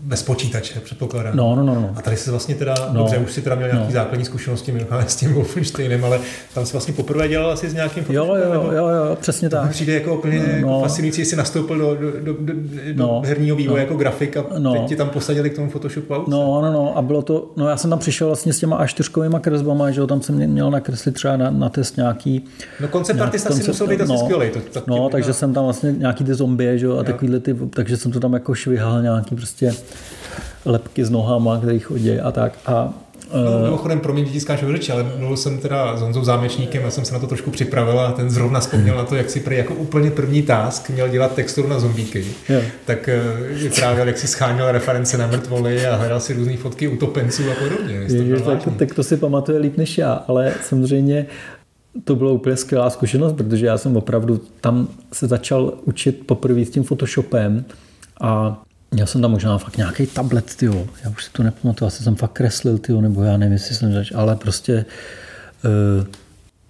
bez 0.04 0.24
počítače, 0.24 0.80
předpokládám. 0.80 1.36
No, 1.36 1.56
no, 1.56 1.64
no, 1.64 1.76
no. 1.76 1.94
A 1.96 2.02
tady 2.02 2.18
se 2.18 2.32
vlastně 2.32 2.56
teda, 2.56 2.76
no, 2.92 3.00
dobře, 3.00 3.18
už 3.18 3.32
si 3.32 3.42
teda 3.42 3.56
měl 3.56 3.68
nějaký 3.68 3.88
no. 3.88 3.94
základní 3.94 4.26
zkušenosti 4.26 4.72
minimálně 4.72 5.10
s 5.10 5.16
tím 5.16 5.34
Wolfensteinem, 5.34 6.06
ale 6.06 6.20
tam 6.54 6.66
se 6.66 6.72
vlastně 6.72 6.94
poprvé 6.94 7.28
dělal 7.28 7.52
asi 7.52 7.70
s 7.70 7.74
nějakým 7.74 8.06
Jo, 8.10 8.26
jo, 8.26 8.54
jo, 8.54 8.72
jo, 8.72 8.88
jo, 8.88 9.18
přesně 9.22 9.50
tak. 9.50 9.70
Přijde 9.70 9.94
jako 9.94 10.16
úplně 10.16 10.40
no. 10.40 10.46
jako 10.46 10.82
fascinující, 10.82 11.26
jsi 11.26 11.36
nastoupil 11.36 11.78
do, 11.78 11.96
do, 11.96 12.12
do, 12.12 12.34
do, 12.34 12.54
do 12.94 13.04
no. 13.04 13.22
herního 13.26 13.56
vývoje 13.56 13.80
no. 13.80 13.86
jako 13.86 13.96
grafik 13.96 14.38
a 14.38 14.46
no. 14.58 14.74
teď 14.74 14.86
ti 14.86 14.96
tam 14.96 15.10
posadili 15.10 15.50
k 15.50 15.56
tomu 15.56 15.70
Photoshopu. 15.70 16.14
No, 16.14 16.62
no, 16.62 16.72
no, 16.72 16.98
a 16.98 17.02
bylo 17.02 17.22
to, 17.22 17.52
no 17.58 17.70
já 17.70 17.78
jsem 17.78 17.90
tam 17.90 18.00
přišel 18.00 18.28
vlastně 18.28 18.54
s 18.54 18.60
těma 18.60 18.86
A4 18.86 19.40
kresbama, 19.40 19.92
že 19.92 20.02
jo, 20.02 20.08
tam 20.08 20.22
jsem 20.22 20.36
měl 20.48 20.72
nakreslit 20.72 21.16
třeba 21.16 21.38
na, 21.38 21.50
na 21.50 21.70
test 21.70 21.98
nějaký. 21.98 22.46
No 22.80 22.88
koncept 22.88 23.22
artista 23.22 23.54
si 23.54 23.68
musel 23.68 23.88
být 23.88 24.02
asi 24.02 24.12
no, 24.12 24.18
skvělý. 24.18 24.50
To, 24.50 24.60
tak 24.60 24.88
no, 24.88 25.10
takže 25.10 25.34
jsem 25.34 25.54
tam 25.54 25.64
vlastně 25.64 25.92
nějaký 25.92 26.24
ty 26.24 26.34
zombie, 26.34 26.78
že 26.78 26.86
jo, 26.86 26.98
a 26.98 27.04
takovýhle 27.04 27.40
ty, 27.40 27.56
takže 27.70 27.98
jsem 27.98 28.12
to 28.12 28.20
tam 28.20 28.34
jako 28.34 28.56
švihal 28.56 29.02
nějaký 29.02 29.36
prostě 29.36 29.74
lepky 30.66 31.06
s 31.06 31.10
nohama, 31.10 31.58
který 31.58 31.80
chodí 31.80 32.20
a 32.20 32.32
tak. 32.32 32.54
A 32.66 32.94
No, 33.34 33.60
eh, 33.60 33.64
mimochodem, 33.64 34.00
promiň, 34.00 34.26
ti 34.26 34.40
skáču 34.40 34.72
řeči, 34.72 34.92
ale 34.92 35.06
mluvil 35.18 35.38
jsem 35.38 35.58
teda 35.58 35.98
s 35.98 36.02
Honzou 36.02 36.24
Zámečníkem, 36.24 36.84
já 36.84 36.92
jsem 36.92 37.06
se 37.06 37.14
na 37.14 37.20
to 37.20 37.28
trošku 37.28 37.52
připravil 37.52 38.00
a 38.00 38.12
ten 38.12 38.30
zrovna 38.30 38.60
vzpomněl 38.60 38.96
na 38.96 39.04
to, 39.04 39.16
jak 39.16 39.30
si 39.30 39.40
prý 39.40 39.58
jako 39.58 39.74
úplně 39.74 40.12
první 40.12 40.42
task 40.42 40.90
měl 40.90 41.10
dělat 41.10 41.36
texturu 41.36 41.68
na 41.68 41.80
zombíky. 41.80 42.26
Yeah. 42.50 42.64
Tak 42.86 43.10
eh, 43.10 43.22
vyprávěl, 43.54 44.08
jak 44.08 44.18
si 44.18 44.28
scháněl 44.28 44.72
reference 44.72 45.18
na 45.18 45.28
mrtvoly 45.28 45.88
a 45.88 45.96
hledal 45.96 46.20
si 46.20 46.34
různé 46.34 46.58
fotky 46.58 46.88
utopenců 46.88 47.44
a 47.52 47.64
podobně. 47.64 47.94
Je, 47.94 48.40
tak, 48.40 48.60
tak 48.78 48.94
to 48.94 49.04
si 49.04 49.18
pamatuje 49.18 49.60
líp 49.60 49.78
než 49.78 49.98
já, 49.98 50.14
ale 50.14 50.54
samozřejmě 50.64 51.26
to 52.04 52.16
bylo 52.16 52.34
úplně 52.34 52.58
skvělá 52.58 52.90
zkušenost, 52.90 53.34
protože 53.34 53.66
já 53.66 53.78
jsem 53.78 53.98
opravdu 53.98 54.42
tam 54.62 54.88
se 55.14 55.28
začal 55.28 55.74
učit 55.86 56.24
poprvé 56.26 56.66
s 56.66 56.70
tím 56.70 56.84
Photoshopem 56.84 57.66
a 58.22 58.62
Měl 58.92 59.08
jsem 59.08 59.22
tam 59.22 59.32
možná 59.32 59.58
fakt 59.58 59.78
nějaký 59.78 60.08
tablet, 60.08 60.56
tyjo. 60.56 60.88
Já 61.04 61.10
už 61.10 61.24
si 61.26 61.32
to 61.32 61.44
nepamatuju, 61.44 61.88
asi 61.88 62.04
jsem 62.04 62.16
fakt 62.16 62.32
kreslil, 62.32 62.78
tyjo, 62.78 63.02
nebo 63.02 63.24
já 63.24 63.38
nevím, 63.38 63.54
jestli 63.54 63.76
jsem 63.76 63.94
zač, 63.94 64.12
ale 64.16 64.36
prostě 64.36 64.86
uh, 66.00 66.06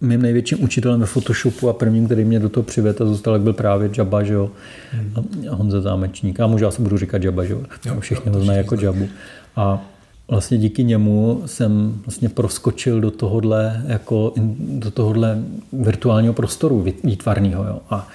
mým 0.02 0.22
největším 0.22 0.64
učitelem 0.64 1.00
ve 1.00 1.06
Photoshopu 1.06 1.70
a 1.70 1.74
prvním, 1.74 2.06
který 2.06 2.26
mě 2.26 2.40
do 2.40 2.50
toho 2.50 2.64
přivedl 2.64 3.04
a 3.04 3.08
zůstal, 3.08 3.40
byl 3.40 3.54
právě 3.54 3.90
Jabba, 3.98 4.24
že 4.24 4.34
jo, 4.34 4.52
hmm. 4.92 5.48
a 5.52 5.56
Honza 5.56 5.82
Zámečník. 5.82 6.40
A 6.40 6.48
možná 6.48 6.72
se 6.72 6.82
budu 6.82 6.98
říkat 6.98 7.24
Jabba, 7.24 7.46
že 7.46 7.54
jo, 7.54 7.64
jo 7.86 8.00
všichni 8.00 8.32
ho 8.32 8.44
znají 8.44 8.58
jako 8.58 8.76
Jabbu. 8.76 9.08
A 9.56 9.82
vlastně 10.28 10.58
díky 10.58 10.84
němu 10.84 11.44
jsem 11.46 12.02
vlastně 12.06 12.30
proskočil 12.30 13.02
do 13.02 13.12
tohohle, 13.12 13.84
jako, 13.88 14.34
do 14.58 14.92
tohohle 14.92 15.38
virtuálního 15.74 16.34
prostoru 16.34 16.86
výtvarného. 17.04 17.64
Jo. 17.64 17.80
A, 17.90 18.08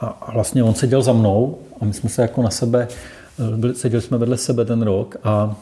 a, 0.00 0.06
a 0.06 0.32
vlastně 0.32 0.62
on 0.62 0.74
seděl 0.74 1.02
za 1.02 1.12
mnou 1.12 1.58
a 1.80 1.84
my 1.84 1.92
jsme 1.92 2.08
se 2.08 2.22
jako 2.22 2.42
na 2.42 2.50
sebe 2.50 2.88
seděli 3.72 4.02
jsme 4.02 4.18
vedle 4.18 4.36
sebe 4.36 4.64
ten 4.64 4.82
rok 4.82 5.16
a, 5.24 5.30
a 5.30 5.56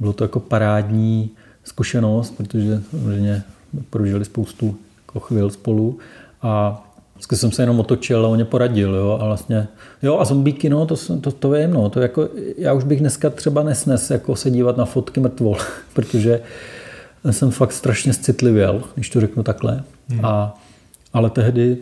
bylo 0.00 0.12
to 0.12 0.24
jako 0.24 0.40
parádní 0.40 1.30
zkušenost, 1.64 2.34
protože 2.36 2.80
samozřejmě 2.90 3.42
prožili 3.90 4.24
spoustu 4.24 4.76
jako 5.06 5.20
chvil 5.20 5.50
spolu 5.50 5.98
a 6.42 6.84
vždycky 7.14 7.36
jsem 7.36 7.52
se 7.52 7.62
jenom 7.62 7.80
otočil 7.80 8.26
a 8.26 8.28
on 8.28 8.34
mě 8.34 8.44
poradil, 8.44 8.94
jo, 8.94 9.18
a 9.20 9.26
vlastně, 9.26 9.68
jo, 10.02 10.18
a 10.18 10.24
zombíky, 10.24 10.68
no, 10.68 10.86
to, 10.86 10.96
to, 11.20 11.32
to 11.32 11.50
vím, 11.50 11.70
no, 11.70 11.90
to 11.90 12.00
jako, 12.00 12.28
já 12.58 12.72
už 12.72 12.84
bych 12.84 13.00
dneska 13.00 13.30
třeba 13.30 13.62
nesnes 13.62 14.10
jako 14.10 14.36
se 14.36 14.50
dívat 14.50 14.76
na 14.76 14.84
fotky 14.84 15.20
mrtvol, 15.20 15.56
protože 15.92 16.40
jsem 17.30 17.50
fakt 17.50 17.72
strašně 17.72 18.14
citlivěl, 18.14 18.82
když 18.94 19.10
to 19.10 19.20
řeknu 19.20 19.42
takhle, 19.42 19.82
hmm. 20.08 20.24
a, 20.24 20.58
ale 21.12 21.30
tehdy 21.30 21.76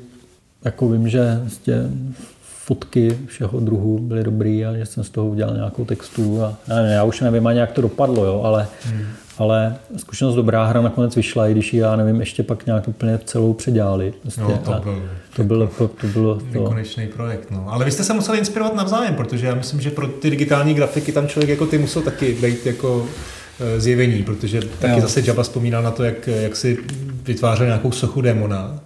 jako 0.65 0.89
vím, 0.89 1.09
že 1.09 1.39
vlastně 1.41 1.91
fotky 2.67 3.19
všeho 3.27 3.61
druhu 3.61 3.99
byly 3.99 4.25
dobrý 4.25 4.65
a 4.65 4.77
že 4.77 4.87
jsem 4.87 5.05
z 5.05 5.11
toho 5.11 5.27
udělal 5.27 5.55
nějakou 5.55 5.85
textu 5.85 6.43
a 6.43 6.55
já, 6.69 6.77
nevím, 6.77 6.93
já 6.93 7.05
už 7.05 7.21
nevím 7.21 7.47
ani 7.47 7.59
jak 7.59 7.73
to 7.73 7.83
dopadlo, 7.83 8.25
jo, 8.25 8.43
ale, 8.45 8.67
hmm. 8.85 9.03
ale 9.39 9.77
zkušenost 9.97 10.35
dobrá 10.35 10.65
hra 10.65 10.83
nakonec 10.83 11.17
vyšla, 11.17 11.49
i 11.49 11.53
když 11.53 11.75
ji, 11.75 11.81
já 11.81 11.97
nevím, 11.97 12.21
ještě 12.21 12.43
pak 12.43 12.67
nějak 12.67 12.89
úplně 12.89 13.19
celou 13.25 13.53
předělali. 13.53 14.15
Prostě. 14.23 14.41
No, 14.41 14.59
to, 14.65 14.81
byl, 14.83 15.03
to, 15.37 15.45
bylo, 15.45 15.67
to, 15.67 15.89
to 15.89 16.07
bylo 16.07 16.35
to. 16.35 16.45
Nekonečný 16.53 17.07
projekt. 17.07 17.51
No. 17.51 17.67
Ale 17.69 17.85
vy 17.85 17.91
jste 17.91 18.05
se 18.05 18.15
museli 18.15 18.39
inspirovat 18.39 18.75
navzájem, 18.75 19.15
protože 19.15 19.47
já 19.47 19.55
myslím, 19.55 19.81
že 19.81 19.91
pro 19.91 20.07
ty 20.07 20.31
digitální 20.31 20.75
grafiky 20.75 21.13
tam 21.13 21.29
člověk 21.29 21.51
jako 21.51 21.67
ty 21.67 21.79
musel 21.79 22.03
taky 22.03 22.35
být 22.35 22.67
jako 22.67 23.07
eh, 23.61 23.81
zjevení, 23.81 24.23
protože 24.23 24.61
taky 24.61 24.95
jo. 24.95 25.01
zase 25.01 25.23
Jabba 25.27 25.43
vzpomínal 25.43 25.83
na 25.83 25.91
to, 25.91 26.05
jak, 26.05 26.27
jak 26.27 26.57
si 26.57 26.79
vytvářel 27.25 27.67
nějakou 27.67 27.93
sochu 27.93 28.21
démona 28.21 28.81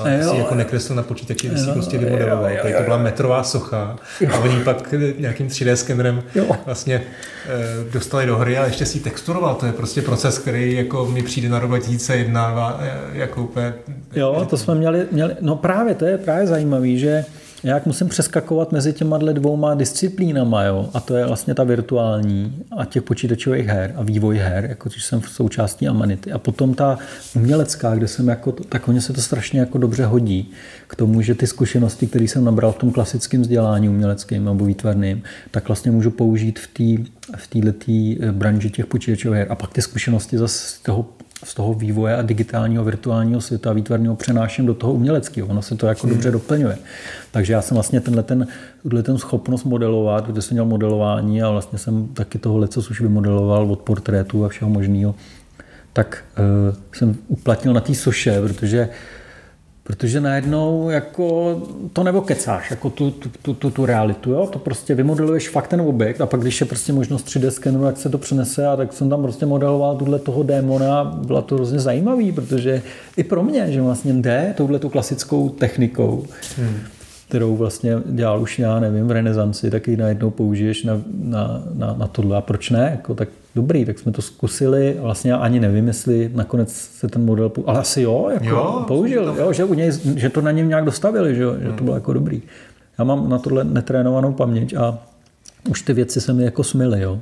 ale 0.00 0.20
jo, 0.22 0.30
si 0.30 0.38
jako 0.38 0.54
nekreslil 0.54 0.96
na 0.96 1.02
počítači, 1.02 1.50
ty 1.50 1.58
si 1.58 1.70
prostě 1.70 1.98
vymodeloval. 1.98 2.50
Tady 2.62 2.74
to 2.74 2.82
byla 2.82 2.96
metrová 2.96 3.42
socha 3.42 3.96
a 4.32 4.38
oni 4.38 4.64
pak 4.64 4.94
nějakým 5.18 5.48
3D 5.48 5.72
skenerem 5.72 6.22
vlastně 6.66 6.94
e, 6.94 7.92
dostali 7.92 8.26
do 8.26 8.36
hry 8.36 8.58
a 8.58 8.64
ještě 8.64 8.86
si 8.86 9.00
texturoval. 9.00 9.54
To 9.54 9.66
je 9.66 9.72
prostě 9.72 10.02
proces, 10.02 10.38
který 10.38 10.74
jako 10.74 11.06
mi 11.06 11.22
přijde 11.22 11.48
na 11.48 11.58
rok 11.58 11.70
2001 11.70 12.80
jako 13.12 13.42
úplně... 13.42 13.74
Jo, 14.14 14.46
to 14.50 14.56
jsme 14.56 14.74
měli, 14.74 15.06
měli, 15.12 15.36
no 15.40 15.56
právě, 15.56 15.94
to 15.94 16.04
je 16.04 16.18
právě 16.18 16.46
zajímavý, 16.46 16.98
že 16.98 17.24
jak 17.62 17.86
musím 17.86 18.08
přeskakovat 18.08 18.72
mezi 18.72 18.92
těma 18.92 19.18
dvouma 19.18 19.74
disciplínama, 19.74 20.62
jo? 20.62 20.90
a 20.94 21.00
to 21.00 21.16
je 21.16 21.26
vlastně 21.26 21.54
ta 21.54 21.64
virtuální 21.64 22.62
a 22.76 22.84
těch 22.84 23.02
počítačových 23.02 23.66
her 23.66 23.92
a 23.96 24.02
vývoj 24.02 24.36
her, 24.38 24.64
jako 24.64 24.88
když 24.88 25.04
jsem 25.04 25.20
v 25.20 25.28
součástí 25.28 25.88
Amanity. 25.88 26.32
A 26.32 26.38
potom 26.38 26.74
ta 26.74 26.98
umělecká, 27.34 27.94
kde 27.94 28.08
jsem 28.08 28.28
jako, 28.28 28.52
tak 28.52 28.88
oni 28.88 29.00
se 29.00 29.12
to 29.12 29.20
strašně 29.20 29.60
jako 29.60 29.78
dobře 29.78 30.04
hodí 30.04 30.50
k 30.86 30.96
tomu, 30.96 31.22
že 31.22 31.34
ty 31.34 31.46
zkušenosti, 31.46 32.06
které 32.06 32.24
jsem 32.24 32.44
nabral 32.44 32.72
v 32.72 32.78
tom 32.78 32.90
klasickém 32.90 33.42
vzdělání 33.42 33.88
uměleckém 33.88 34.44
nebo 34.44 34.64
výtvarným, 34.64 35.22
tak 35.50 35.68
vlastně 35.68 35.90
můžu 35.90 36.10
použít 36.10 36.58
v 36.58 36.66
té 36.66 37.10
v 37.36 37.46
této 37.48 38.32
branži 38.32 38.70
těch 38.70 38.86
počítačových 38.86 39.38
her. 39.38 39.46
A 39.50 39.54
pak 39.54 39.72
ty 39.72 39.82
zkušenosti 39.82 40.38
zase 40.38 40.68
z 40.68 40.78
toho 40.78 41.06
z 41.44 41.54
toho 41.54 41.74
vývoje 41.74 42.16
a 42.16 42.22
digitálního 42.22 42.84
virtuálního 42.84 43.40
světa 43.40 43.72
výtvarného 43.72 44.16
přenáším 44.16 44.66
do 44.66 44.74
toho 44.74 44.92
uměleckého. 44.92 45.48
Ono 45.48 45.62
se 45.62 45.76
to 45.76 45.86
jako 45.86 46.06
hmm. 46.06 46.16
dobře 46.16 46.30
doplňuje. 46.30 46.78
Takže 47.30 47.52
já 47.52 47.62
jsem 47.62 47.74
vlastně 47.74 48.00
tenhle 48.00 48.22
ten, 48.22 48.46
tenhle 48.84 49.02
ten 49.02 49.18
schopnost 49.18 49.64
modelovat, 49.64 50.26
kde 50.26 50.42
jsem 50.42 50.54
měl 50.54 50.64
modelování 50.64 51.42
a 51.42 51.50
vlastně 51.50 51.78
jsem 51.78 52.08
taky 52.08 52.38
toho 52.38 52.58
co 52.66 52.80
už 52.80 53.00
vymodeloval 53.00 53.72
od 53.72 53.80
portrétu 53.80 54.44
a 54.44 54.48
všeho 54.48 54.70
možného, 54.70 55.14
tak 55.92 56.24
uh, 56.38 56.76
jsem 56.92 57.16
uplatnil 57.28 57.74
na 57.74 57.80
té 57.80 57.94
soše, 57.94 58.40
protože 58.40 58.88
Protože 59.90 60.20
najednou 60.20 60.90
jako 60.90 61.56
to 61.92 62.02
nebo 62.02 62.20
kecáš, 62.20 62.70
jako 62.70 62.90
tu, 62.90 63.10
tu, 63.42 63.54
tu, 63.54 63.70
tu 63.70 63.86
realitu, 63.86 64.30
jo? 64.30 64.46
to 64.52 64.58
prostě 64.58 64.94
vymodeluješ 64.94 65.48
fakt 65.48 65.68
ten 65.68 65.80
objekt 65.80 66.20
a 66.20 66.26
pak 66.26 66.40
když 66.40 66.60
je 66.60 66.66
prostě 66.66 66.92
možnost 66.92 67.26
3D 67.26 67.48
skenu, 67.48 67.84
jak 67.84 67.96
se 67.96 68.08
to 68.08 68.18
přenese 68.18 68.66
a 68.66 68.76
tak 68.76 68.92
jsem 68.92 69.10
tam 69.10 69.22
prostě 69.22 69.46
modeloval 69.46 69.96
tuhle 69.96 70.18
toho 70.18 70.42
démona, 70.42 71.04
bylo 71.04 71.42
to 71.42 71.54
hrozně 71.54 71.78
zajímavý, 71.78 72.32
protože 72.32 72.82
i 73.16 73.24
pro 73.24 73.42
mě, 73.42 73.72
že 73.72 73.82
vlastně 73.82 74.12
jde 74.12 74.54
touhle 74.56 74.78
tu 74.78 74.88
klasickou 74.88 75.48
technikou, 75.48 76.26
hmm. 76.56 76.80
Kterou 77.30 77.56
vlastně 77.56 77.96
dělal 78.06 78.42
už 78.42 78.58
já 78.58 78.80
nevím 78.80 79.06
v 79.06 79.10
renesanci, 79.10 79.70
tak 79.70 79.88
ji 79.88 79.96
najednou 79.96 80.30
použiješ 80.30 80.84
na, 80.84 81.00
na, 81.22 81.62
na, 81.74 81.94
na 81.98 82.06
tohle 82.06 82.36
a 82.36 82.40
proč 82.40 82.70
ne, 82.70 82.88
jako, 82.90 83.14
tak 83.14 83.28
dobrý, 83.54 83.84
tak 83.84 83.98
jsme 83.98 84.12
to 84.12 84.22
zkusili, 84.22 84.96
vlastně 85.00 85.34
ani 85.34 85.60
nevím, 85.60 85.86
jestli 85.86 86.30
nakonec 86.34 86.72
se 86.72 87.08
ten 87.08 87.24
model, 87.24 87.52
ale 87.66 87.78
asi 87.78 88.02
jo, 88.02 88.28
jako 88.32 88.46
jo 88.46 88.84
použil, 88.88 89.34
jo, 89.38 89.52
že, 89.52 89.64
u 89.64 89.74
něj, 89.74 89.92
že 90.16 90.28
to 90.28 90.40
na 90.40 90.50
něm 90.50 90.68
nějak 90.68 90.84
dostavili, 90.84 91.34
že, 91.34 91.44
že 91.60 91.72
to 91.72 91.84
bylo 91.84 91.96
jako 91.96 92.12
dobrý. 92.12 92.42
Já 92.98 93.04
mám 93.04 93.28
na 93.28 93.38
tohle 93.38 93.64
netrénovanou 93.64 94.32
paměť 94.32 94.74
a 94.74 94.98
už 95.70 95.82
ty 95.82 95.92
věci 95.92 96.20
se 96.20 96.32
mi 96.32 96.44
jako 96.44 96.64
smily, 96.64 97.00
jo. 97.00 97.18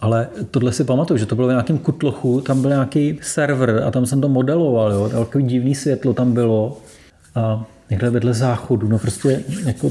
Ale 0.00 0.28
tohle 0.50 0.72
si 0.72 0.84
pamatuju, 0.84 1.18
že 1.18 1.26
to 1.26 1.34
bylo 1.34 1.48
v 1.48 1.50
nějakém 1.50 1.78
kutlochu, 1.78 2.40
tam 2.40 2.60
byl 2.60 2.70
nějaký 2.70 3.18
server 3.22 3.82
a 3.86 3.90
tam 3.90 4.06
jsem 4.06 4.20
to 4.20 4.28
modeloval, 4.28 4.92
jo. 4.92 5.08
Takový 5.08 5.44
divný 5.44 5.74
světlo 5.74 6.14
tam 6.14 6.32
bylo 6.32 6.78
a 7.34 7.64
někde 7.90 8.10
vedle 8.10 8.34
záchodu, 8.34 8.88
no 8.88 8.98
prostě 8.98 9.42
jako 9.66 9.90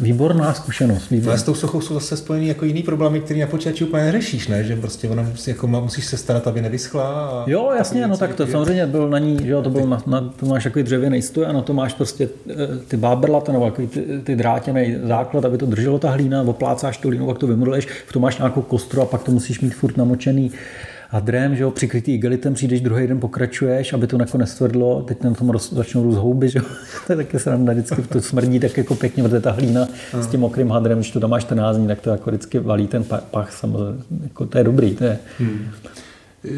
Výborná 0.00 0.54
zkušenost. 0.54 1.10
Výborná. 1.10 1.32
Ale 1.32 1.38
s 1.38 1.42
tou 1.42 1.54
sochou 1.54 1.80
jsou 1.80 1.94
zase 1.94 2.16
spojený 2.16 2.48
jako 2.48 2.64
jiný 2.64 2.82
problémy, 2.82 3.20
který 3.20 3.40
na 3.40 3.46
počítači 3.46 3.84
úplně 3.84 4.04
neřešíš, 4.04 4.48
ne? 4.48 4.64
Že 4.64 4.76
prostě 4.76 5.08
ona 5.08 5.22
musí, 5.22 5.50
jako, 5.50 5.66
musíš 5.66 6.04
se 6.04 6.16
starat, 6.16 6.46
aby 6.46 6.62
nevyschla. 6.62 7.04
A 7.04 7.44
jo, 7.50 7.72
jasně, 7.76 8.06
no 8.06 8.16
tak 8.16 8.34
to 8.34 8.46
samozřejmě 8.46 8.86
byl 8.86 9.08
na 9.08 9.18
ní, 9.18 9.38
že 9.42 9.50
jo, 9.50 9.62
to 9.62 9.70
byl 9.70 9.86
na, 9.86 10.02
na, 10.06 10.20
to 10.20 10.46
máš 10.46 10.64
takový 10.64 10.82
dřevěný 10.82 11.22
stůj 11.22 11.46
a 11.46 11.52
na 11.52 11.62
to 11.62 11.72
máš 11.72 11.94
prostě 11.94 12.28
eh, 12.50 12.54
ty 12.88 12.96
báberlata 12.96 13.52
nebo 13.52 13.70
ty, 13.70 13.88
ty 14.24 14.36
drátěný 14.36 14.96
základ, 15.02 15.44
aby 15.44 15.58
to 15.58 15.66
drželo 15.66 15.98
ta 15.98 16.10
hlína, 16.10 16.42
oplácáš 16.42 16.98
tu 16.98 17.08
hlínu, 17.08 17.26
pak 17.26 17.38
to 17.38 17.46
vymodeluješ, 17.46 17.86
v 18.06 18.12
tom 18.12 18.22
máš 18.22 18.38
nějakou 18.38 18.62
kostru 18.62 19.02
a 19.02 19.06
pak 19.06 19.22
to 19.22 19.32
musíš 19.32 19.60
mít 19.60 19.74
furt 19.74 19.96
namočený 19.96 20.52
hadrem, 21.14 21.56
že 21.56 21.62
jo, 21.62 21.70
přikrytý 21.70 22.14
igelitem, 22.14 22.54
přijdeš 22.54 22.80
druhý 22.80 23.06
den, 23.06 23.20
pokračuješ, 23.20 23.92
aby 23.92 24.06
to 24.06 24.18
nakonec 24.18 24.50
stvrdlo, 24.50 25.02
teď 25.02 25.22
na 25.22 25.34
tom 25.34 25.50
roz, 25.50 25.72
začnou 25.72 26.02
růst 26.02 26.16
houby, 26.16 26.48
že 26.48 26.58
jo, 26.58 26.64
to 27.06 27.12
je 27.12 27.16
taky 27.16 27.38
sranda, 27.38 27.72
vždycky 27.72 28.02
to 28.02 28.20
smrdí 28.20 28.60
tak 28.60 28.76
jako 28.76 28.94
pěkně, 28.94 29.22
protože 29.22 29.40
ta 29.40 29.50
hlína 29.50 29.88
hmm. 30.12 30.22
s 30.22 30.26
tím 30.26 30.40
mokrým 30.40 30.70
hadrem, 30.70 30.98
když 30.98 31.10
to 31.10 31.20
tam 31.20 31.30
máš 31.30 31.42
14 31.42 31.76
dní, 31.76 31.86
tak 31.86 32.00
to 32.00 32.10
jako 32.10 32.30
vždycky 32.30 32.58
valí 32.58 32.86
ten 32.86 33.04
pach, 33.30 33.52
samozřejmě, 33.52 33.98
jako 34.22 34.46
to 34.46 34.58
je 34.58 34.64
dobrý, 34.64 34.94
to 34.94 35.04
je. 35.04 35.18
Hmm 35.38 35.66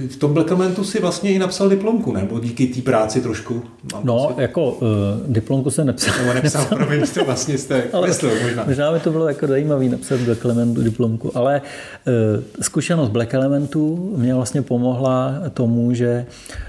v 0.09 0.17
tom 0.17 0.35
Blackamentu 0.35 0.85
si 0.85 1.01
vlastně 1.01 1.33
i 1.33 1.39
napsal 1.39 1.69
diplomku, 1.69 2.13
nebo 2.13 2.41
díky 2.41 2.67
té 2.67 2.83
práci 2.83 3.21
trošku? 3.21 3.63
Mám 3.93 4.03
no, 4.05 4.27
pocit. 4.29 4.41
jako 4.41 4.73
uh, 4.73 4.89
diplomku 5.27 5.71
jsem 5.71 5.87
nepsal. 5.87 6.15
Nebo 6.19 6.35
nepsal, 6.35 6.63
nepsal. 6.63 6.79
promiň, 6.79 7.03
to 7.15 7.25
vlastně 7.25 7.59
jste 7.59 7.83
ale 7.93 8.09
myslel 8.09 8.33
možná. 8.43 8.65
Možná 8.67 8.93
by 8.93 9.01
to 9.01 9.11
bylo 9.11 9.29
jako 9.29 9.47
zajímavý 9.47 9.89
napsat 9.89 10.21
Black 10.21 10.45
Elementu 10.45 10.83
diplomku, 10.83 11.37
ale 11.39 11.63
uh, 12.07 12.43
zkušenost 12.61 13.09
Black 13.09 13.35
Elementu 13.35 14.15
mě 14.17 14.35
vlastně 14.35 14.63
pomohla 14.63 15.35
tomu, 15.55 15.95
že 15.95 16.27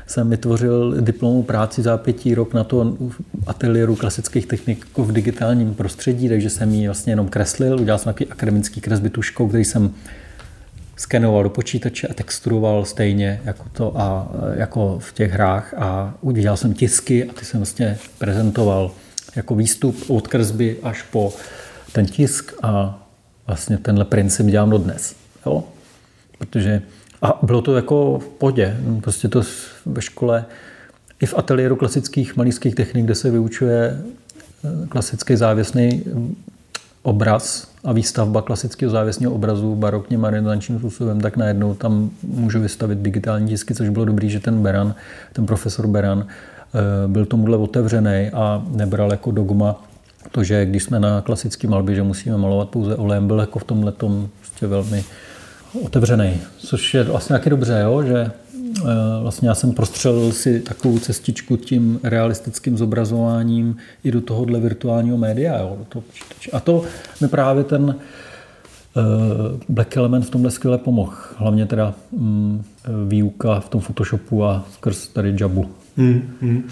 jsem 0.08 0.30
vytvořil 0.30 0.96
diplomovou 1.02 1.44
práci 1.44 1.82
za 1.82 1.98
pětí 1.98 2.36
rok 2.36 2.54
na 2.54 2.64
to 2.64 2.98
ateliéru 3.48 3.96
klasických 3.96 4.46
technik 4.46 4.86
v 4.98 5.12
digitálním 5.12 5.74
prostředí, 5.74 6.30
takže 6.30 6.50
jsem 6.50 6.74
ji 6.74 6.88
vlastně 6.88 7.12
jenom 7.12 7.28
kreslil, 7.28 7.80
udělal 7.82 8.00
jsem 8.00 8.14
takový 8.14 8.30
akademický 8.30 8.82
kresby 8.82 9.10
tuškou, 9.10 9.48
který 9.48 9.66
jsem 9.66 9.94
skenoval 10.98 11.44
do 11.44 11.50
počítače 11.50 12.08
a 12.08 12.14
texturoval 12.14 12.86
stejně 12.86 13.42
jako 13.46 13.66
to 13.74 13.94
a 13.98 14.32
jako 14.56 15.00
v 15.00 15.14
těch 15.14 15.32
hrách 15.32 15.74
a 15.78 16.14
udělal 16.22 16.58
jsem 16.58 16.74
tisky 16.74 17.30
a 17.30 17.34
ty 17.34 17.46
jsem 17.46 17.60
vlastně 17.60 17.98
prezentoval 18.18 18.92
jako 19.36 19.56
výstup 19.56 20.10
od 20.10 20.28
kresby 20.28 20.78
až 20.84 21.02
po 21.02 21.34
ten 21.92 22.06
tisk 22.06 22.54
a 22.62 23.04
vlastně 23.48 23.78
tenhle 23.78 24.06
princip 24.06 24.46
dělám 24.46 24.70
do 24.70 24.78
dnes. 24.78 25.16
Jo? 25.46 25.64
Protože 26.38 26.82
a 27.22 27.40
bylo 27.44 27.62
to 27.62 27.76
jako 27.76 28.20
v 28.20 28.28
podě. 28.28 28.78
Prostě 29.02 29.28
to 29.28 29.42
ve 29.86 30.02
škole 30.02 30.46
i 31.22 31.26
v 31.26 31.34
ateliéru 31.38 31.76
klasických 31.76 32.36
malířských 32.36 32.76
technik, 32.76 33.06
kde 33.06 33.16
se 33.16 33.32
vyučuje 33.32 34.02
eh, 34.64 34.88
klasický 34.88 35.36
závěsný 35.36 36.04
obraz 37.08 37.68
a 37.84 37.92
výstavba 37.92 38.42
klasického 38.42 38.92
závěsního 38.92 39.32
obrazu 39.32 39.76
barokně 39.76 40.18
renesančním 40.22 40.80
způsobem, 40.80 41.22
tak 41.22 41.38
najednou 41.38 41.74
tam 41.74 42.10
můžu 42.24 42.60
vystavit 42.60 43.00
digitální 43.00 43.48
tisky, 43.48 43.76
což 43.76 43.90
bylo 43.90 44.06
dobrý, 44.06 44.30
že 44.30 44.40
ten 44.40 44.62
Beran, 44.62 44.96
ten 45.34 45.46
profesor 45.46 45.88
Beran, 45.88 46.26
eh, 46.28 47.08
byl 47.08 47.26
tomuhle 47.26 47.58
otevřený 47.58 48.30
a 48.34 48.64
nebral 48.70 49.12
jako 49.12 49.32
dogma 49.32 49.84
to, 50.32 50.44
že 50.44 50.66
když 50.66 50.84
jsme 50.84 51.00
na 51.00 51.22
klasické 51.22 51.68
malbě, 51.68 51.96
že 51.96 52.04
musíme 52.04 52.38
malovat 52.38 52.70
pouze 52.70 52.96
olejem, 52.96 53.28
byl 53.28 53.40
jako 53.40 53.60
v 53.60 53.64
tomhle 53.64 53.92
tom 53.92 54.28
prostě 54.40 54.68
velmi 54.68 55.04
otevřený, 55.84 56.34
což 56.58 56.94
je 56.94 57.04
vlastně 57.04 57.34
taky 57.34 57.50
dobře, 57.50 57.80
jo? 57.84 58.04
že 58.04 58.32
vlastně 59.22 59.50
já 59.50 59.56
jsem 59.56 59.72
prostřelil 59.72 60.32
si 60.32 60.60
takovou 60.60 61.00
cestičku 61.00 61.58
tím 61.58 62.00
realistickým 62.04 62.78
zobrazováním 62.78 63.78
i 64.04 64.12
do 64.12 64.22
tohohle 64.22 64.60
virtuálního 64.60 65.18
média. 65.18 65.60
Jo, 65.60 65.76
do 65.80 65.86
toho 65.86 66.04
A 66.54 66.60
to 66.60 66.84
mi 67.22 67.28
právě 67.28 67.64
ten 67.64 67.96
eh, 67.96 69.02
Black 69.70 69.98
Element 69.98 70.26
v 70.26 70.30
tomhle 70.30 70.52
skvěle 70.52 70.78
pomohl. 70.78 71.14
Hlavně 71.38 71.66
teda 71.66 71.94
mm, 72.12 72.64
výuka 73.08 73.60
v 73.60 73.70
tom 73.70 73.82
Photoshopu 73.82 74.46
a 74.46 74.66
skrz 74.74 75.08
tady 75.08 75.36
Jabu. 75.40 75.70
Hmm, 75.98 76.38
hmm. 76.42 76.70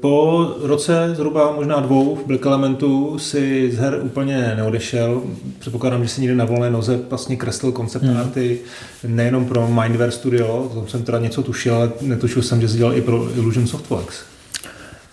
Po 0.00 0.46
roce 0.62 1.12
zhruba 1.14 1.52
možná 1.52 1.80
dvou 1.80 2.16
v 2.16 2.26
Black 2.26 2.46
Elementu 2.46 3.18
si 3.18 3.70
z 3.72 3.78
her 3.78 3.98
úplně 4.02 4.52
neodešel. 4.56 5.22
Předpokládám, 5.58 6.02
že 6.02 6.08
si 6.08 6.20
někde 6.20 6.36
na 6.36 6.44
volné 6.44 6.70
noze 6.70 7.00
vlastně 7.10 7.36
kreslil 7.36 7.72
koncept 7.72 8.04
hmm. 8.04 8.16
arty 8.16 8.58
nejenom 9.06 9.44
pro 9.44 9.68
Mindware 9.68 10.10
Studio, 10.10 10.70
to 10.74 10.86
jsem 10.86 11.02
teda 11.02 11.18
něco 11.18 11.42
tušil, 11.42 11.74
ale 11.74 11.92
netušil 12.00 12.42
jsem, 12.42 12.60
že 12.60 12.68
jsi 12.68 12.76
dělal 12.76 12.96
i 12.96 13.02
pro 13.02 13.28
Illusion 13.36 13.66
Softworks. 13.66 14.24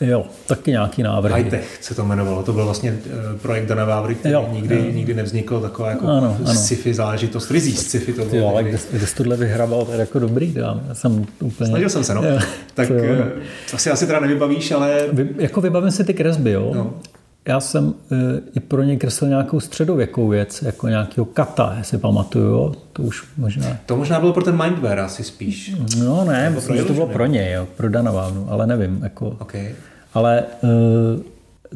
Jo, 0.02 0.26
taky 0.48 0.72
nějaký 0.72 1.04
návrh. 1.04 1.36
Hightech 1.36 1.78
se 1.82 1.96
to 1.96 2.02
jmenovalo. 2.02 2.44
To 2.44 2.54
byl 2.54 2.66
vlastně 2.66 2.98
eh, 3.06 3.38
projekt 3.42 3.66
Dana 3.66 3.86
Vávry, 3.86 4.16
který 4.16 4.34
jo, 4.34 4.50
nikdy, 4.52 4.76
jo. 4.76 4.92
nikdy 4.92 5.14
nevznikl 5.14 5.60
taková 5.60 5.90
jako 5.90 6.08
ano, 6.08 6.38
ano. 6.46 6.54
sci-fi 6.54 6.94
záležitost. 6.94 7.52
Rizí 7.52 7.76
sci-fi 7.76 8.14
to 8.14 8.26
bylo. 8.26 8.42
Jo, 8.42 8.48
ale 8.48 8.64
kde, 8.64 8.78
kde 8.92 9.08
jsi 9.08 9.16
tohle 9.16 9.38
vyhrabal, 9.38 9.86
to 9.86 9.92
je 9.92 10.00
jako 10.00 10.20
dobrý. 10.20 10.54
Já 10.56 10.80
jsem 10.94 11.26
úplně... 11.42 11.70
Snažil 11.70 11.90
jsem 11.90 12.04
se, 12.04 12.14
no. 12.14 12.24
Jo, 12.24 12.40
tak 12.74 12.88
to, 12.88 12.94
eh, 12.94 13.78
si 13.78 13.92
asi 13.92 14.08
teda 14.08 14.20
nevybavíš, 14.20 14.72
ale... 14.72 15.06
Vy, 15.12 15.30
jako 15.38 15.62
vybavím 15.62 15.92
si 15.92 16.04
ty 16.04 16.14
kresby, 16.14 16.52
jo. 16.52 16.72
No. 16.76 16.94
Já 17.48 17.60
jsem 17.60 17.94
e, 18.12 18.16
i 18.56 18.60
pro 18.60 18.84
ně 18.84 18.98
kreslil 18.98 19.30
nějakou 19.30 19.60
středověkou 19.60 20.28
věc, 20.28 20.62
jako 20.62 20.88
nějakého 20.88 21.26
kata, 21.26 21.76
jestli 21.78 21.98
pamatuju, 21.98 22.46
jo? 22.46 22.76
to 22.94 23.04
už 23.04 23.26
možná... 23.38 23.78
To 23.86 23.98
možná 23.98 24.20
bylo 24.20 24.34
pro 24.34 24.44
ten 24.44 24.64
Mindware 24.64 25.00
asi 25.00 25.24
spíš. 25.24 25.76
No 26.00 26.26
ne, 26.26 26.50
myslím, 26.50 26.78
že 26.78 26.84
to 26.84 26.94
bylo 26.94 27.08
pro 27.08 27.26
něj, 27.26 27.54
jo, 27.54 27.68
pro 27.78 27.90
Danovávnu, 27.90 28.46
ale 28.50 28.68
nevím. 28.68 29.00
Jako... 29.04 29.36
Okay. 29.40 29.76
Ale 30.14 30.40
e, 30.40 30.68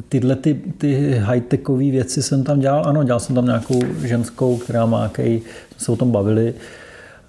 tyhle 0.08 0.36
ty, 0.36 0.54
ty 0.78 1.18
high-techové 1.18 1.90
věci 1.90 2.22
jsem 2.22 2.44
tam 2.44 2.60
dělal, 2.60 2.82
ano, 2.86 3.04
dělal 3.04 3.20
jsem 3.20 3.34
tam 3.34 3.46
nějakou 3.46 3.80
ženskou, 4.02 4.56
která 4.56 4.86
má 4.86 5.02
jaký, 5.02 5.42
se 5.78 5.92
o 5.92 5.96
tom 5.96 6.10
bavili, 6.10 6.54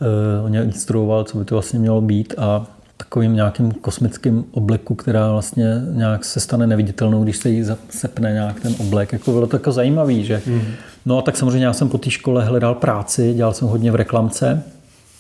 e, 0.01 0.41
on 0.43 0.49
mě 0.49 0.63
instruoval, 0.63 1.23
co 1.23 1.37
by 1.37 1.45
to 1.45 1.55
vlastně 1.55 1.79
mělo 1.79 2.01
být 2.01 2.33
a 2.37 2.67
takovým 3.13 3.35
nějakým 3.35 3.71
kosmickým 3.71 4.45
obleku, 4.51 4.95
která 4.95 5.31
vlastně 5.31 5.65
nějak 5.91 6.25
se 6.25 6.39
stane 6.39 6.67
neviditelnou, 6.67 7.23
když 7.23 7.37
se 7.37 7.49
jí 7.49 7.65
sepne 7.89 8.31
nějak 8.31 8.59
ten 8.59 8.75
oblek. 8.79 9.13
Jako 9.13 9.31
bylo 9.31 9.47
to 9.47 9.55
jako 9.55 9.71
zajímavý, 9.71 10.25
že? 10.25 10.41
Mm. 10.45 10.61
No 11.05 11.17
a 11.17 11.21
tak 11.21 11.37
samozřejmě 11.37 11.65
já 11.65 11.73
jsem 11.73 11.89
po 11.89 11.97
té 11.97 12.09
škole 12.09 12.45
hledal 12.45 12.75
práci, 12.75 13.33
dělal 13.33 13.53
jsem 13.53 13.67
hodně 13.67 13.91
v 13.91 13.95
reklamce, 13.95 14.63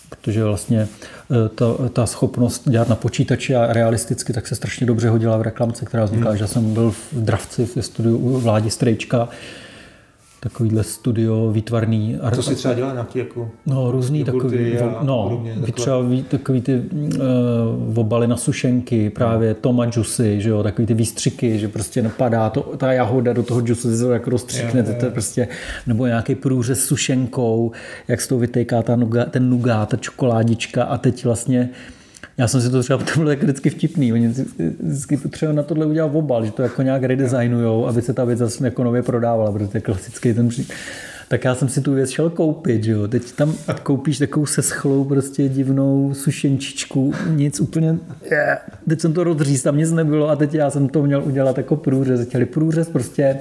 protože 0.09 0.43
vlastně 0.43 0.79
e, 0.81 1.49
ta, 1.49 1.65
ta 1.93 2.05
schopnost 2.05 2.69
dělat 2.69 2.89
na 2.89 2.95
počítači 2.95 3.55
a 3.55 3.73
realisticky 3.73 4.33
tak 4.33 4.47
se 4.47 4.55
strašně 4.55 4.87
dobře 4.87 5.09
hodila 5.09 5.37
v 5.37 5.41
reklamce, 5.41 5.85
která 5.85 6.05
vznikla, 6.05 6.31
mm. 6.31 6.37
že 6.37 6.47
jsem 6.47 6.73
byl 6.73 6.91
v 6.91 7.13
Dravci 7.13 7.65
v 7.65 7.81
studiu 7.81 8.39
Vládi 8.39 8.69
Strejčka, 8.69 9.29
takovýhle 10.43 10.83
studio 10.83 11.51
výtvarný. 11.51 12.17
A 12.21 12.31
to 12.31 12.43
si 12.43 12.55
třeba 12.55 12.73
dělá 12.73 12.93
nějaký 12.93 13.19
jako 13.19 13.49
No, 13.65 13.91
různý 13.91 14.23
takový, 14.23 14.73
no, 15.01 15.23
podobně, 15.23 15.55
třeba 15.73 16.01
ví, 16.01 16.23
takový 16.23 16.61
ty 16.61 16.81
uh, 16.81 17.99
obaly 17.99 18.27
na 18.27 18.37
sušenky, 18.37 19.09
právě 19.09 19.53
toma 19.53 19.85
džusy, 19.85 20.41
že 20.41 20.49
jo, 20.49 20.63
takový 20.63 20.85
ty 20.85 20.93
výstřiky, 20.93 21.59
že 21.59 21.67
prostě 21.67 22.01
napadá 22.01 22.49
to, 22.49 22.61
ta 22.61 22.93
jahoda 22.93 23.33
do 23.33 23.43
toho 23.43 23.61
džusu, 23.61 23.97
se 23.97 24.03
to 24.03 24.11
jako 24.11 24.29
rozstřikne, 24.29 24.83
to 24.83 25.11
prostě, 25.11 25.47
nebo 25.87 26.05
nějaký 26.05 26.35
průřez 26.35 26.79
s 26.79 26.85
sušenkou, 26.85 27.71
jak 28.07 28.21
z 28.21 28.27
toho 28.27 28.39
vytejká 28.39 28.81
ta 28.81 28.95
nuga, 28.95 29.25
ten 29.25 29.49
nugá, 29.49 29.85
ta 29.85 29.97
čokoládička 29.97 30.83
a 30.83 30.97
teď 30.97 31.25
vlastně 31.25 31.69
já 32.37 32.47
jsem 32.47 32.61
si 32.61 32.69
to 32.69 32.81
třeba, 32.83 33.03
to 33.13 33.19
bylo 33.19 33.27
tak 33.27 33.43
vždycky 33.43 33.69
vtipný, 33.69 34.13
oni 34.13 34.27
vždycky 34.79 35.17
potřebují 35.17 35.55
na 35.55 35.63
tohle 35.63 35.85
udělat 35.85 36.11
obal, 36.13 36.45
že 36.45 36.51
to 36.51 36.61
jako 36.61 36.81
nějak 36.81 37.03
redesignujou, 37.03 37.87
aby 37.87 38.01
se 38.01 38.13
ta 38.13 38.25
věc 38.25 38.39
zase 38.39 38.65
jako 38.65 38.83
nově 38.83 39.03
prodávala, 39.03 39.51
protože 39.51 39.67
to 39.67 39.77
je 39.77 39.81
klasický 39.81 40.33
ten 40.33 40.47
příklad 40.47 40.77
tak 41.27 41.43
já 41.43 41.55
jsem 41.55 41.69
si 41.69 41.81
tu 41.81 41.93
věc 41.93 42.09
šel 42.09 42.29
koupit, 42.29 42.83
že 42.83 42.91
jo. 42.91 43.07
Teď 43.07 43.31
tam 43.31 43.55
koupíš 43.83 44.17
takovou 44.17 44.45
seschlou 44.45 45.03
prostě 45.03 45.49
divnou 45.49 46.13
sušenčičku, 46.13 47.13
nic 47.29 47.59
úplně, 47.59 47.97
yeah. 48.31 48.59
teď 48.89 49.01
jsem 49.01 49.13
to 49.13 49.23
rozříz, 49.23 49.63
tam 49.63 49.77
nic 49.77 49.91
nebylo 49.91 50.29
a 50.29 50.35
teď 50.35 50.53
já 50.53 50.69
jsem 50.69 50.89
to 50.89 51.03
měl 51.03 51.23
udělat 51.23 51.57
jako 51.57 51.75
průřez, 51.75 52.27
chtěli 52.27 52.45
průřez 52.45 52.89
prostě 52.89 53.37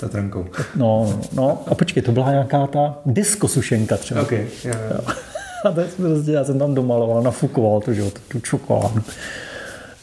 Tatrankou. 0.00 0.46
No, 0.76 1.20
no 1.32 1.64
a 1.66 1.74
počkej, 1.74 2.02
to 2.02 2.12
byla 2.12 2.30
nějaká 2.30 2.66
ta 2.66 2.98
disco 3.06 3.48
sušenka 3.48 3.96
třeba. 3.96 4.22
Okay, 4.22 4.46
yeah, 4.64 4.80
yeah. 4.90 5.16
A 5.68 5.72
tak 5.72 5.86
prostě, 5.96 6.32
já 6.32 6.44
jsem 6.44 6.58
tam 6.58 6.74
domaloval, 6.74 7.22
nafukoval 7.22 7.80
to, 7.80 7.92
že, 7.92 8.02
tu 8.28 8.40
čokoládu. 8.40 9.02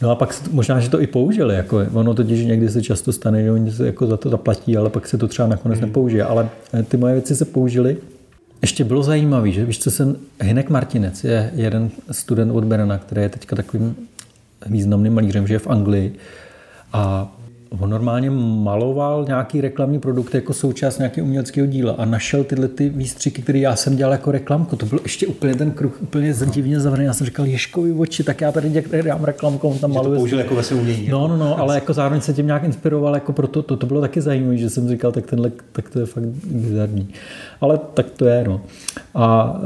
No 0.02 0.10
a 0.10 0.14
pak 0.14 0.42
možná, 0.50 0.80
že 0.80 0.88
to 0.88 1.00
i 1.00 1.06
použili. 1.06 1.54
Jako, 1.54 1.86
ono 1.92 2.14
totiž 2.14 2.44
někdy 2.44 2.68
se 2.68 2.82
často 2.82 3.12
stane, 3.12 3.42
že 3.42 3.52
oni 3.52 3.72
se 3.72 3.86
jako 3.86 4.06
za 4.06 4.16
to 4.16 4.30
zaplatí, 4.30 4.76
ale 4.76 4.90
pak 4.90 5.08
se 5.08 5.18
to 5.18 5.28
třeba 5.28 5.48
nakonec 5.48 5.80
mm. 5.80 5.86
nepoužije. 5.86 6.24
Ale 6.24 6.48
eh, 6.74 6.82
ty 6.82 6.96
moje 6.96 7.14
věci 7.14 7.36
se 7.36 7.44
použily. 7.44 7.96
Ještě 8.62 8.84
bylo 8.84 9.02
zajímavé, 9.02 9.50
že 9.50 9.64
víš, 9.64 9.78
co 9.78 9.90
jsem, 9.90 10.16
Hinek 10.40 10.70
Martinec 10.70 11.24
je 11.24 11.50
jeden 11.54 11.90
student 12.10 12.52
od 12.52 12.64
Berena, 12.64 12.98
který 12.98 13.22
je 13.22 13.28
teďka 13.28 13.56
takovým 13.56 13.96
významným 14.66 15.14
malířem, 15.14 15.46
že 15.46 15.54
je 15.54 15.58
v 15.58 15.66
Anglii. 15.66 16.14
A 16.92 17.32
on 17.78 17.90
normálně 17.90 18.30
maloval 18.30 19.24
nějaký 19.24 19.60
reklamní 19.60 20.00
produkt 20.00 20.34
jako 20.34 20.52
součást 20.52 20.98
nějakého 20.98 21.24
uměleckého 21.24 21.66
díla 21.66 21.92
a 21.98 22.04
našel 22.04 22.44
tyhle 22.44 22.68
ty 22.68 22.88
výstřiky, 22.88 23.42
které 23.42 23.58
já 23.58 23.76
jsem 23.76 23.96
dělal 23.96 24.12
jako 24.12 24.30
reklamku. 24.30 24.76
To 24.76 24.86
byl 24.86 25.00
ještě 25.02 25.26
úplně 25.26 25.54
ten 25.54 25.70
kruh 25.70 26.02
úplně 26.02 26.34
divně 26.50 26.80
zavřený. 26.80 27.06
Já 27.06 27.12
jsem 27.12 27.26
říkal, 27.26 27.46
Ješkovi 27.46 27.92
oči, 27.92 28.24
tak 28.24 28.40
já 28.40 28.52
tady 28.52 28.82
dělám 29.02 29.24
reklamku, 29.24 29.68
on 29.68 29.78
tam 29.78 29.92
maluje. 29.92 30.16
To 30.16 30.20
použil 30.20 30.38
jako 30.38 30.54
ve 30.54 30.62
umění. 30.62 31.08
No, 31.08 31.28
no, 31.28 31.36
no, 31.36 31.58
ale 31.58 31.74
jako 31.74 31.92
zároveň 31.92 32.20
se 32.20 32.32
tím 32.32 32.46
nějak 32.46 32.64
inspiroval, 32.64 33.14
jako 33.14 33.32
proto, 33.32 33.62
to, 33.62 33.76
to 33.76 33.86
bylo 33.86 34.00
taky 34.00 34.20
zajímavé, 34.20 34.56
že 34.56 34.70
jsem 34.70 34.88
říkal, 34.88 35.12
tak 35.12 35.26
tenhle, 35.26 35.52
tak 35.72 35.90
to 35.90 36.00
je 36.00 36.06
fakt 36.06 36.24
bizarní. 36.46 37.08
Ale 37.60 37.80
tak 37.94 38.10
to 38.10 38.24
je, 38.24 38.44
no. 38.44 38.60
A 39.14 39.56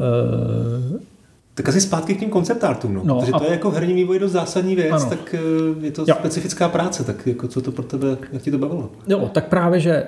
e, 0.94 1.13
tak 1.55 1.68
asi 1.68 1.80
zpátky 1.80 2.14
k 2.14 2.20
tím 2.20 2.30
konceptártům, 2.30 2.94
no. 2.94 3.02
no 3.05 3.20
protože 3.20 3.32
a... 3.32 3.38
to 3.38 3.44
je 3.44 3.50
jako 3.50 3.70
v 3.70 3.74
herním 3.74 3.96
vývoji 3.96 4.18
dost 4.18 4.32
zásadní 4.32 4.74
věc, 4.74 4.92
ano. 4.92 5.07
tak 5.09 5.34
eh, 5.34 5.86
je 5.86 5.90
to 5.90 6.05
jo. 6.09 6.14
specifická 6.18 6.68
práce, 6.68 7.05
tak 7.05 7.26
jako 7.26 7.48
co 7.48 7.61
to 7.61 7.72
pro 7.72 7.82
tebe, 7.82 8.16
jak 8.32 8.42
ti 8.42 8.50
to 8.50 8.59
bavilo? 8.59 8.90
Jo, 9.07 9.30
tak 9.32 9.48
právě, 9.48 9.80
že 9.80 10.07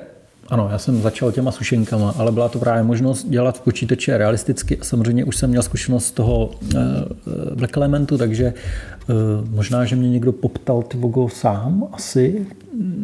ano, 0.49 0.69
já 0.73 0.79
jsem 0.79 1.03
začal 1.03 1.33
těma 1.33 1.53
sušenkama, 1.53 2.15
ale 2.19 2.33
byla 2.33 2.49
to 2.49 2.59
právě 2.59 2.83
možnost 2.83 3.29
dělat 3.29 3.59
v 3.59 3.61
počítači 3.61 4.17
realisticky 4.17 4.79
a 4.79 4.85
samozřejmě 4.85 5.25
už 5.25 5.37
jsem 5.37 5.51
měl 5.51 5.63
zkušenost 5.63 6.07
z 6.07 6.11
toho 6.11 6.47
uh, 6.47 6.81
Black 7.55 7.77
Elementu, 7.77 8.19
takže 8.19 8.55
uh, 9.09 9.49
možná, 9.51 9.85
že 9.85 9.97
mě 9.97 10.11
někdo 10.11 10.33
poptal 10.33 10.83
ty 10.83 10.99
logo 10.99 11.29
sám 11.29 11.89
asi. 11.93 12.47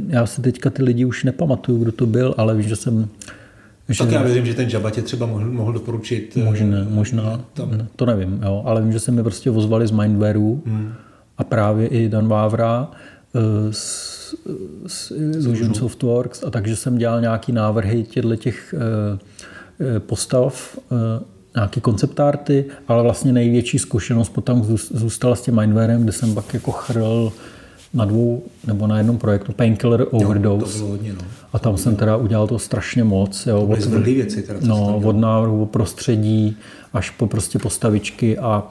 Já 0.08 0.26
si 0.26 0.42
teďka 0.42 0.70
ty 0.70 0.82
lidi 0.82 1.04
už 1.04 1.24
nepamatuju, 1.24 1.78
kdo 1.78 1.92
to 1.92 2.06
byl, 2.06 2.34
ale 2.38 2.54
vím, 2.54 2.68
že 2.68 2.76
jsem 2.76 3.08
tak 3.98 4.10
já 4.10 4.22
věřím, 4.22 4.46
že 4.46 4.54
ten 4.54 4.68
Jabba 4.68 4.90
tě 4.90 5.02
třeba 5.02 5.26
mohl, 5.26 5.50
mohl 5.50 5.72
doporučit. 5.72 6.36
Možná, 6.44 6.78
eh, 6.78 6.86
možná, 6.88 7.40
tam. 7.54 7.86
to 7.96 8.06
nevím, 8.06 8.40
jo, 8.42 8.62
ale 8.66 8.82
vím, 8.82 8.92
že 8.92 9.00
se 9.00 9.12
mi 9.12 9.22
prostě 9.22 9.50
ozvali 9.50 9.86
z 9.86 9.90
Mindwareu 9.90 10.62
hmm. 10.66 10.92
a 11.38 11.44
právě 11.44 11.86
i 11.86 12.08
Dan 12.08 12.28
Vávra 12.28 12.90
eh, 13.34 13.40
z, 13.70 14.34
z 14.86 15.10
Illusion 15.10 15.74
Softworks 15.74 16.44
a 16.44 16.50
takže 16.50 16.76
jsem 16.76 16.98
dělal 16.98 17.20
nějaký 17.20 17.52
návrhy 17.52 18.02
těchto 18.02 18.36
těch 18.36 18.74
eh, 18.74 20.00
postav, 20.00 20.78
nějaký 21.54 21.80
konceptárty, 21.80 22.64
ale 22.88 23.02
vlastně 23.02 23.32
největší 23.32 23.78
zkušenost 23.78 24.28
potom 24.28 24.62
zůstala 24.90 25.34
s 25.34 25.42
tím 25.42 25.60
Mindwarem, 25.60 26.02
kde 26.02 26.12
jsem 26.12 26.34
pak 26.34 26.54
jako 26.54 26.72
chrl 26.72 27.32
na 27.94 28.04
dvou 28.04 28.42
nebo 28.66 28.86
na 28.86 28.98
jednom 28.98 29.18
projektu 29.18 29.52
Painkiller 29.52 30.06
Overdose. 30.10 30.64
Jo, 30.64 30.72
to 30.72 30.78
bylo 30.78 30.88
hodně, 30.88 31.12
no. 31.12 31.20
A 31.52 31.58
tam 31.58 31.76
jsem 31.76 31.96
teda 31.96 32.16
udělal 32.16 32.46
to 32.46 32.58
strašně 32.58 33.04
moc. 33.04 33.46
Jo, 33.46 33.66
to 33.80 33.96
od, 33.96 34.04
věci. 34.04 34.42
Teda, 34.42 34.60
no, 34.62 35.00
od 35.04 35.16
návrhu 35.16 35.66
prostředí 35.66 36.56
až 36.92 37.10
po 37.10 37.26
prostě 37.26 37.58
postavičky 37.58 38.38
a 38.38 38.64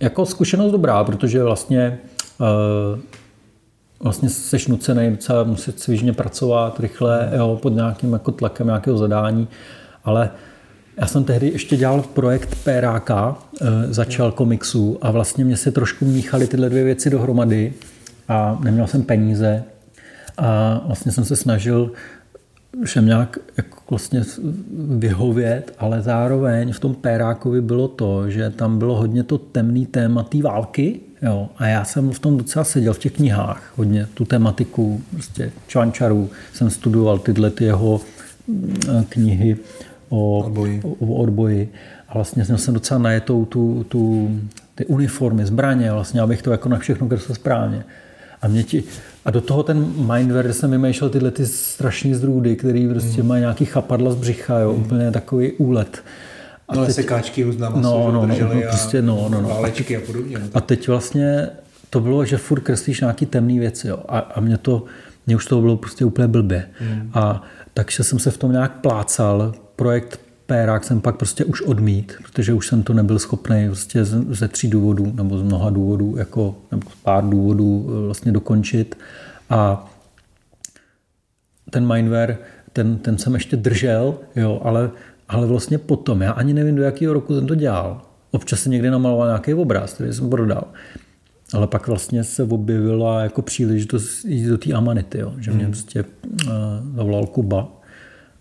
jako 0.00 0.26
zkušenost 0.26 0.72
dobrá, 0.72 1.04
protože 1.04 1.42
vlastně 1.42 1.98
uh, 2.40 2.98
vlastně 4.00 4.28
seš 4.28 4.66
nucený 4.66 5.10
docela 5.10 5.44
muset 5.44 5.80
svižně 5.80 6.12
pracovat 6.12 6.80
rychle 6.80 7.32
jo, 7.36 7.58
pod 7.62 7.74
nějakým 7.74 8.12
jako 8.12 8.32
tlakem 8.32 8.66
nějakého 8.66 8.98
zadání, 8.98 9.48
ale 10.04 10.30
já 10.96 11.06
jsem 11.06 11.24
tehdy 11.24 11.48
ještě 11.48 11.76
dělal 11.76 12.02
projekt 12.02 12.56
PRK, 12.64 13.10
eh, 13.10 13.66
začal 13.90 14.32
komiksu 14.32 14.98
a 15.00 15.10
vlastně 15.10 15.44
mě 15.44 15.56
se 15.56 15.70
trošku 15.70 16.04
míchaly 16.04 16.46
tyhle 16.46 16.68
dvě 16.68 16.84
věci 16.84 17.10
dohromady 17.10 17.72
a 18.28 18.58
neměl 18.64 18.86
jsem 18.86 19.02
peníze 19.02 19.64
a 20.38 20.80
vlastně 20.86 21.12
jsem 21.12 21.24
se 21.24 21.36
snažil 21.36 21.92
všem 22.84 23.06
nějak 23.06 23.38
jako 23.56 23.76
vlastně 23.90 24.22
vyhovět, 24.98 25.74
ale 25.78 26.02
zároveň 26.02 26.72
v 26.72 26.80
tom 26.80 26.94
Pérákovi 26.94 27.60
bylo 27.60 27.88
to, 27.88 28.30
že 28.30 28.50
tam 28.50 28.78
bylo 28.78 28.96
hodně 28.96 29.22
to 29.22 29.38
temný 29.38 29.86
téma 29.86 30.22
té 30.22 30.42
války, 30.42 31.00
jo, 31.22 31.48
a 31.56 31.66
já 31.66 31.84
jsem 31.84 32.10
v 32.10 32.18
tom 32.18 32.36
docela 32.36 32.64
seděl 32.64 32.94
v 32.94 32.98
těch 32.98 33.12
knihách, 33.12 33.72
hodně 33.76 34.06
tu 34.14 34.24
tematiku, 34.24 35.00
prostě 35.10 35.52
Čvančarů, 35.66 36.30
jsem 36.52 36.70
studoval 36.70 37.18
tyhle 37.18 37.50
ty 37.50 37.64
jeho 37.64 38.00
mm, 38.48 38.76
knihy 39.08 39.56
o 40.08 40.38
odboji. 40.38 40.82
O, 40.84 40.88
o 40.88 41.14
odboji. 41.14 41.72
A 42.08 42.14
vlastně 42.14 42.44
jsem 42.44 42.74
docela 42.74 42.98
najetou 42.98 43.44
tu, 43.44 43.84
tu, 43.88 44.30
ty 44.74 44.86
uniformy, 44.86 45.46
zbraně, 45.46 45.92
vlastně, 45.92 46.20
abych 46.20 46.42
to 46.42 46.50
jako 46.50 46.68
na 46.68 46.78
všechno 46.78 47.08
kreslil 47.08 47.34
správně. 47.34 47.84
A, 48.42 48.48
mě 48.48 48.62
ti, 48.62 48.84
a 49.24 49.30
do 49.30 49.40
toho 49.40 49.62
ten 49.62 49.92
mindware, 50.14 50.52
jsem 50.52 50.70
vymýšlel 50.70 51.10
tyhle 51.10 51.30
ty 51.30 51.46
strašný 51.46 52.14
zrůdy, 52.14 52.56
který 52.56 52.88
prostě 52.88 53.22
mm. 53.22 53.28
mají 53.28 53.40
nějaký 53.40 53.64
chapadla 53.64 54.12
z 54.12 54.16
břicha, 54.16 54.58
jo, 54.58 54.72
mm. 54.72 54.84
úplně 54.84 55.10
takový 55.10 55.52
úlet. 55.52 56.02
A 56.68 56.74
no, 56.74 56.86
teď, 56.86 56.94
sekáčky 56.94 57.44
různá 57.44 57.68
no, 57.68 57.80
no, 57.80 58.12
no, 58.12 58.26
no, 58.26 58.60
prostě, 58.68 59.02
no, 59.02 59.28
no, 59.30 59.40
no. 59.40 59.48
válečky 59.48 59.96
a 59.96 60.00
podobně. 60.00 60.38
No, 60.38 60.46
a 60.54 60.60
teď 60.60 60.88
vlastně 60.88 61.48
to 61.90 62.00
bylo, 62.00 62.24
že 62.24 62.36
furt 62.36 62.60
kreslíš 62.60 63.00
nějaký 63.00 63.26
temné 63.26 63.60
věci. 63.60 63.88
Jo. 63.88 63.98
A, 64.08 64.18
a 64.18 64.40
mě 64.40 64.58
to, 64.58 64.84
mě 65.26 65.36
už 65.36 65.46
to 65.46 65.60
bylo 65.60 65.76
prostě 65.76 66.04
úplně 66.04 66.28
blbě. 66.28 66.68
Mm. 66.80 67.10
A 67.14 67.42
takže 67.74 68.04
jsem 68.04 68.18
se 68.18 68.30
v 68.30 68.38
tom 68.38 68.52
nějak 68.52 68.72
plácal. 68.72 69.54
Projekt 69.76 70.20
Pérák 70.46 70.84
jsem 70.84 71.00
pak 71.00 71.16
prostě 71.16 71.44
už 71.44 71.62
odmít, 71.62 72.12
protože 72.22 72.52
už 72.52 72.66
jsem 72.66 72.82
to 72.82 72.92
nebyl 72.92 73.18
schopný 73.18 73.66
prostě 73.66 74.04
ze 74.04 74.48
tří 74.48 74.68
důvodů, 74.68 75.12
nebo 75.16 75.38
z 75.38 75.42
mnoha 75.42 75.70
důvodů, 75.70 76.14
jako, 76.18 76.56
nebo 76.70 76.90
pár 77.02 77.28
důvodů 77.28 77.88
eh, 77.88 78.06
vlastně 78.06 78.32
dokončit. 78.32 78.98
A 79.50 79.90
ten 81.70 81.92
Mindware, 81.92 82.38
ten, 82.72 82.98
ten 82.98 83.18
jsem 83.18 83.34
ještě 83.34 83.56
držel, 83.56 84.18
jo, 84.36 84.60
ale, 84.64 84.90
ale 85.28 85.46
vlastně 85.46 85.78
potom, 85.78 86.22
já 86.22 86.32
ani 86.32 86.54
nevím, 86.54 86.76
do 86.76 86.82
jakého 86.82 87.14
roku 87.14 87.34
jsem 87.34 87.46
to 87.46 87.54
dělal. 87.54 88.02
Občas 88.30 88.60
se 88.60 88.68
někdy 88.68 88.90
namaloval 88.90 89.26
nějaký 89.26 89.54
obraz, 89.54 89.92
který 89.92 90.12
jsem 90.12 90.30
prodal. 90.30 90.64
Ale 91.52 91.66
pak 91.66 91.88
vlastně 91.88 92.24
se 92.24 92.42
objevila 92.42 93.22
jako 93.22 93.42
příležitost 93.42 94.24
jít 94.24 94.48
do 94.48 94.58
té 94.58 94.72
Amanity, 94.72 95.18
jo, 95.18 95.32
že 95.38 95.50
mě 95.50 95.64
hmm. 95.64 95.72
prostě 95.72 96.04
uh, 96.04 96.52
zavolal 96.94 97.26
Kuba 97.26 97.68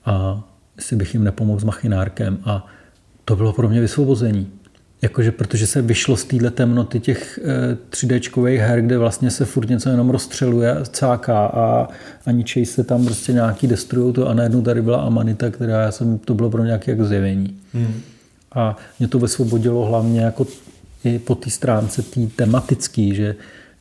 a 0.06 0.43
jestli 0.78 0.95
bych 0.95 1.13
jim 1.13 1.23
nepomohl 1.23 1.59
s 1.59 1.63
machinárkem 1.63 2.38
a 2.43 2.67
to 3.26 3.36
bylo 3.36 3.53
pro 3.53 3.69
mě 3.69 3.82
vysvobození. 3.82 4.51
Jakože, 5.01 5.32
protože 5.32 5.67
se 5.67 5.82
vyšlo 5.82 6.17
z 6.17 6.23
téhle 6.23 6.51
temnoty 6.51 6.99
těch 6.99 7.39
3D 7.89 8.47
eh, 8.47 8.57
her, 8.59 8.82
kde 8.82 8.97
vlastně 8.97 9.32
se 9.32 9.45
furt 9.45 9.69
něco 9.69 9.89
jenom 9.89 10.09
rozstřeluje, 10.09 10.76
cáká 10.91 11.45
a, 11.45 11.88
a 12.26 12.32
ničej 12.32 12.65
se 12.65 12.84
tam 12.84 13.05
prostě 13.05 13.34
nějaký 13.34 13.67
destrují 13.67 14.13
to 14.13 14.28
a 14.28 14.34
najednou 14.34 14.61
tady 14.61 14.82
byla 14.82 15.01
Amanita, 15.01 15.49
která 15.49 15.82
já 15.82 15.91
jsem, 15.91 16.17
to 16.17 16.34
bylo 16.34 16.49
pro 16.49 16.61
mě 16.61 16.67
nějaké 16.67 16.91
jako 16.91 17.05
zjevení. 17.05 17.57
Hmm. 17.73 18.01
A 18.55 18.78
mě 18.99 19.07
to 19.07 19.19
vysvobodilo 19.19 19.86
hlavně 19.86 20.21
jako 20.21 20.47
i 21.03 21.19
po 21.19 21.36
té 21.36 21.49
stránce 21.49 22.01
tý 22.01 22.28
tematický, 22.28 23.15
že, 23.15 23.36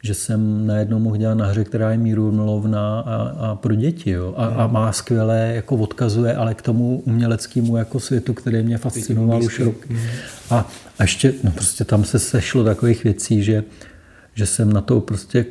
že 0.04 0.14
jsem 0.14 0.66
najednou 0.66 0.98
mohl 0.98 1.16
dělat 1.16 1.34
na 1.34 1.46
hře, 1.46 1.64
která 1.64 1.90
je 1.90 1.98
mírumilovná 1.98 3.00
a, 3.00 3.14
a 3.38 3.54
pro 3.54 3.74
děti. 3.74 4.10
Jo. 4.10 4.34
A, 4.36 4.46
a 4.46 4.66
má 4.66 4.92
skvělé, 4.92 5.52
jako 5.54 5.76
odkazuje, 5.76 6.34
ale 6.34 6.54
k 6.54 6.62
tomu 6.62 7.02
uměleckému 7.04 7.76
jako 7.76 8.00
světu, 8.00 8.34
který 8.34 8.62
mě 8.62 8.78
fascinoval 8.78 9.42
už 9.42 9.60
rok. 9.60 9.88
A, 10.50 10.68
a 10.98 11.02
ještě, 11.02 11.34
no 11.44 11.50
prostě 11.50 11.84
tam 11.84 12.04
se 12.04 12.18
sešlo 12.18 12.64
takových 12.64 13.04
věcí, 13.04 13.42
že, 13.42 13.64
že 14.34 14.46
jsem 14.46 14.72
na 14.72 14.80
to 14.80 15.00
prostě 15.00 15.46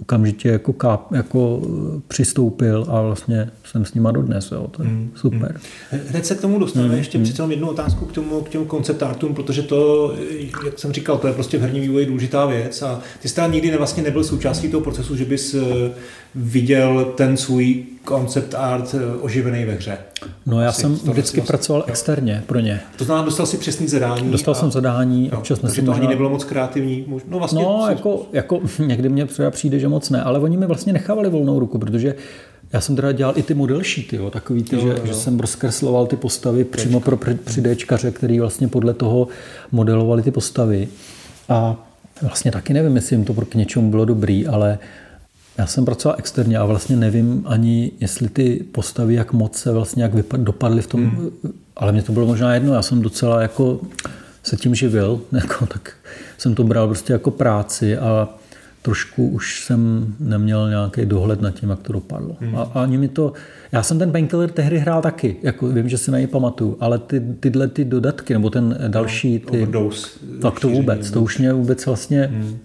okamžitě 0.00 0.48
jako, 0.48 0.72
káp, 0.72 1.12
jako 1.12 1.62
eh, 1.64 2.00
přistoupil 2.08 2.86
a 2.88 3.02
vlastně 3.02 3.50
jsem 3.64 3.84
s 3.84 3.94
nima 3.94 4.10
dodnes. 4.10 4.52
Jo. 4.52 4.68
To 4.70 4.82
je 4.82 4.88
mm, 4.88 5.10
super. 5.14 5.60
Mm. 5.92 6.00
Hned 6.08 6.26
se 6.26 6.34
k 6.34 6.40
tomu 6.40 6.58
dostaneme. 6.58 6.92
Mm, 6.92 6.98
Ještě 6.98 7.18
mm. 7.18 7.24
přece 7.24 7.42
jednu 7.50 7.68
otázku 7.68 8.04
k 8.04 8.12
tomu, 8.12 8.40
k 8.40 8.48
těm 8.48 8.64
konceptártům, 8.64 9.34
protože 9.34 9.62
to, 9.62 10.14
jak 10.64 10.78
jsem 10.78 10.92
říkal, 10.92 11.18
to 11.18 11.26
je 11.26 11.32
prostě 11.32 11.58
v 11.58 11.60
herním 11.60 11.82
vývoji 11.82 12.06
důležitá 12.06 12.46
věc 12.46 12.82
a 12.82 13.00
ty 13.22 13.28
jsi 13.28 13.40
nikdy 13.48 13.76
vlastně 13.76 14.02
nebyl 14.02 14.24
součástí 14.24 14.68
toho 14.68 14.84
procesu, 14.84 15.16
že 15.16 15.24
bys 15.24 15.54
eh, 15.54 15.90
viděl 16.34 17.12
ten 17.16 17.36
svůj 17.36 17.84
koncept 18.04 18.54
art 18.54 18.94
eh, 18.94 19.16
oživený 19.20 19.64
ve 19.64 19.72
hře. 19.72 19.98
No 20.46 20.60
já 20.60 20.72
jsem 20.72 20.94
vždycky 20.94 21.14
vlastně, 21.14 21.42
pracoval 21.42 21.82
jo. 21.82 21.86
externě 21.88 22.42
pro 22.46 22.60
ně. 22.60 22.80
To 22.96 23.04
znamená, 23.04 23.24
dostal 23.24 23.46
si 23.46 23.56
přesný 23.56 23.88
zadání. 23.88 24.30
Dostal 24.30 24.52
a, 24.52 24.54
jsem 24.54 24.70
zadání. 24.70 25.28
Jo, 25.32 25.38
občas 25.38 25.58
takže 25.58 25.82
to 25.82 25.86
možná... 25.86 26.00
ani 26.00 26.08
nebylo 26.08 26.30
moc 26.30 26.44
kreativní. 26.44 27.04
No, 27.28 27.38
vlastně, 27.38 27.62
no 27.62 27.86
jako, 27.88 28.26
jako 28.32 28.60
někdy 28.86 29.08
mě 29.08 29.26
přijde, 29.50 29.78
že 29.78 29.88
moc 29.88 30.10
ne, 30.10 30.22
ale 30.22 30.38
oni 30.38 30.56
mi 30.56 30.66
vlastně 30.66 30.92
nechávali 30.92 31.30
volnou 31.30 31.58
ruku, 31.58 31.78
protože 31.78 32.14
já 32.72 32.80
jsem 32.80 32.96
teda 32.96 33.12
dělal 33.12 33.34
i 33.36 33.42
ty 33.42 33.54
model 33.54 33.82
sheety, 33.82 34.16
jo, 34.16 34.30
takový 34.30 34.62
ty, 34.62 34.76
jo, 34.76 34.82
že, 34.82 34.88
jo. 34.88 35.00
že 35.04 35.14
jsem 35.14 35.40
rozkresloval 35.40 36.06
ty 36.06 36.16
postavy 36.16 36.64
Dčka. 36.64 36.76
přímo 36.76 37.00
pro 37.00 37.18
při 37.44 37.62
Dčkaře, 37.62 38.10
který 38.10 38.40
vlastně 38.40 38.68
podle 38.68 38.94
toho 38.94 39.28
modelovali 39.72 40.22
ty 40.22 40.30
postavy. 40.30 40.88
A 41.48 41.76
vlastně 42.22 42.52
taky 42.52 42.74
nevím, 42.74 42.96
jestli 42.96 43.16
jim 43.16 43.24
to 43.24 43.34
k 43.34 43.54
něčemu 43.54 43.90
bylo 43.90 44.04
dobrý, 44.04 44.46
ale 44.46 44.78
já 45.58 45.66
jsem 45.66 45.84
pracoval 45.84 46.16
externě 46.18 46.58
a 46.58 46.64
vlastně 46.64 46.96
nevím 46.96 47.42
ani, 47.46 47.92
jestli 48.00 48.28
ty 48.28 48.64
postavy, 48.72 49.14
jak 49.14 49.32
moc 49.32 49.56
se 49.56 49.72
vlastně 49.72 50.02
jak 50.02 50.14
vypad, 50.14 50.40
dopadly 50.40 50.82
v 50.82 50.86
tom, 50.86 51.06
hmm. 51.06 51.30
ale 51.76 51.92
mě 51.92 52.02
to 52.02 52.12
bylo 52.12 52.26
možná 52.26 52.54
jedno, 52.54 52.74
já 52.74 52.82
jsem 52.82 53.02
docela 53.02 53.42
jako 53.42 53.80
se 54.42 54.56
tím 54.56 54.74
živil, 54.74 55.20
jako, 55.32 55.66
tak 55.66 55.92
jsem 56.38 56.54
to 56.54 56.64
bral 56.64 56.86
prostě 56.86 57.12
jako 57.12 57.30
práci 57.30 57.98
a 57.98 58.28
trošku 58.82 59.28
už 59.28 59.64
jsem 59.64 60.14
neměl 60.20 60.68
nějaký 60.68 61.06
dohled 61.06 61.40
nad 61.40 61.50
tím, 61.50 61.70
jak 61.70 61.78
to 61.78 61.92
dopadlo. 61.92 62.36
Hmm. 62.40 62.56
A, 62.56 62.62
a 62.62 62.82
ani 62.82 62.98
mi 62.98 63.08
to, 63.08 63.32
já 63.72 63.82
jsem 63.82 63.98
ten 63.98 64.12
Painkiller 64.12 64.50
tehdy 64.50 64.78
hrál 64.78 65.02
taky, 65.02 65.36
jako 65.42 65.68
vím, 65.68 65.88
že 65.88 65.98
si 65.98 66.10
na 66.10 66.18
něj 66.18 66.26
pamatuju, 66.26 66.76
ale 66.80 66.98
ty, 66.98 67.22
tyhle 67.40 67.68
ty 67.68 67.84
dodatky, 67.84 68.32
nebo 68.32 68.50
ten 68.50 68.78
další, 68.88 69.42
no, 69.44 69.50
ty, 69.50 69.58
overdose, 69.62 70.08
tak 70.42 70.60
to 70.60 70.68
vůbec, 70.68 71.10
to 71.10 71.22
už 71.22 71.38
mě 71.38 71.52
vůbec 71.52 71.86
vlastně, 71.86 72.22
hmm. 72.32 72.58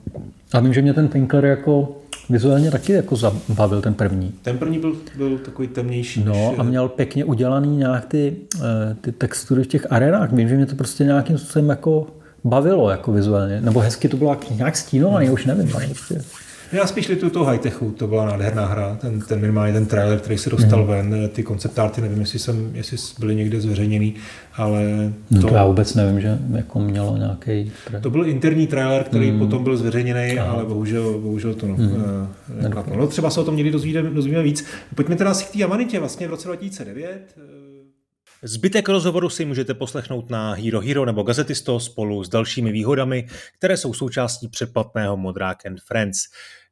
a 0.53 0.59
vím, 0.59 0.73
že 0.73 0.81
mě 0.81 0.93
ten 0.93 1.07
Painkiller 1.07 1.45
jako 1.45 2.02
vizuálně 2.29 2.71
taky 2.71 2.93
jako 2.93 3.15
zabavil 3.15 3.81
ten 3.81 3.93
první. 3.93 4.33
Ten 4.41 4.57
první 4.57 4.79
byl, 4.79 4.95
byl 5.17 5.37
takový 5.37 5.67
temnější. 5.67 6.23
No 6.23 6.49
než... 6.49 6.59
a 6.59 6.63
měl 6.63 6.89
pěkně 6.89 7.25
udělaný 7.25 7.77
nějak 7.77 8.05
ty, 8.05 8.35
eh, 8.55 8.95
ty 9.01 9.11
textury 9.11 9.63
v 9.63 9.67
těch 9.67 9.91
arenách. 9.91 10.31
Vím, 10.31 10.49
že 10.49 10.55
mě 10.55 10.65
to 10.65 10.75
prostě 10.75 11.03
nějakým 11.03 11.37
způsobem 11.37 11.69
jako 11.69 12.07
bavilo 12.43 12.89
jako 12.89 13.11
vizuálně. 13.11 13.61
Nebo 13.61 13.79
hezky 13.79 14.09
to 14.09 14.17
bylo 14.17 14.37
nějak 14.55 14.77
stínovaný, 14.77 15.29
už 15.29 15.45
nevím. 15.45 15.67
Prostě. 15.67 16.23
Já 16.73 16.87
spíš 16.87 17.07
litu 17.07 17.29
toho 17.29 17.45
high-techu, 17.45 17.91
to 17.91 18.07
byla 18.07 18.25
nádherná 18.25 18.65
hra, 18.65 18.97
ten, 19.01 19.21
ten 19.21 19.39
minimálně 19.39 19.73
ten 19.73 19.85
trailer, 19.85 20.19
který 20.19 20.37
se 20.37 20.49
dostal 20.49 20.81
mm. 20.81 20.87
ven, 20.87 21.29
ty 21.33 21.43
konceptárty, 21.43 22.01
nevím, 22.01 22.19
jestli, 22.19 22.39
jsem, 22.39 22.71
jestli 22.73 22.97
byly 23.19 23.35
někde 23.35 23.61
zveřejněný, 23.61 24.15
ale... 24.53 25.13
No 25.31 25.41
to, 25.41 25.47
to 25.47 25.55
já 25.55 25.65
vůbec 25.65 25.95
nevím, 25.95 26.21
že 26.21 26.39
jako 26.55 26.79
mělo 26.79 27.17
nějaký... 27.17 27.71
To 28.01 28.09
byl 28.09 28.27
interní 28.27 28.67
trailer, 28.67 29.03
který 29.03 29.31
mm. 29.31 29.39
potom 29.39 29.63
byl 29.63 29.77
zveřejněný, 29.77 30.39
Aha. 30.39 30.51
ale 30.51 30.65
bohužel, 30.65 31.19
bohužel 31.19 31.53
to 31.53 31.67
no, 31.67 31.75
mm. 31.75 32.27
no, 32.97 33.07
třeba 33.07 33.29
se 33.29 33.39
o 33.39 33.43
tom 33.43 33.55
někdy 33.55 33.71
dozvíme, 33.71 34.01
dozvíme 34.01 34.43
víc. 34.43 34.65
Pojďme 34.95 35.15
teda 35.15 35.33
si 35.33 35.45
k 35.45 35.49
té 35.49 35.63
Amanitě, 35.63 35.99
vlastně 35.99 36.27
v 36.27 36.29
roce 36.29 36.47
2009 36.47 37.35
Zbytek 38.45 38.89
rozhovoru 38.89 39.29
si 39.29 39.45
můžete 39.45 39.73
poslechnout 39.73 40.29
na 40.29 40.53
Hero 40.53 40.79
Hero 40.81 41.05
nebo 41.05 41.23
Gazetisto 41.23 41.79
spolu 41.79 42.23
s 42.23 42.29
dalšími 42.29 42.71
výhodami, 42.71 43.27
které 43.57 43.77
jsou 43.77 43.93
součástí 43.93 44.47
předplatného 44.47 45.17
Modrák 45.17 45.65
and 45.65 45.81
Friends. 45.81 46.19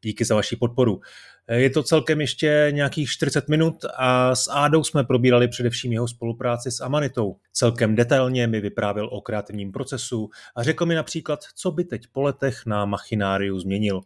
Díky 0.01 0.25
za 0.25 0.35
vaši 0.35 0.55
podporu. 0.55 1.01
Je 1.51 1.69
to 1.69 1.83
celkem 1.83 2.21
ještě 2.21 2.67
nějakých 2.71 3.09
40 3.09 3.49
minut 3.49 3.75
a 3.97 4.35
s 4.35 4.47
Ádou 4.51 4.83
jsme 4.83 5.03
probírali 5.03 5.47
především 5.47 5.93
jeho 5.93 6.07
spolupráci 6.07 6.71
s 6.71 6.81
Amanitou. 6.81 7.35
Celkem 7.53 7.95
detailně 7.95 8.47
mi 8.47 8.61
vyprávěl 8.61 9.09
o 9.11 9.21
kreativním 9.21 9.71
procesu 9.71 10.29
a 10.55 10.63
řekl 10.63 10.85
mi 10.85 10.95
například, 10.95 11.39
co 11.55 11.71
by 11.71 11.83
teď 11.83 12.01
po 12.11 12.21
letech 12.21 12.65
na 12.65 12.85
Machináriu 12.85 13.59
změnil. 13.59 14.01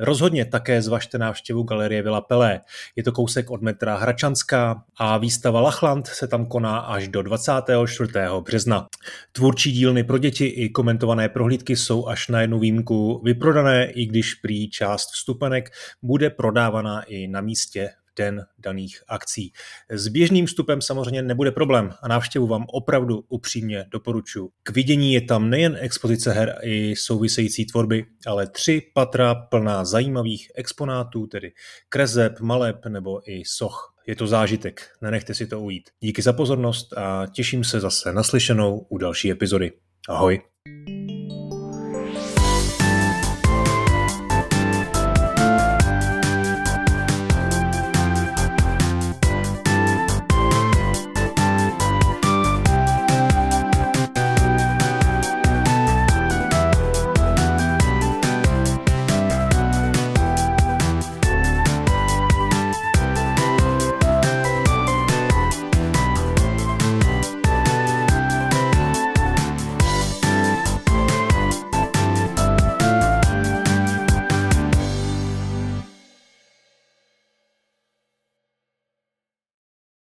Rozhodně 0.00 0.44
také 0.44 0.82
zvažte 0.82 1.18
návštěvu 1.18 1.62
Galerie 1.62 2.02
Vila 2.02 2.20
Pelé. 2.20 2.60
Je 2.96 3.02
to 3.02 3.12
kousek 3.12 3.50
od 3.50 3.62
metra 3.62 3.96
Hračanská 3.96 4.84
a 4.96 5.18
výstava 5.18 5.60
Lachland 5.60 6.06
se 6.06 6.28
tam 6.28 6.46
koná 6.46 6.78
až 6.78 7.08
do 7.08 7.22
24. 7.22 8.12
března. 8.40 8.86
Tvůrčí 9.32 9.72
dílny 9.72 10.04
pro 10.04 10.18
děti 10.18 10.46
i 10.46 10.68
komentované 10.68 11.28
prohlídky 11.28 11.76
jsou 11.76 12.06
až 12.06 12.28
na 12.28 12.40
jednu 12.40 12.58
výjimku 12.58 13.20
vyprodané, 13.24 13.90
i 13.90 14.06
když 14.06 14.34
prý 14.34 14.70
část 14.70 15.10
vstupenek 15.10 15.70
bude 16.02 16.30
prodávaná 16.30 17.02
i 17.02 17.26
na 17.26 17.40
místě 17.40 17.90
den 18.20 18.44
daných 18.58 19.02
akcí. 19.08 19.52
S 19.88 20.08
běžným 20.08 20.46
vstupem 20.46 20.82
samozřejmě 20.82 21.22
nebude 21.22 21.50
problém 21.50 21.92
a 22.02 22.08
návštěvu 22.08 22.46
vám 22.46 22.64
opravdu 22.68 23.24
upřímně 23.28 23.84
doporučuji. 23.90 24.50
K 24.62 24.70
vidění 24.70 25.12
je 25.12 25.20
tam 25.20 25.50
nejen 25.50 25.76
expozice 25.80 26.32
her 26.32 26.58
i 26.62 26.96
související 26.96 27.66
tvorby, 27.66 28.06
ale 28.26 28.46
tři 28.46 28.82
patra 28.94 29.34
plná 29.34 29.84
zajímavých 29.84 30.50
exponátů, 30.54 31.26
tedy 31.26 31.52
kreseb, 31.88 32.40
maleb 32.40 32.86
nebo 32.86 33.30
i 33.30 33.42
soch. 33.46 33.94
Je 34.06 34.16
to 34.16 34.26
zážitek, 34.26 34.80
nenechte 35.02 35.34
si 35.34 35.46
to 35.46 35.60
ujít. 35.60 35.90
Díky 36.00 36.22
za 36.22 36.32
pozornost 36.32 36.92
a 36.92 37.26
těším 37.32 37.64
se 37.64 37.80
zase 37.80 38.12
naslyšenou 38.12 38.86
u 38.88 38.98
další 38.98 39.30
epizody. 39.30 39.72
Ahoj. 40.08 40.40